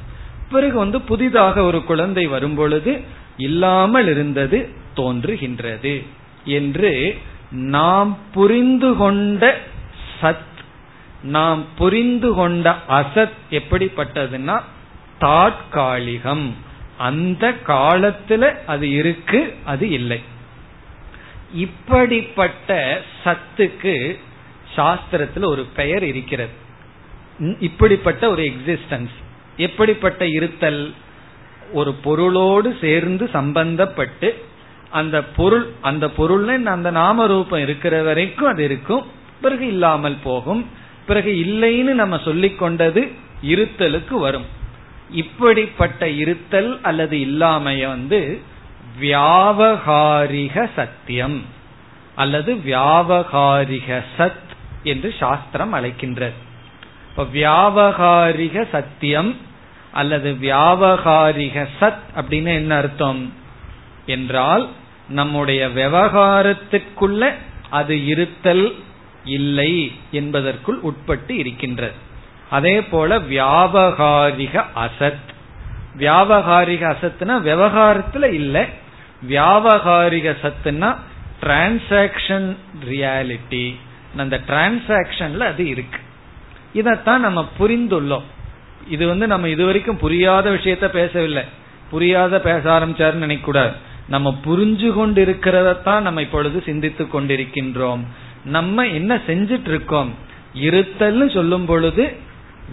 பிறகு 0.52 0.78
வந்து 0.78 1.02
புதிதாக 1.02 1.64
ஒரு 1.64 1.84
குழந்தை 1.84 2.28
வரும் 2.28 2.56
பொழுது 2.56 3.00
இல்லாமல் 3.38 4.08
இருந்தது 4.08 4.70
தோன்றுகின்றது 4.96 6.04
என்று 6.46 7.18
நாம் 7.52 8.18
புரிந்து 8.34 8.96
கொண்ட 8.96 9.60
சத் 10.22 10.51
நாம் 11.24 11.66
புரிந்து 11.78 12.34
கொண்ட 12.34 12.76
அசத் 12.90 13.30
எப்படிப்பட்டதுன்னா 13.50 14.62
தாட்காலிகம் 15.20 16.50
அந்த 16.98 17.54
காலத்துல 17.68 18.66
அது 18.66 18.90
இருக்கு 18.90 19.56
அது 19.66 19.90
இல்லை. 19.90 20.22
இப்படிப்பட்ட 21.54 23.02
சத்துக்கு 23.24 24.20
சாஸ்திரத்துல 24.76 25.46
ஒரு 25.46 25.68
பெயர் 25.76 26.04
இருக்கிறது. 26.04 26.50
இப்படிப்பட்ட 27.60 28.30
ஒரு 28.30 28.44
எக்ஸிஸ்டன்ஸ் 28.44 29.10
எப்படிப்பட்ட 29.58 30.28
இருத்தல் 30.28 30.94
ஒரு 31.74 31.94
பொருளோடு 31.94 32.78
சேர்ந்து 32.82 33.30
சம்பந்தப்பட்டு 33.34 34.34
அந்த 34.90 35.24
பொருள் 35.24 35.72
அந்த 35.82 36.10
பொருள் 36.10 36.66
அந்த 36.66 36.92
நாம 36.92 37.28
ரூபம் 37.28 37.60
இருக்கிற 37.60 38.02
வரைக்கும் 38.02 38.48
அது 38.48 38.64
இருக்கும். 38.64 39.06
பிறகு 39.42 39.68
இல்லாமல் 39.68 40.18
போகும். 40.24 40.80
பிறகு 41.12 41.32
இல்லைன்னு 41.32 41.94
நம்ம 41.94 42.20
சொல்லிக் 42.26 42.60
கொண்டது 42.60 43.02
இருத்தலுக்கு 43.46 44.14
வரும். 44.14 44.46
இப்படிப்பட்ட 45.12 46.10
இருத்தல் 46.10 46.80
அல்லது 46.82 47.18
இல்லாமைய 47.18 47.88
வந்து 47.88 48.20
வியாவகாரிக 49.02 50.70
சத்தியம் 50.76 51.42
அல்லது 52.16 52.54
வியாவகாரிக 52.54 54.04
சத் 54.18 54.48
என்று 54.84 55.14
சாஸ்திரம் 55.20 55.74
அழைக்கின்றது. 55.74 56.38
இப்ப 57.10 57.24
வியாவகாரிக 57.34 58.66
சத்தியம் 58.72 59.32
அல்லது 59.92 60.32
வியாவகாரிக 60.42 61.68
சத் 61.80 62.04
அப்படின்னு 62.16 62.54
என்ன 62.54 62.76
அர்த்தம்? 62.76 63.34
என்றால் 64.06 64.70
நம்முடைய 65.10 65.68
விவகாரத்திற்குள்ள 65.68 67.34
அது 67.70 68.06
இருத்தல் 68.06 68.76
இல்லை 69.26 69.92
என்பதற்குள் 70.12 70.78
உட்பட்டு 70.78 71.38
இருக்கின்றது. 71.38 71.94
அதே 72.50 72.82
போல 72.82 73.20
வியாபகாரிக 73.20 74.66
அசத். 74.76 75.30
வியாபகாரிக 75.98 76.96
அசத்துனா 76.96 77.40
விவகாரத்துல 77.42 78.32
இல்ல. 78.32 78.66
வியாபகாரிக 79.30 80.36
சத்துனா 80.42 80.96
டிரான்சாக்சன் 81.42 82.56
ரியாலிட்டி 82.90 83.76
அந்த 84.18 84.42
டிரான்சாக்சன்ல 84.48 85.40
அது 85.40 85.68
இருக்கு. 85.68 86.00
இதத்தான் 86.76 87.18
நம்ம 87.18 87.50
புரிந்துள்ளோம். 87.60 88.24
இது 88.90 89.08
வந்து 89.08 89.28
நம்ம 89.28 89.48
இதுவரைக்கும் 89.48 89.98
புரியாத 89.98 90.52
விஷயத்த 90.52 90.88
பேசவில்லை. 90.88 91.44
புரியாத 91.90 92.40
பேச 92.40 92.80
ஆரம்பிச்சாருன்னு 92.80 93.14
நினைக்க 93.14 93.46
கூடாது 93.46 93.72
நம்ம 94.08 94.40
புரிஞ்சு 94.46 94.92
கொண்டிருக்கிறதான் 95.00 96.00
நம்ம 96.00 96.22
இப்பொழுது 96.22 96.64
சிந்தித்துக் 96.66 97.16
கொண்டிருக்கின்றோம். 97.16 98.00
நம்ம 98.46 98.88
என்ன 98.88 99.16
செஞ்சிட்டு 99.16 99.68
இருக்கோம் 99.68 100.16
இருத்தல்னு 100.56 101.34
சொல்லும் 101.34 101.66
பொழுது 101.66 102.18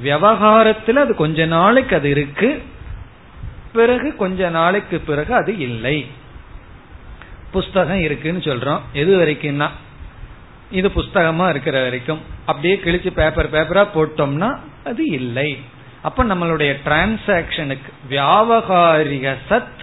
விவகாரத்தில் 0.03 0.97
அது 0.97 1.15
கொஞ்ச 1.15 1.47
நாளைக்கு 1.47 1.97
அது 1.97 2.11
இருக்கு 2.11 2.63
பிறகு 3.73 4.17
கொஞ்ச 4.17 4.49
நாளைக்கு 4.49 4.99
பிறகு 4.99 5.35
அது 5.35 5.59
இல்லை. 5.59 6.07
புஸ்தகம் 7.51 8.01
இருக்குன்னு 8.01 8.41
சொல்றோம். 8.41 8.81
எது 8.93 9.19
வரைக்கும்னா 9.19 9.69
இது 10.71 10.89
புஸ்தகமா 10.89 11.49
இருக்கிற 11.49 11.83
வரைக்கும். 11.83 12.19
அப்படியே 12.47 12.81
கிழிச்சு 12.85 13.11
பேப்பர் 13.11 13.51
பேப்பரா 13.51 13.87
போட்டோம்னா 13.95 14.59
அது 14.85 15.05
இல்லை. 15.05 15.59
அப்ப 16.03 16.25
நம்மளுடைய 16.25 16.77
டிரான்சாக்சனுக்கு 16.85 17.91
வியாபகாரிக 18.11 19.35
சத் 19.51 19.77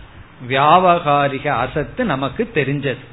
வியாபகாரிக 0.50 1.48
அசத்து 1.48 2.06
நமக்கு 2.06 2.52
தெரிஞ்சது. 2.54 3.04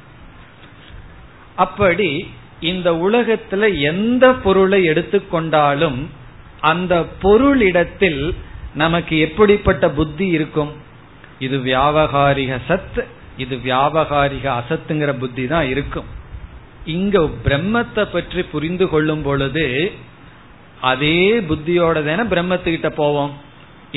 அப்படி 1.55 2.27
இந்த 2.71 2.89
உலகத்துல 3.07 3.69
எந்த 3.91 4.25
பொருளை 4.45 4.79
எடுத்துக்கொண்டாலும் 4.91 5.99
அந்த 6.71 6.93
பொருளிடத்தில் 7.23 8.21
நமக்கு 8.81 9.15
எப்படிப்பட்ட 9.25 9.85
புத்தி 9.97 10.25
இருக்கும்? 10.37 10.71
இது 11.45 11.57
வியாபகாரிக 11.67 12.59
சத் 12.67 12.99
இது 13.43 13.55
வியாபகாரிக 13.65 14.45
அசத்துங்கிற 14.59 15.11
புத்தி 15.21 15.43
தான் 15.53 15.67
இருக்கும். 15.73 16.09
இங்க 16.97 17.17
பிரம்மத்தை 17.45 18.03
பற்றி 18.11 18.41
புரிந்து 18.53 18.85
கொள்ளும் 18.93 19.23
பொழுது 19.27 19.65
அதே 20.91 21.17
புத்தியோட 21.49 21.97
தானே 22.07 22.23
பிரம்மத்துக்கிட்ட 22.33 22.89
போவோம். 23.01 23.33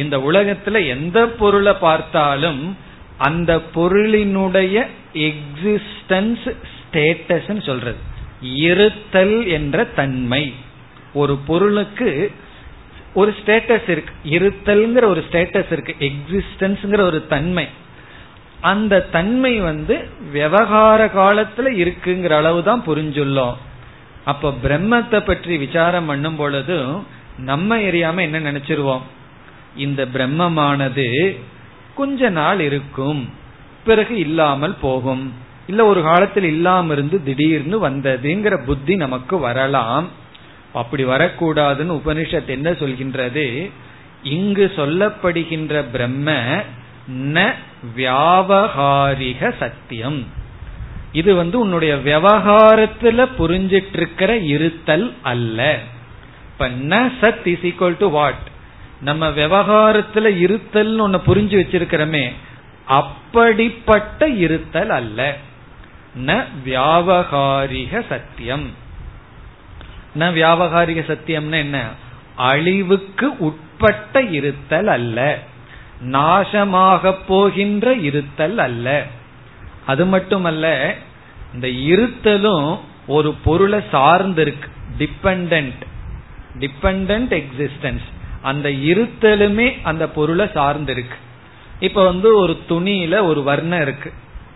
இந்த 0.02 0.16
உலகத்துல 0.28 0.82
எந்த 0.94 1.18
பொருளை 1.40 1.74
பார்த்தாலும் 1.86 2.62
அந்த 3.28 3.52
பொருளினுடைய 3.74 4.76
எக்ஸிஸ்டன்ஸ் 5.28 6.46
ஸ்டேட்டஸ் 6.74 7.66
சொல்றது. 7.68 8.00
இருத்தல் 8.40 9.46
என்ற 9.46 9.84
தன்மை. 9.84 10.54
ஒரு 11.14 11.36
பொருளுக்கு 11.36 12.32
ஒரு 13.14 13.34
ஸ்டேட்டஸ் 13.44 13.90
இருக்கு. 13.90 14.14
இருத்தல்ங்கிற 14.24 15.04
ஒரு 15.04 15.24
ஸ்டேட்டஸ் 15.30 15.72
இருக்கு. 15.72 15.96
எக்ஸிஸ்டன்ஸ்ங்கிற 15.98 17.00
ஒரு 17.00 17.26
தன்மை. 17.26 17.68
அந்த 18.60 19.00
தன்மை 19.00 19.60
வந்து 19.60 20.08
விவகார 20.32 21.06
காலத்துல 21.06 21.94
இருக்குங்கிற 21.96 22.30
அளவு 22.30 22.62
தான் 22.62 22.84
புரிஞ்சுள்ளோம். 22.86 23.54
அப்ப 24.24 24.54
பிரம்மத்தை 24.62 25.20
பற்றி 25.20 25.58
விசாரம் 25.58 26.06
பண்ணும் 26.06 26.36
பொழுதும் 26.36 27.06
நம்ம 27.38 27.76
எரியாம 27.76 28.20
என்ன 28.20 28.40
நினைச்சிருவோம்? 28.40 29.00
இந்த 29.76 30.04
பிரம்மமானது 30.04 31.36
கொஞ்ச 31.94 32.28
நாள் 32.28 32.60
இருக்கும். 32.60 33.30
பிறகு 33.84 34.16
இல்லாமல் 34.16 34.74
போகும். 34.80 35.32
இல்ல 35.66 35.84
ஒரு 35.84 36.02
காலத்தில் 36.02 36.44
இல்லாம 36.44 36.92
இருந்து 36.92 37.22
திடீர்னு 37.22 37.88
வந்ததுங்கிற 37.88 38.64
புத்தி 38.64 38.96
நமக்கு 38.96 39.38
வரலாம். 39.38 40.08
அப்படி 40.72 41.04
வரக்கூடாதுன்னு 41.04 42.00
உபனிஷத் 42.00 42.46
என்ன 42.46 42.70
சொல்கின்றது? 42.70 43.70
இங்கு 44.22 44.72
சொல்லப்படுகின்ற 44.76 45.84
பிரம்ம 45.92 46.32
ந 47.12 47.52
வியாபகாரிக 47.96 49.52
சத்தியம். 49.58 50.26
இது 51.12 51.34
வந்து 51.34 51.58
உன்னுடைய 51.58 51.94
விவகாரத்துல 51.94 53.26
புரிஞ்சிட்டு 53.38 53.96
இருக்கிற 53.96 54.36
இருத்தல் 54.36 55.14
அல்ல. 55.22 55.78
இப்ப 56.52 56.68
ந 56.68 57.12
சத் 57.20 57.46
இஸ் 57.46 57.58
ஈக்வல் 57.58 57.96
டு 57.98 58.08
வாட் 58.08 58.54
நம்ம 59.00 59.28
விவகாரத்துல 59.28 60.38
இருத்தல் 60.38 60.98
ஒன்னு 60.98 61.20
புரிஞ்சு 61.26 61.58
வச்சிருக்கிறோமே 61.62 62.32
அப்படிப்பட்ட 62.86 64.28
இருத்தல் 64.28 64.90
அல்ல. 64.90 65.36
ந 66.24 66.44
வியாவகாரிக 66.64 68.02
சத்தியம். 68.08 68.70
ந 70.18 70.22
வியாவகாரிக 70.22 71.00
சத்தியம்னா 71.00 71.54
என்ன? 71.54 71.88
அழிவுக்கு 72.36 73.38
உட்பட்ட 73.38 74.22
இருத்தல் 74.22 74.86
அல்ல. 74.86 75.38
நாசமாக 76.04 77.14
போகின்ற 77.26 77.94
இருத்தல் 77.94 78.58
அல்ல. 78.58 79.06
அது 79.86 80.06
மட்டுமல்ல 80.06 80.94
இந்த 81.54 81.68
இருத்தலும் 81.68 82.78
ஒரு 83.06 83.34
பொருளை 83.44 83.80
சார்ந்து 83.90 84.42
இருக்கு 84.42 84.68
டிபெண்ட் 84.98 85.72
டிபெண்ட் 86.58 87.42
எக்ஸிஸ்டன்ஸ் 87.42 88.02
அந்த 88.42 88.68
இருத்தலுமே 88.68 89.78
அந்த 89.82 90.08
பொருளை 90.08 90.50
சார்ந்து 90.54 90.92
இருக்கு 90.92 91.16
இப்ப 91.80 92.04
வந்து 92.04 92.36
ஒரு 92.36 92.60
துணியில 92.68 93.22
ஒரு 93.22 93.42
வர்ணம் 93.42 93.80
இருக்கு. 93.80 94.12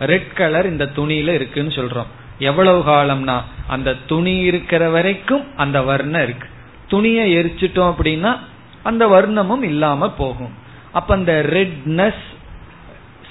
ரெட் 0.07 0.33
கலர் 0.33 0.67
இந்த 0.67 0.91
துணியில 0.97 1.29
இருக்குன்னு 1.29 1.73
சொல்றோம். 1.73 2.07
எவ்வளவு 2.39 2.91
காலம்னா 2.91 3.41
அந்த 3.67 3.97
துணி 4.07 4.39
இருக்கிற 4.39 4.89
வரைக்கும் 4.89 5.57
அந்த 5.57 5.83
வர்ணம் 5.83 6.23
இருக்கு. 6.23 6.49
துணியை 6.89 7.37
எரிச்சிட்டோம் 7.37 7.95
அப்படின்னா 7.95 8.39
அந்த 8.83 9.09
வர்ணமும் 9.09 9.63
இல்லாம 9.63 10.13
போகும். 10.13 10.55
அப்ப 10.93 11.15
அந்த 11.15 11.47
ரெட்னஸ் 11.51 12.23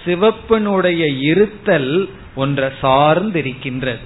சிவப்பினுடைய 0.05 1.21
இருத்தல் 1.21 2.09
ஒன்றை 2.35 2.69
சார்ந்து 2.81 3.39
இருக்கின்றது 3.39 3.99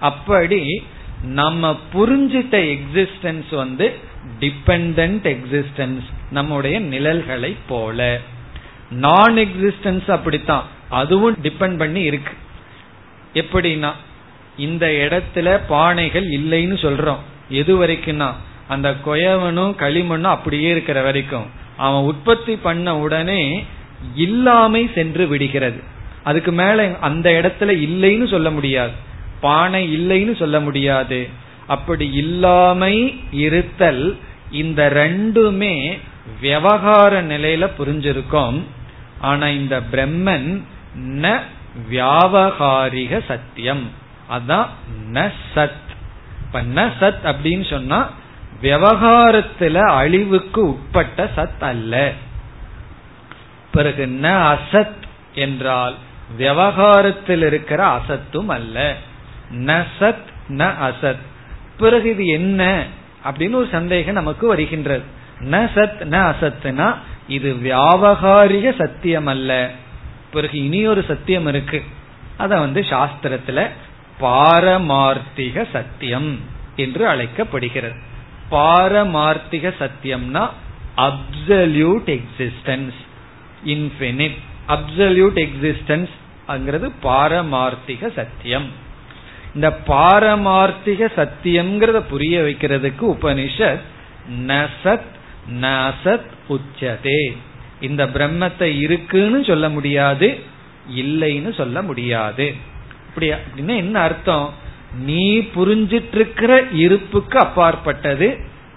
அப்படி 0.00 0.82
நம்ம 1.22 1.78
புரிஞ்சிட்ட 1.94 2.78
எக்ஸிஸ்டன்ஸ் 2.78 3.54
வந்து 3.54 3.94
டிபெண்ட் 4.40 5.36
எக்ஸிஸ்டன்ஸ் 5.36 6.02
நம்முடைய 6.30 6.80
நிழல்களை 6.80 7.56
போல. 7.68 8.20
நான் 8.90 9.36
எக்ஸிஸ்டன்ஸ் 9.36 10.10
அப்படித்தான். 10.10 10.64
அதுவும் 10.90 11.36
டிபெண்ட் 11.42 11.78
பண்ணி 11.78 12.00
இருக்கு. 12.00 12.32
எப்படின்னா 13.34 13.90
இந்த 14.56 14.86
இடத்துல 14.86 15.60
பானைகள் 15.68 16.26
இல்லைன்னு 16.28 16.76
சொல்றோம். 16.76 17.18
எது 17.48 17.86
வரைக்கும்னா 17.86 18.32
அந்த 18.68 18.94
கொயவனும் 19.06 19.74
களிமண்ணும் 19.78 20.32
அப்படியே 20.36 20.70
இருக்கிற 20.70 21.02
வரைக்கும். 21.02 21.46
அவன் 21.76 22.02
உற்பத்தி 22.02 22.56
பண்ண 22.56 22.98
உடனே 22.98 23.64
இல்லாமை 24.14 24.90
சென்று 24.94 25.28
விடுகிறது. 25.28 25.80
அதுக்கு 26.22 26.52
மேல 26.52 26.96
அந்த 27.00 27.30
இடத்துல 27.30 27.68
இல்லைன்னு 27.68 28.28
சொல்ல 28.28 28.50
முடியாது. 28.50 28.92
பானை 29.40 30.00
இல்லைன்னு 30.00 30.36
சொல்ல 30.36 30.60
முடியாது. 30.60 31.28
அப்படி 31.66 32.12
இல்லாமை 32.12 33.20
இருத்தல் 33.30 34.18
இந்த 34.50 34.90
ரெண்டுமே 34.94 35.98
விவகார 36.40 37.22
நிலையில 37.22 37.70
புரிஞ்சிருக்கோம். 37.78 38.60
ஆனா 39.20 39.48
இந்த 39.48 39.82
பிரம்மன் 39.92 40.62
ந 40.98 41.40
வியாபகாரிக 41.90 43.20
சத்தியம். 43.28 43.90
அதான் 44.30 44.66
ந 45.12 45.32
சத். 45.54 45.88
இப்ப 46.42 46.62
ந 46.62 46.90
சத் 47.00 47.14
அப்படின்னு 47.22 47.70
சொன்னா 47.70 48.10
விவகாரத்துல 48.62 49.74
அழிவுக்கு 49.74 50.68
உட்பட்ட 50.68 51.28
சத் 51.36 51.60
அல்ல. 51.60 52.12
பிறகு 53.72 54.06
ந 54.06 54.56
அசத் 54.56 54.98
என்றால் 55.34 55.94
விவகாரத்தில் 56.36 57.42
இருக்கிற 57.42 57.86
அசத்தும் 57.86 58.48
அல்ல. 58.48 58.96
ந 59.52 59.84
சத் 60.00 60.28
ந 60.48 60.72
அசத். 60.82 61.18
பிறகு 61.78 62.10
இது 62.10 62.26
என்ன 62.26 62.84
அப்படின்னு 63.24 63.52
ஒரு 63.52 63.68
சந்தேகம் 63.70 64.14
நமக்கு 64.14 64.46
வருகின்றது. 64.46 65.02
ந 65.38 65.68
சத் 65.74 66.02
ந 66.10 66.34
அசத்னா 66.34 66.94
இது 67.28 67.54
வியாபகாரிக 67.54 68.74
சத்தியம் 68.78 69.26
அல்ல. 69.26 69.70
பிறகு 70.32 70.64
இனி 70.64 70.86
ஒரு 70.86 71.04
சத்தியம் 71.08 71.46
இருக்கு. 71.46 71.82
அத 72.36 72.58
வந்து 72.58 72.80
சாஸ்திரத்துல 72.80 73.68
பாரமார்த்திக 74.20 75.66
சத்தியம் 75.72 76.40
என்று 76.76 77.08
அழைக்கப்படுகிறது. 77.08 77.98
பாரமார்த்திக 78.50 79.74
சத்தியம்னா 79.78 80.50
absolute 80.96 82.20
existence 82.20 82.98
infinite 83.66 84.36
absolute 84.68 85.48
existence 85.48 86.08
அங்கிறது 86.48 86.92
பாரமார்த்திக 87.02 88.12
சத்தியம். 88.12 88.68
இந்த 89.54 89.78
பாரமார்த்திக 89.86 91.08
சத்தியம்ங்கிறத 91.16 92.00
புரிய 92.00 92.40
வைக்கிறதுக்கு 92.40 93.02
உபனிஷத் 93.02 93.80
நசத் 94.46 95.08
நசத் 95.60 96.28
உச்சதே. 96.48 97.36
இந்த 97.80 98.06
பிரம்மத்தை 98.06 98.78
இருக்குன்னு 98.78 99.44
சொல்ல 99.44 99.68
முடியாது 99.68 100.40
இல்லைன்னு 100.96 101.54
சொல்ல 101.54 101.82
முடியாது. 101.82 102.54
இப்படி 103.08 103.28
அப்படின்னா 103.30 103.76
என்ன 103.76 104.00
அர்த்தம்? 104.00 104.54
நீ 104.98 105.38
புரிஞ்சிட்டு 105.38 106.14
இருக்கிற 106.14 106.64
இருப்புக்கு 106.72 107.38
அப்பாற்பட்டது 107.38 108.28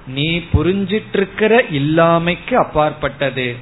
நீ 0.08 0.38
புரிஞ்சிட்டு 0.54 1.14
இருக்கிற 1.14 1.64
இல்லாமைக்கு 1.72 2.54
அப்பாற்பட்டது. 2.54 3.56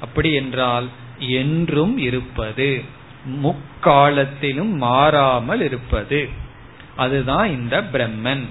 அப்படி 0.00 0.32
என்றால் 0.32 0.88
என்றும் 1.18 1.98
இருப்பது 1.98 2.82
முக்காலத்திலும் 3.24 4.72
மாறாமல் 4.76 5.62
இருப்பது. 5.62 6.28
அதுதான் 6.96 7.50
இந்த 7.50 7.82
பிரம்மன். 7.92 8.44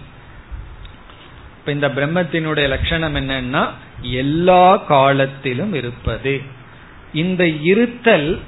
இப்ப 1.62 1.72
இந்த 1.72 1.88
பிரம்மத்தினுடைய 1.88 2.68
லட்சணம் 2.68 3.16
என்னன்னா 3.16 3.70
எல்லா 4.01 4.78
காலத்திலும் 4.78 5.74
இருப்பது. 5.74 6.41
இந்த 7.14 7.47
இருத்தல் 7.47 8.39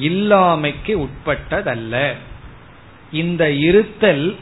இல்லாமைக்கு 0.00 1.06
உட்பட்டதல்ல. 1.06 2.12
இந்த 3.12 3.50
இருத்தல் 3.50 4.36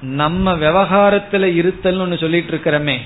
நம்ம 0.00 0.54
விவகாரத்துல 0.56 1.54
இருத்தல் 1.54 1.98
ஒன்று 1.98 2.18
சொல்லிட்டு 2.18 2.56
இருக்கிறோமே 2.56 2.98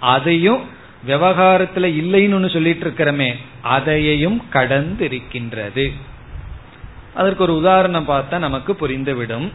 அதையும் 0.00 0.62
விவகாரத்துல 1.06 1.86
இல்லைன்னு 2.00 2.34
ஒன்று 2.34 2.50
சொல்லிட்டு 2.50 2.90
இருக்கிறோமே 2.90 3.34
அதையையும் 3.62 4.42
கடந்து 4.48 5.04
இருக்கின்றது 5.04 5.92
அதற்கு 7.14 7.42
ஒரு 7.42 7.56
உதாரணம் 7.56 8.08
பார்த்தா 8.08 8.38
நமக்கு 8.38 8.72
புரிந்துவிடும். 8.72 9.48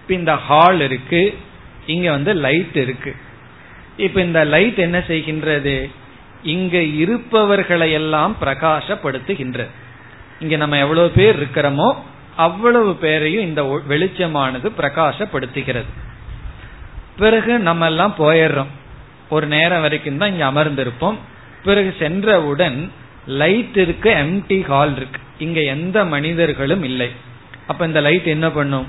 இப்ப 0.00 0.14
இந்த 0.14 0.34
ஹால் 0.34 0.80
இருக்கு 0.80 1.38
இங்க 1.86 2.10
வந்து 2.10 2.32
லைட் 2.34 2.76
இருக்கு. 2.76 3.16
இப்ப 3.96 4.20
இந்த 4.20 4.44
லைட் 4.44 4.78
என்ன 4.78 4.98
செய்கின்றது? 4.98 5.90
இங்க 6.42 6.78
இருப்பவர்களை 6.78 7.92
எல்லாம் 7.92 8.36
பிரகாசப்படுத்துகின்றது. 8.40 9.68
இங்க 10.40 10.56
நம்ம 10.56 10.78
எவ்வளவு 10.78 11.10
பேர் 11.10 11.42
இருக்கிறோமோ 11.42 11.94
அவ்வளவு 12.36 12.94
பேரையும் 12.94 13.42
இந்த 13.42 13.82
வெளிச்சமானது 13.88 14.72
பிரகாசப்படுத்துகிறது. 14.78 15.90
பிறகு 17.16 17.58
நம்ம 17.58 17.86
எல்லாம் 17.86 18.14
போயிடுறோம். 18.18 18.66
ஒரு 19.28 19.46
நேரம் 19.46 19.80
வரைக்கும் 19.80 20.18
தான் 20.18 20.38
இங்க 20.38 20.46
அமர்ந்திருப்போம். 20.46 21.16
பிறகு 21.64 21.94
சென்றவுடன் 21.98 22.92
லைட் 23.26 23.76
இருக்கு 23.76 24.10
எம்டி 24.10 24.64
ஹால் 24.64 24.96
இருக்கு. 24.96 25.20
இங்க 25.38 25.60
எந்த 25.60 26.04
மனிதர்களும் 26.04 26.82
இல்லை. 26.82 27.10
அப்ப 27.66 27.86
இந்த 27.86 28.00
லைட் 28.00 28.24
என்ன 28.24 28.50
பண்ணும்? 28.50 28.86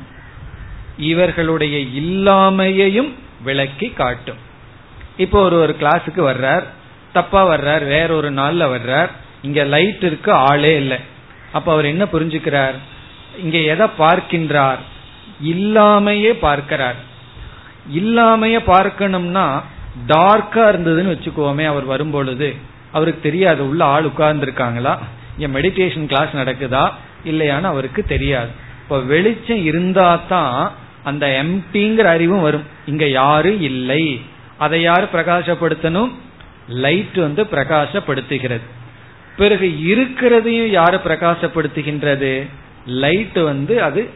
இவர்களுடைய 0.97 2.01
இல்லாமையையும் 2.01 3.13
விளக்கி 3.43 3.89
காட்டும். 3.89 4.51
இப்போ 5.17 5.41
ஒரு 5.41 5.59
ஒரு 5.59 5.75
கிளாஸுக்கு 5.79 6.21
வர்றார். 6.21 6.63
தப்பா 7.13 7.45
வர்றார். 7.45 7.87
வேற 7.87 8.15
ஒரு 8.15 8.31
நாள்ல 8.31 8.69
வர்றார். 8.75 9.09
இங்க 9.41 9.63
லைட் 9.63 10.03
இருக்கு 10.03 10.31
ஆளே 10.31 10.75
இல்லை. 10.75 10.97
அப்ப 11.51 11.71
அவர் 11.71 11.85
என்ன 11.85 12.03
புரிஞ்சுக்கிறார்? 12.03 12.73
இங்க 13.43 13.57
எதை 13.57 13.87
பார்க்கின்றார்? 13.99 14.77
இல்லாமையே 15.43 16.29
பார்க்கிறார். 16.29 16.95
இல்லாமைய 17.95 18.59
பார்க்கணும்னா 18.67 19.61
டார்க்கா 20.07 20.63
இருந்ததுன்னு 20.71 21.15
வச்சுக்கோமே 21.15 21.65
அவர் 21.65 21.83
வரும்பொழுது. 21.83 22.55
அவருக்கு 22.91 23.21
தெரியாது 23.21 23.69
உள்ள 23.69 23.85
ஆள் 23.85 24.03
உட்கார்ந்து 24.03 24.41
இருக்காங்களா 24.41 24.99
இங்க 25.37 25.59
மெடிடேஷன் 25.59 26.05
கிளாஸ் 26.05 26.35
நடக்குதா? 26.35 26.91
இல்லையான்னு 27.25 27.61
அவருக்கு 27.61 28.03
தெரியாது. 28.03 28.49
இப்ப 28.83 28.99
வெளிச்சம் 28.99 29.63
இருந்தா 29.63 30.19
தான் 30.29 30.71
அந்த 31.03 31.43
எம்டிங்கிற 31.43 32.03
அறிவும் 32.03 32.41
வரும். 32.41 32.63
இங்க 32.85 33.09
யாரும் 33.09 33.61
இல்லை. 33.61 34.21
அதை 34.57 34.81
யாரு 34.81 35.07
பிரகாசப்படுத்தணும்? 35.13 36.11
லைட் 36.67 37.13
வந்து 37.13 37.43
பிரகாசப்படுத்துகிறது. 37.43 38.65
பிறகு 39.37 39.67
இருக்கிறதையும் 39.67 40.67
யாரு 40.67 40.99
பிரகாசப்படுத்துகின்றது? 41.05 42.47
லைட் 42.85 43.39
வந்து 43.39 43.83
அது 43.83 44.09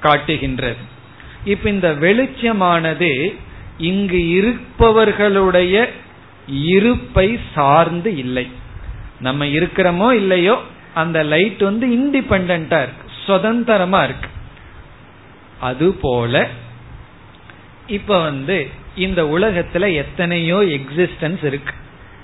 காட்டுகின்றது. 0.00 0.76
இப்ப 1.44 1.70
இந்த 1.70 1.92
வெளிச்சமானது 1.92 3.36
இங்கு 3.78 4.28
இருப்பவர்களுடைய 4.28 5.88
இருப்பை 6.48 7.38
சார்ந்து 7.54 8.16
இல்லை. 8.16 8.48
நம்ம 9.20 9.44
இருக்கிறோமோ 9.44 10.12
இல்லையோ 10.12 10.62
அந்த 10.94 11.22
லைட் 11.22 11.58
வந்து 11.58 11.86
இண்டிபெண்டா 11.86 12.54
இருக்கு 12.54 13.10
சுதந்திரமா 13.26 14.02
இருக்கு. 14.02 14.28
அதுபோல 15.60 16.48
இப்ப 17.86 18.22
வந்து 18.22 18.70
இந்த 18.96 19.22
உலகத்துல 19.22 19.94
எத்தனையோ 19.94 20.56
எக்ஸிஸ்டன்ஸ் 20.56 21.44
இருக்கு. 21.44 21.74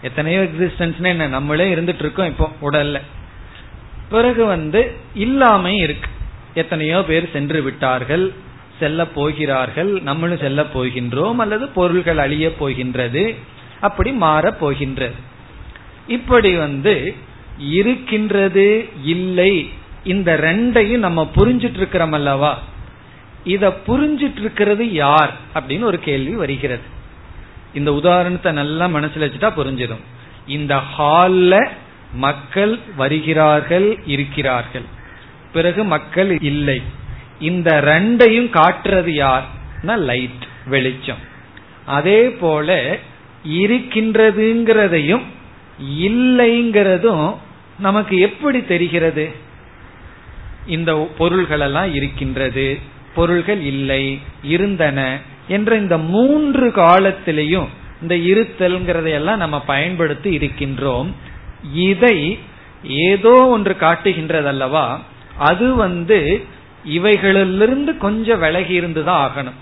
எத்தனையோ 0.03 0.41
எக்ஸிஸ்டன்ஸ் 0.41 1.03
என்ன 1.03 1.27
நம்மளே 1.27 1.75
இருந்துட்டு 1.75 1.99
இருக்கோம் 1.99 2.27
இப்போ 2.27 2.51
உடல்ல. 2.63 3.01
பிறகு 4.09 4.45
வந்து 4.45 4.93
இல்லாம 5.15 5.73
இருக்கு. 5.73 6.09
எத்தனையோ 6.55 7.05
பேர் 7.05 7.33
சென்று 7.33 7.63
விட்டார்கள் 7.63 8.33
செல்ல 8.79 9.07
போகிறார்கள் 9.07 10.01
நம்மளும் 10.03 10.39
செல்ல 10.39 10.63
போகின்றோம் 10.63 11.37
அல்லது 11.37 11.69
பொருள்கள் 11.69 12.19
அழிய 12.19 12.55
போகின்றது 12.55 13.35
அப்படி 13.81 14.13
மாற 14.13 14.53
போகின்றது. 14.53 15.15
இப்படி 16.07 16.57
வந்து 16.57 17.15
இருக்கின்றது 17.59 18.89
இல்லை 19.05 19.69
இந்த 20.05 20.37
ரெண்டையும் 20.37 20.99
நம்ம 20.99 21.31
புரிஞ்சிட்டு 21.37 21.77
இருக்கிறோம் 21.77 22.13
அல்லவா? 22.13 22.63
இத 23.47 23.77
புரிஞ்சிட்டு 23.87 24.41
இருக்கிறது 24.41 24.93
யார் 24.93 25.37
அப்படின்னு 25.55 25.83
ஒரு 25.83 25.99
கேள்வி 25.99 26.35
வருகிறது. 26.35 26.83
இந்த 27.75 27.95
உதாரணத்தை 27.95 28.53
நல்லா 28.53 28.87
மனசுல 28.87 29.19
வச்சுட்டா 29.19 29.51
புரிஞ்சிடும். 29.57 30.05
இந்த 30.47 30.81
ஹால்ல 30.99 31.69
மக்கள் 32.13 32.79
வருகிறார்கள் 32.97 33.99
இருக்கிறார்கள். 34.07 34.83
பிறகு 35.53 35.85
மக்கள் 35.85 36.41
இல்லை. 36.41 36.83
இந்த 37.41 37.81
ரெண்டையும் 37.85 38.51
காட்டுறது 38.51 39.09
யார் 39.09 39.45
லைட் 39.83 40.47
வெளிச்சம். 40.67 41.19
அதே 41.87 42.31
போல 42.31 42.99
இருக்கின்றதுங்கிறதையும் 43.49 45.23
இல்லைங்கிறதும் 45.91 47.37
நமக்கு 47.79 48.19
எப்படி 48.19 48.65
தெரிகிறது? 48.65 49.35
இந்த 50.67 51.09
பொருள்கள் 51.19 51.61
எல்லாம் 51.61 51.95
இருக்கின்றது. 51.95 52.95
பொருள்கள் 53.17 53.63
இல்லை 53.73 54.05
இருந்தன 54.55 55.01
என்ற 55.49 55.77
இந்த 55.83 55.97
மூன்று 56.13 56.67
காலத்திலையும் 56.77 57.69
இந்த 58.03 58.15
இருத்தல்ங்கிறதையெல்லாம் 58.31 59.43
நம்ம 59.43 59.59
பயன்படுத்தி 59.61 60.31
இருக்கின்றோம். 60.39 61.11
இதை 61.89 62.39
ஏதோ 63.11 63.35
ஒன்று 63.47 63.75
காட்டுகின்றதல்லவா? 63.81 64.87
அது 65.51 65.67
வந்து 65.75 66.19
இவைகளிலிருந்து 66.97 67.93
கொஞ்சம் 67.99 68.41
விலகி 68.41 68.75
இருந்துதான் 68.81 69.23
ஆகணும். 69.25 69.59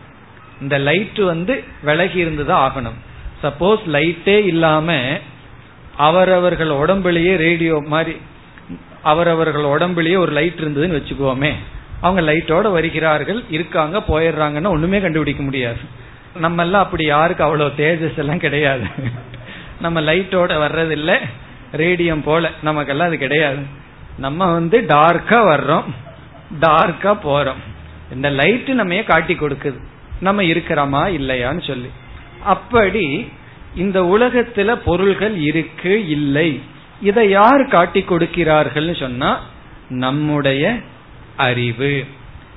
இந்த 0.61 0.77
லைட் 0.79 1.21
வந்து 1.31 1.55
விலகி 1.83 2.19
இருந்துதான் 2.19 2.65
ஆகணும். 2.67 2.99
சப்போஸ் 3.43 3.85
லைட்டே 3.93 4.37
இல்லாம 4.53 4.99
அவரவர்கள் 5.97 6.73
உடம்புலயே 6.83 7.37
ரேடியோ 7.37 7.77
மாதிரி 7.87 8.17
அவரவர்கள் 9.03 9.71
உடம்புலயே 9.75 10.17
ஒரு 10.17 10.33
லைட் 10.33 10.61
இருந்ததுன்னு 10.61 10.99
வச்சுக்கோமே. 10.99 11.53
அவங்க 12.05 12.33
லைட்டோட 12.33 12.71
வருகிறார்கள் 12.71 13.41
இருக்காங்க 13.51 13.99
போயிடுறாங்கன்னா 13.99 14.67
ஒண்ணுமே 14.67 15.01
கண்டுபிடிக்க 15.01 15.43
முடியாது. 15.43 15.79
நம்ம 16.37 16.63
எல்லாம் 16.63 16.83
அப்படி 16.83 17.05
யாருக்கு 17.07 17.45
அவ்வளவு 17.45 17.73
தேஜஸ் 17.77 18.19
எல்லாம் 18.19 18.39
கிடையாது. 18.39 18.85
நம்ம 19.81 20.01
லைட்டோட 20.01 20.53
வர்றதில்ல 20.65 21.19
ரேடியம் 21.77 22.23
போல 22.25 22.51
நமக்கெல்லாம் 22.63 23.07
அது 23.07 23.19
கிடையாது. 23.19 23.63
நம்ம 24.19 24.53
வந்து 24.53 24.81
டார்க்கா 24.81 25.39
வர்றோம் 25.51 25.89
டார்க்கா 26.61 27.13
போறோம். 27.25 27.63
இந்த 28.13 28.31
லைட் 28.31 28.69
நம்ம 28.69 29.03
காட்டி 29.03 29.35
கொடுக்குது. 29.35 29.81
நம்ம 30.21 30.43
இருக்கிறோமா 30.43 31.03
இல்லையான்னு 31.19 31.67
சொல்லி. 31.67 31.91
அப்படி 32.45 33.33
இந்த 33.75 34.01
உலகத்துல 34.03 34.75
பொருள்கள் 34.85 35.37
இருக்கு 35.37 36.09
இல்லை. 36.09 36.61
இதை 37.03 37.29
யார் 37.29 37.69
காட்டி 37.69 38.03
கொடுக்கிறார்கள் 38.03 38.95
சொன்னா 38.95 39.31
நம்முடைய 39.89 40.75
அறிவு. 41.37 42.05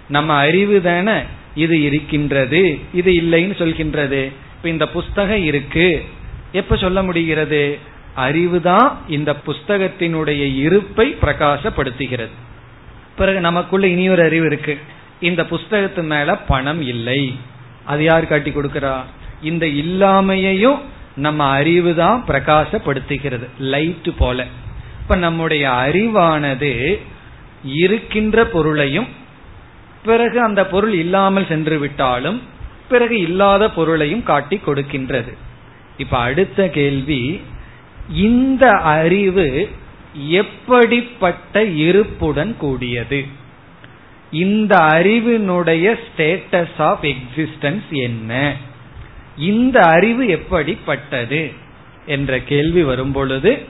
நம்ம 0.10 0.34
அறிவு 0.34 0.82
தானே 0.82 1.20
இது 1.56 1.82
இருக்கின்றது 1.82 2.80
இது 2.94 3.12
இல்லைன்னு 3.12 3.62
சொல்கின்றது. 3.62 4.32
இப்ப 4.56 4.70
இந்த 4.70 4.88
புஸ்தகம் 4.88 5.44
இருக்கு. 5.44 6.06
எப்ப 6.52 6.78
சொல்ல 6.78 7.04
முடிகிறது? 7.04 7.78
அறிவுதான் 8.18 8.98
இந்த 9.08 9.36
புஸ்தகத்தினுடைய 9.48 10.56
இருப்பை 10.56 11.16
பிரகாசப்படுத்துகிறது. 11.22 12.30
பிறகு 13.18 13.40
நமக்குள்ள 13.40 14.12
ஒரு 14.12 14.24
அறிவு 14.24 14.46
இருக்கு. 14.46 14.78
இந்த 15.20 15.44
புஸ்தகத்து 15.44 16.04
மேல 16.04 16.36
பணம் 16.38 16.82
இல்லை. 16.82 17.40
அது 17.86 18.04
யார் 18.04 18.28
காட்டி 18.28 18.52
கொடுக்கிறா? 18.52 19.02
இந்த 19.42 19.66
இல்லாமையையும் 19.66 20.80
நம்ம 21.16 21.50
அறிவு 21.50 21.96
தான் 21.96 22.24
பிரகாசப்படுத்துகிறது. 22.28 23.48
லைட் 23.60 24.18
போல. 24.18 24.46
இப்ப 25.02 25.16
நம்முடைய 25.16 25.70
அறிவானது 25.70 27.00
இருக்கின்ற 27.64 28.46
பொருளையும் 28.46 29.08
பிறகு 30.06 30.42
அந்த 30.42 30.66
பொருள் 30.66 30.94
இல்லாமல் 30.94 31.48
சென்று 31.48 31.80
விட்டாலும் 31.80 32.42
பிறகு 32.90 33.20
இல்லாத 33.20 33.70
பொருளையும் 33.70 34.24
காட்டி 34.24 34.60
கொடுக்கின்றது. 34.66 35.34
இப்ப 35.98 36.18
அடுத்த 36.18 36.70
கேள்வி 36.70 37.42
இந்த 38.14 38.70
அறிவு 38.70 39.70
எப்படிப்பட்ட 40.28 41.64
இருப்புடன் 41.64 42.58
கூடியது? 42.58 43.26
இந்த 44.32 44.78
அறிவினுடைய 44.78 46.00
ஸ்டேட்டஸ் 46.08 46.78
ஆஃப் 46.78 47.04
எக்ஸிஸ்டன்ஸ் 47.04 47.90
என்ன? 47.90 48.56
இந்த 49.38 49.80
அறிவு 49.80 50.28
எப்படிப்பட்டது? 50.28 51.52
என்ற 52.06 52.40
கேள்வி 52.40 52.84
வரும்பொழுது 52.84 53.66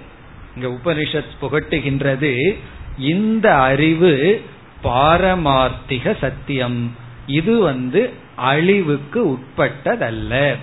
இங்க 0.56 0.68
உபனிஷத் 0.68 1.26
புகட்டுகின்றது 1.42 2.58
இந்த 3.00 3.56
அறிவு 3.56 4.41
பாரமார்த்திக 4.84 6.18
சத்தியம். 6.20 6.95
இது 7.28 7.60
வந்து 7.60 8.14
அழிவுக்கு 8.36 9.26
உட்பட்டதல்ல. 9.28 10.56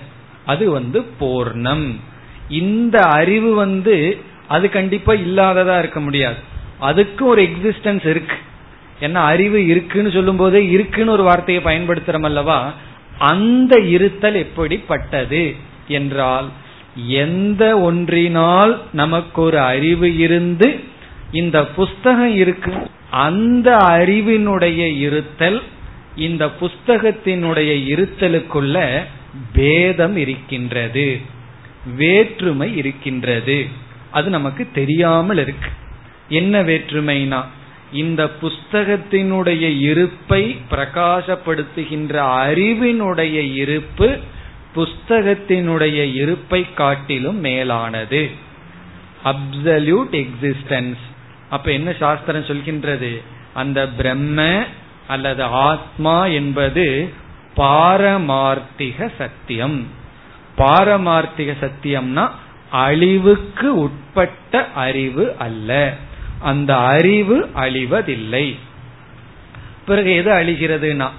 அது 0.45 0.69
வந்து 0.71 1.05
பூர்ணம். 1.19 1.95
இந்த 2.49 3.01
அறிவு 3.01 3.53
வந்து 3.53 4.17
அது 4.47 4.69
கண்டிப்பா 4.69 5.13
இல்லாததா 5.13 5.79
இருக்க 5.79 5.99
முடியாது. 5.99 6.35
அதுக்கு 6.79 7.25
ஒரு 7.25 7.41
எக்ஸிஸ்டன்ஸ் 7.41 8.07
இருக்கு. 8.07 8.35
என்ன 8.99 9.19
அறிவு 9.19 9.65
இருக்குன்னு 9.65 10.11
சொல்லும் 10.11 10.35
போதே 10.35 10.69
இருக்குன்னு 10.69 11.11
ஒரு 11.11 11.23
வார்த்தையை 11.23 11.63
பயன்படுத்துறோம் 11.63 12.23
அல்லவா? 12.23 12.73
அந்த 13.17 13.79
இருத்தல் 13.79 14.35
எப்படிப்பட்டது 14.35 15.55
என்றால் 15.87 16.47
எந்த 17.07 17.79
ஒன்றினால் 17.79 18.81
நமக்கு 18.93 19.41
ஒரு 19.41 19.59
அறிவு 19.59 20.17
இருந்து 20.17 20.79
இந்த 21.31 21.65
புஸ்தகம் 21.65 22.35
இருக்கு. 22.35 22.73
அந்த 23.09 23.77
அறிவினுடைய 23.77 24.97
இருத்தல் 24.97 25.63
இந்த 26.15 26.45
புஸ்தகத்தினுடைய 26.45 27.87
இருத்தலுக்குள்ள 27.95 29.03
பேதம் 29.53 30.15
இருக்கின்றது. 30.15 31.19
வேற்றுமை 31.95 32.77
இருக்கின்றது. 32.77 33.67
அது 34.11 34.29
நமக்கு 34.29 34.67
தெரியாமல் 34.73 35.37
இருக்கு. 35.37 35.69
என்ன 36.29 36.63
வேற்றுமைனா 36.63 37.45
இந்த 37.93 38.29
புஸ்தகத்தினுடைய 38.41 39.79
இருப்பை 39.79 40.57
பிரகாசப்படுத்துகின்ற 40.71 42.21
அறிவினுடைய 42.45 43.53
இருப்பு 43.53 44.19
புஸ்தகத்தினுடைய 44.75 46.13
இருப்பை 46.13 46.65
காட்டிலும் 46.73 47.39
மேலானது. 47.39 48.29
அப்சல்யூட் 49.25 50.25
எக்ஸிஸ்டன்ஸ் 50.25 51.13
அப்ப 51.55 51.71
என்ன 51.71 51.93
சாஸ்திரம் 51.93 52.43
சொல்கின்றது? 52.43 53.21
அந்த 53.53 53.87
பிரம்ம 53.87 54.63
அல்லது 55.07 55.43
ஆத்மா 55.43 56.25
என்பது 56.25 56.85
பாரமார்த்திக 57.57 59.11
சத்தியம். 59.17 59.87
பாரமார்த்திக 60.57 61.53
சத்தியம்னா 61.61 62.25
அழிவுக்கு 62.69 63.77
உட்பட்ட 63.79 64.67
அறிவு 64.75 65.35
அல்ல. 65.39 65.93
அந்த 66.41 66.77
அறிவு 66.77 67.49
அழிவதில்லை. 67.55 68.47
பிறகு 69.85 70.11
எது 70.15 70.31
அழிகிறதுனா 70.31 71.09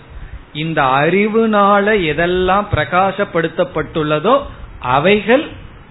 இந்த 0.53 0.82
அறிவுனால 0.82 1.87
எதெல்லாம் 2.12 2.64
பிரகாசப்படுத்தப்பட்டுள்ளதோ 2.74 4.34
அவைகள் 4.80 5.45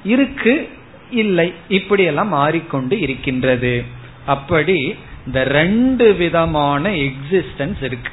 இருக்கு 0.03 0.69
இல்லை 1.09 1.53
இப்படியெல்லாம் 1.67 2.27
மாறிக்கொண்டு 2.27 2.99
இருக்கின்றது. 2.99 4.03
அப்படி 4.25 4.95
இந்த 5.25 5.43
ரெண்டு 5.43 6.13
விதமான 6.13 6.89
எக்ஸிஸ்டன்ஸ் 6.89 7.83
இருக்கு. 7.83 8.11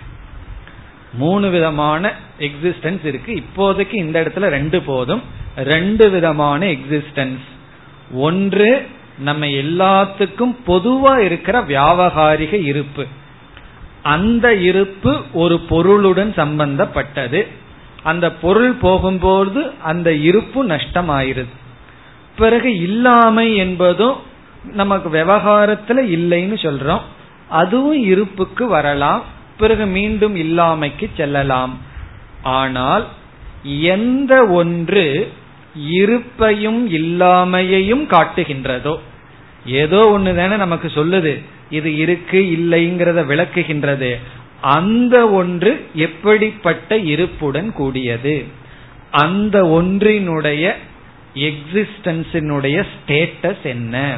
மூணு 1.12 1.50
விதமான 1.50 2.12
எக்ஸிஸ்டன்ஸ் 2.38 3.04
இருக்கு. 3.04 3.42
இப்போதைக்கு 3.42 3.94
இந்த 3.94 4.22
இடத்துல 4.22 4.46
ரெண்டு 4.48 4.82
போதும். 4.82 5.22
ரெண்டு 5.56 6.10
விதமான 6.10 6.66
எக்ஸிஸ்டன்ஸ் 6.66 7.46
ஒன்று 8.12 8.86
நம்ம 9.18 9.46
எல்லாத்துக்கும் 9.46 10.56
பொதுவா 10.66 11.18
இருக்கிற 11.18 11.60
வியாபகாரிக 11.60 12.52
இருப்பு. 12.52 13.06
அந்த 14.02 14.54
இருப்பு 14.54 15.22
ஒரு 15.32 15.60
பொருளுடன் 15.60 16.32
சம்பந்தப்பட்டது. 16.34 17.46
அந்த 18.02 18.32
பொருள் 18.32 18.72
போகும்போது 18.72 19.70
அந்த 19.82 20.12
இருப்பு 20.12 20.66
நஷ்டமாயிருது 20.66 21.52
பிறகு 22.36 22.74
இல்லாமை 22.74 23.56
என்பதும் 23.56 24.30
நமக்கு 24.64 25.10
விவகாரத்துல 25.10 26.00
இல்லைன்னு 26.16 26.56
சொல்றோம். 26.62 27.00
அதுவும் 27.48 28.02
இருப்புக்கு 28.02 28.66
வரலாம். 28.66 29.24
பிறகு 29.58 29.86
மீண்டும் 29.86 30.36
இல்லாமைக்கு 30.36 31.10
செல்லலாம். 31.16 31.78
ஆனால் 32.42 33.06
எந்த 33.64 34.46
ஒன்று 34.46 35.32
இருப்பையும் 35.90 36.80
இல்லாமையையும் 36.90 38.04
காட்டுகின்றதோ 38.06 38.98
ஏதோ 39.66 40.14
ஒண்ணு 40.18 40.34
தானே 40.34 40.56
நமக்கு 40.56 40.88
சொல்லுது. 40.94 41.42
இது 41.70 41.96
இருக்கு 41.96 42.40
இல்லைங்கிறத 42.40 43.20
விளக்குகின்றது. 43.26 44.16
அந்த 44.60 45.28
ஒன்று 45.28 45.86
எப்படிப்பட்ட 45.94 46.98
இருப்புடன் 46.98 47.72
கூடியது? 47.72 48.44
அந்த 49.10 49.62
ஒன்றினுடைய 49.62 50.72
எக்ஸிஸ்டன்ஸினுடைய 51.34 52.86
ஸ்டேட்டஸ் 52.92 53.62
என்ன? 53.62 54.16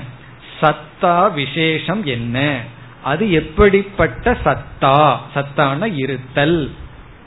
சத்தா 0.61 1.33
விசேஷம் 1.33 2.05
என்ன? 2.05 2.61
அது 3.03 3.33
எப்படிப்பட்ட 3.33 4.37
சத்தா? 4.45 5.17
சத்தான 5.35 5.89
இருத்தல். 5.89 6.71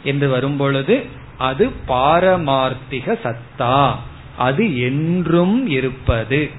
என்று 0.04 0.30
வரும்பொழுது 0.30 1.06
அது 1.38 1.72
பாரமார்த்திக 1.88 3.18
சத்தா. 3.24 3.96
அது 4.38 4.82
என்றும் 4.82 5.68
இருப்பது. 5.68 6.52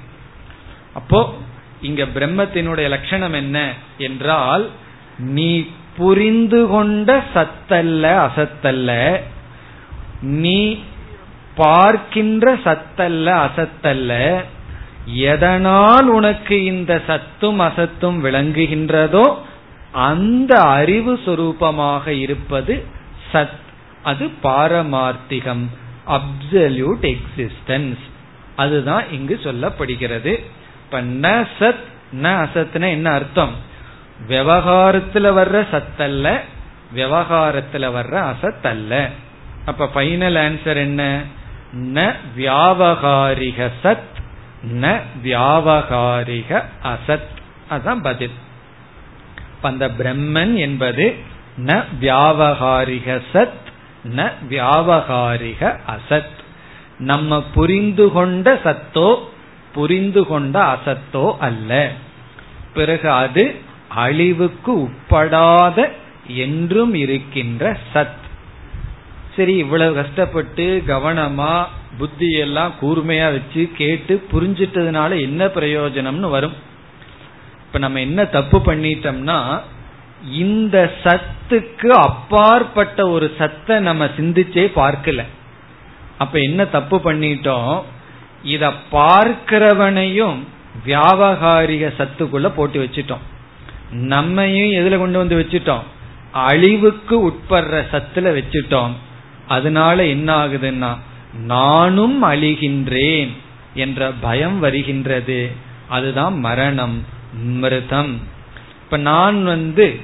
அப்போ 0.94 1.34
இங்க 1.80 2.04
பிரம்மத்தினுடைய 2.04 2.88
லட்சணம் 2.88 3.32
என்ன 3.32 3.72
என்றால் 3.98 4.70
நீ 5.18 5.66
புரிந்து 5.96 6.66
கொண்ட 6.66 7.24
சத்தல்ல 7.34 8.28
அசத்தல்ல 8.28 9.20
நீ 10.20 10.82
பார்க்கின்ற 11.54 12.54
சத்தல்ல 12.54 13.48
அசத்தல்ல 13.48 14.42
எதனால் 15.12 16.06
உனக்கு 16.06 16.64
இந்த 16.64 17.02
சத்தும் 17.06 17.60
அசத்தும் 17.60 18.20
விளங்குகின்றதோ 18.20 19.36
அந்த 19.92 20.60
அறிவு 20.60 21.20
சுரூபமாக 21.26 22.06
இருப்பது 22.06 22.84
சத். 23.32 23.56
அது 24.02 24.30
பாரமார்த்திகம் 24.42 25.66
அப்சல்யூட் 26.06 27.16
எக்ஸிஸ்டன்ஸ் 27.16 27.98
அதுதான் 28.56 29.10
இங்கு 29.10 29.40
சொல்லப்படுகிறது. 29.42 30.44
இப்ப 30.84 31.02
ந 31.02 31.46
சத் 31.58 31.86
ந 32.22 32.22
அசத்னா 32.22 32.88
என்ன 32.88 33.10
அர்த்தம்? 33.10 33.52
விவகாரத்துல 34.28 35.32
வர்ற 35.38 35.66
சத்தல்ல 35.72 36.40
விவகாரத்துல 36.94 37.92
வர்ற 37.96 38.34
அசத்தல்ல. 38.34 39.08
அப்ப 39.64 39.90
ஃபைனல் 39.94 40.36
ஆன்சர் 40.36 40.76
என்ன? 40.76 41.22
ந 41.74 42.14
வியாவகாரிக 42.36 43.70
சத். 43.82 44.16
ந 44.66 45.00
வியாவகாரிக 45.24 46.62
அசத். 46.82 47.28
அதான் 47.70 48.02
பதில். 48.02 48.30
அந்த 49.62 49.88
பிரம்மன் 49.88 50.56
என்பது 50.56 51.16
ந 51.66 51.84
வியாவகாரிக 52.00 53.22
சத் 53.32 53.66
ந 54.16 54.32
வியாவகாரிக 54.50 55.78
அசத். 55.86 56.36
நம்ம 56.98 57.42
புரிந்து 57.42 58.12
கொண்ட 58.12 58.60
சத்தோ 58.64 59.18
புரிந்து 59.72 60.26
கொண்ட 60.26 60.62
அசத்தோ 60.62 61.36
அல்ல. 61.38 61.90
பிறகு 62.74 63.10
அது 63.10 63.54
அழிவுக்கு 63.88 64.78
உட்படாத 64.78 65.90
என்றும் 66.26 66.94
இருக்கின்ற 66.94 67.76
சத். 67.94 68.16
சரி 69.36 69.56
இவ்வளவு 69.56 69.94
கஷ்டப்பட்டு 69.94 70.82
கவனமா 70.86 71.66
புத்தியெல்லாம் 72.00 72.70
கூர்மையா 72.82 73.30
வச்சு 73.32 73.70
கேட்டு 73.76 74.26
புரிஞ்சிட்டதுனால 74.32 75.20
என்ன 75.20 75.46
பிரயோஜனம்னு 75.46 76.30
வரும். 76.30 76.52
இப்ப 77.66 77.78
நம்ம 77.78 78.00
என்ன 78.00 78.24
தப்பு 78.24 78.58
பண்ணிட்டோம்னா 78.58 79.60
இந்த 80.32 80.92
சத்துக்கு 81.04 81.86
அப்பாற்பட்ட 81.86 83.08
ஒரு 83.08 83.34
சத்தை 83.38 83.78
நம்ம 83.78 84.04
சிந்திச்சே 84.04 84.64
பார்க்கல. 84.76 85.24
அப்ப 86.18 86.38
என்ன 86.38 86.64
தப்பு 86.64 87.00
பண்ணிட்டோம்? 87.04 87.82
இத 88.42 88.72
பார்க்கிறவனையும் 88.92 90.38
வியாபகாரிக 90.86 91.92
சத்துக்குள்ள 91.98 92.48
போட்டு 92.48 92.84
வச்சிட்டோம். 92.84 93.24
நம்மையும் 93.90 94.86
எதுல 94.86 94.98
கொண்டு 94.98 95.18
வந்து 95.18 95.38
வச்சுட்டோம்? 95.38 95.82
அழிவுக்கு 96.32 97.28
உட்படுற 97.28 97.84
சத்துல 97.92 98.42
வச்சுட்டோம். 98.42 98.90
அதனால 99.48 100.06
என்ன 100.06 100.46
ஆகுதுன்னா 100.46 100.96
நானும் 101.34 102.24
அழிகின்றேன் 102.24 103.36
என்ற 103.74 104.12
பயம் 104.20 104.58
வருகின்றது. 104.58 105.50
அதுதான் 105.88 106.38
மரணம் 106.38 107.04
மிருதம் 107.42 108.20
இப்ப 108.84 108.96
நான் 108.96 109.44
வந்து 109.44 110.00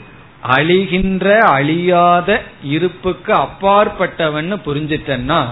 அழிகின்ற 0.46 1.38
அழியாத 1.38 2.42
இருப்புக்கு 2.62 3.32
அப்பாற்பட்டவன்னு 3.32 4.58
புரிஞ்சிட்டேன்னா 4.66 5.44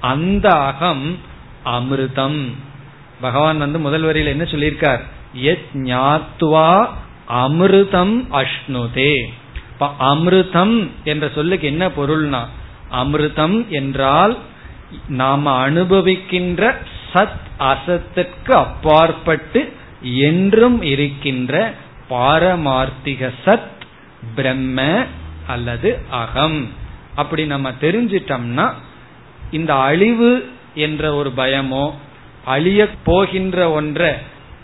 அந்த 0.00 0.52
அகம் 0.52 1.18
அமிர்தம். 1.64 2.52
பகவான் 3.20 3.58
வந்து 3.58 3.78
முதல் 3.78 4.02
வரியில் 4.02 4.30
என்ன 4.30 4.44
சொல்லியிருக்கார்? 4.44 5.00
எத் 5.32 5.66
ஞாத்வா 5.74 6.86
அமிர்தம் 7.28 8.26
அஷ்ணுதே. 8.32 9.22
அமிர்தம் 10.00 10.88
என்ற 11.04 11.30
சொல்லுக்கு 11.34 11.66
என்ன 11.66 11.88
பொருள்னா 11.88 12.44
அமிர்தம் 12.92 13.68
என்றால் 13.68 14.38
நாம 15.08 15.68
அனுபவிக்கின்ற 15.68 16.74
சத் 17.12 17.42
அசத்திற்கு 17.58 18.52
அப்பாற்பட்டு 18.52 19.72
என்றும் 20.02 20.82
இருக்கின்ற 20.82 21.74
பாரமார்த்திக 22.10 23.30
சத் 23.44 23.72
பிரம்ம 24.34 25.04
அல்லது 25.46 25.98
அகம். 26.10 26.68
அப்படி 27.14 27.46
நம்ம 27.46 27.72
தெரிஞ்சிட்டோம்னா 27.80 28.72
இந்த 29.50 29.74
அழிவு 29.74 30.48
என்ற 30.74 31.14
ஒரு 31.14 31.32
பயமோ 31.36 31.92
அழிய 32.44 32.88
போகின்ற 33.04 33.70
ஒன்றை 33.70 34.12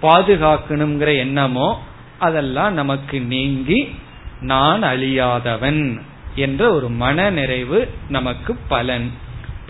பாதுகாக்கணுங்கிற 0.03 1.17
எண்ணமோ 1.17 1.83
அதெல்லாம் 2.19 2.73
நமக்கு 2.73 3.21
நீங்கி 3.21 3.95
நான் 4.41 4.83
அழியாதவன் 4.83 6.01
என்ற 6.35 6.73
ஒரு 6.75 6.89
மன 6.89 7.31
நிறைவு 7.31 7.89
நமக்கு 8.09 8.57
பலன். 8.69 9.11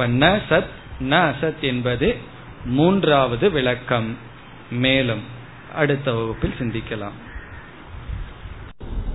இப்ப 0.01 0.27
ந 0.27 0.41
சத் 0.49 0.67
ந 1.11 1.13
அசத் 1.13 1.61
என்பது 1.61 2.17
மூன்றாவது 2.65 3.51
விளக்கம். 3.51 4.17
மேலும் 4.71 5.21
அடுத்த 5.75 6.13
வகுப்பில் 6.13 6.55
சிந்திக்கலாம். 6.59 7.19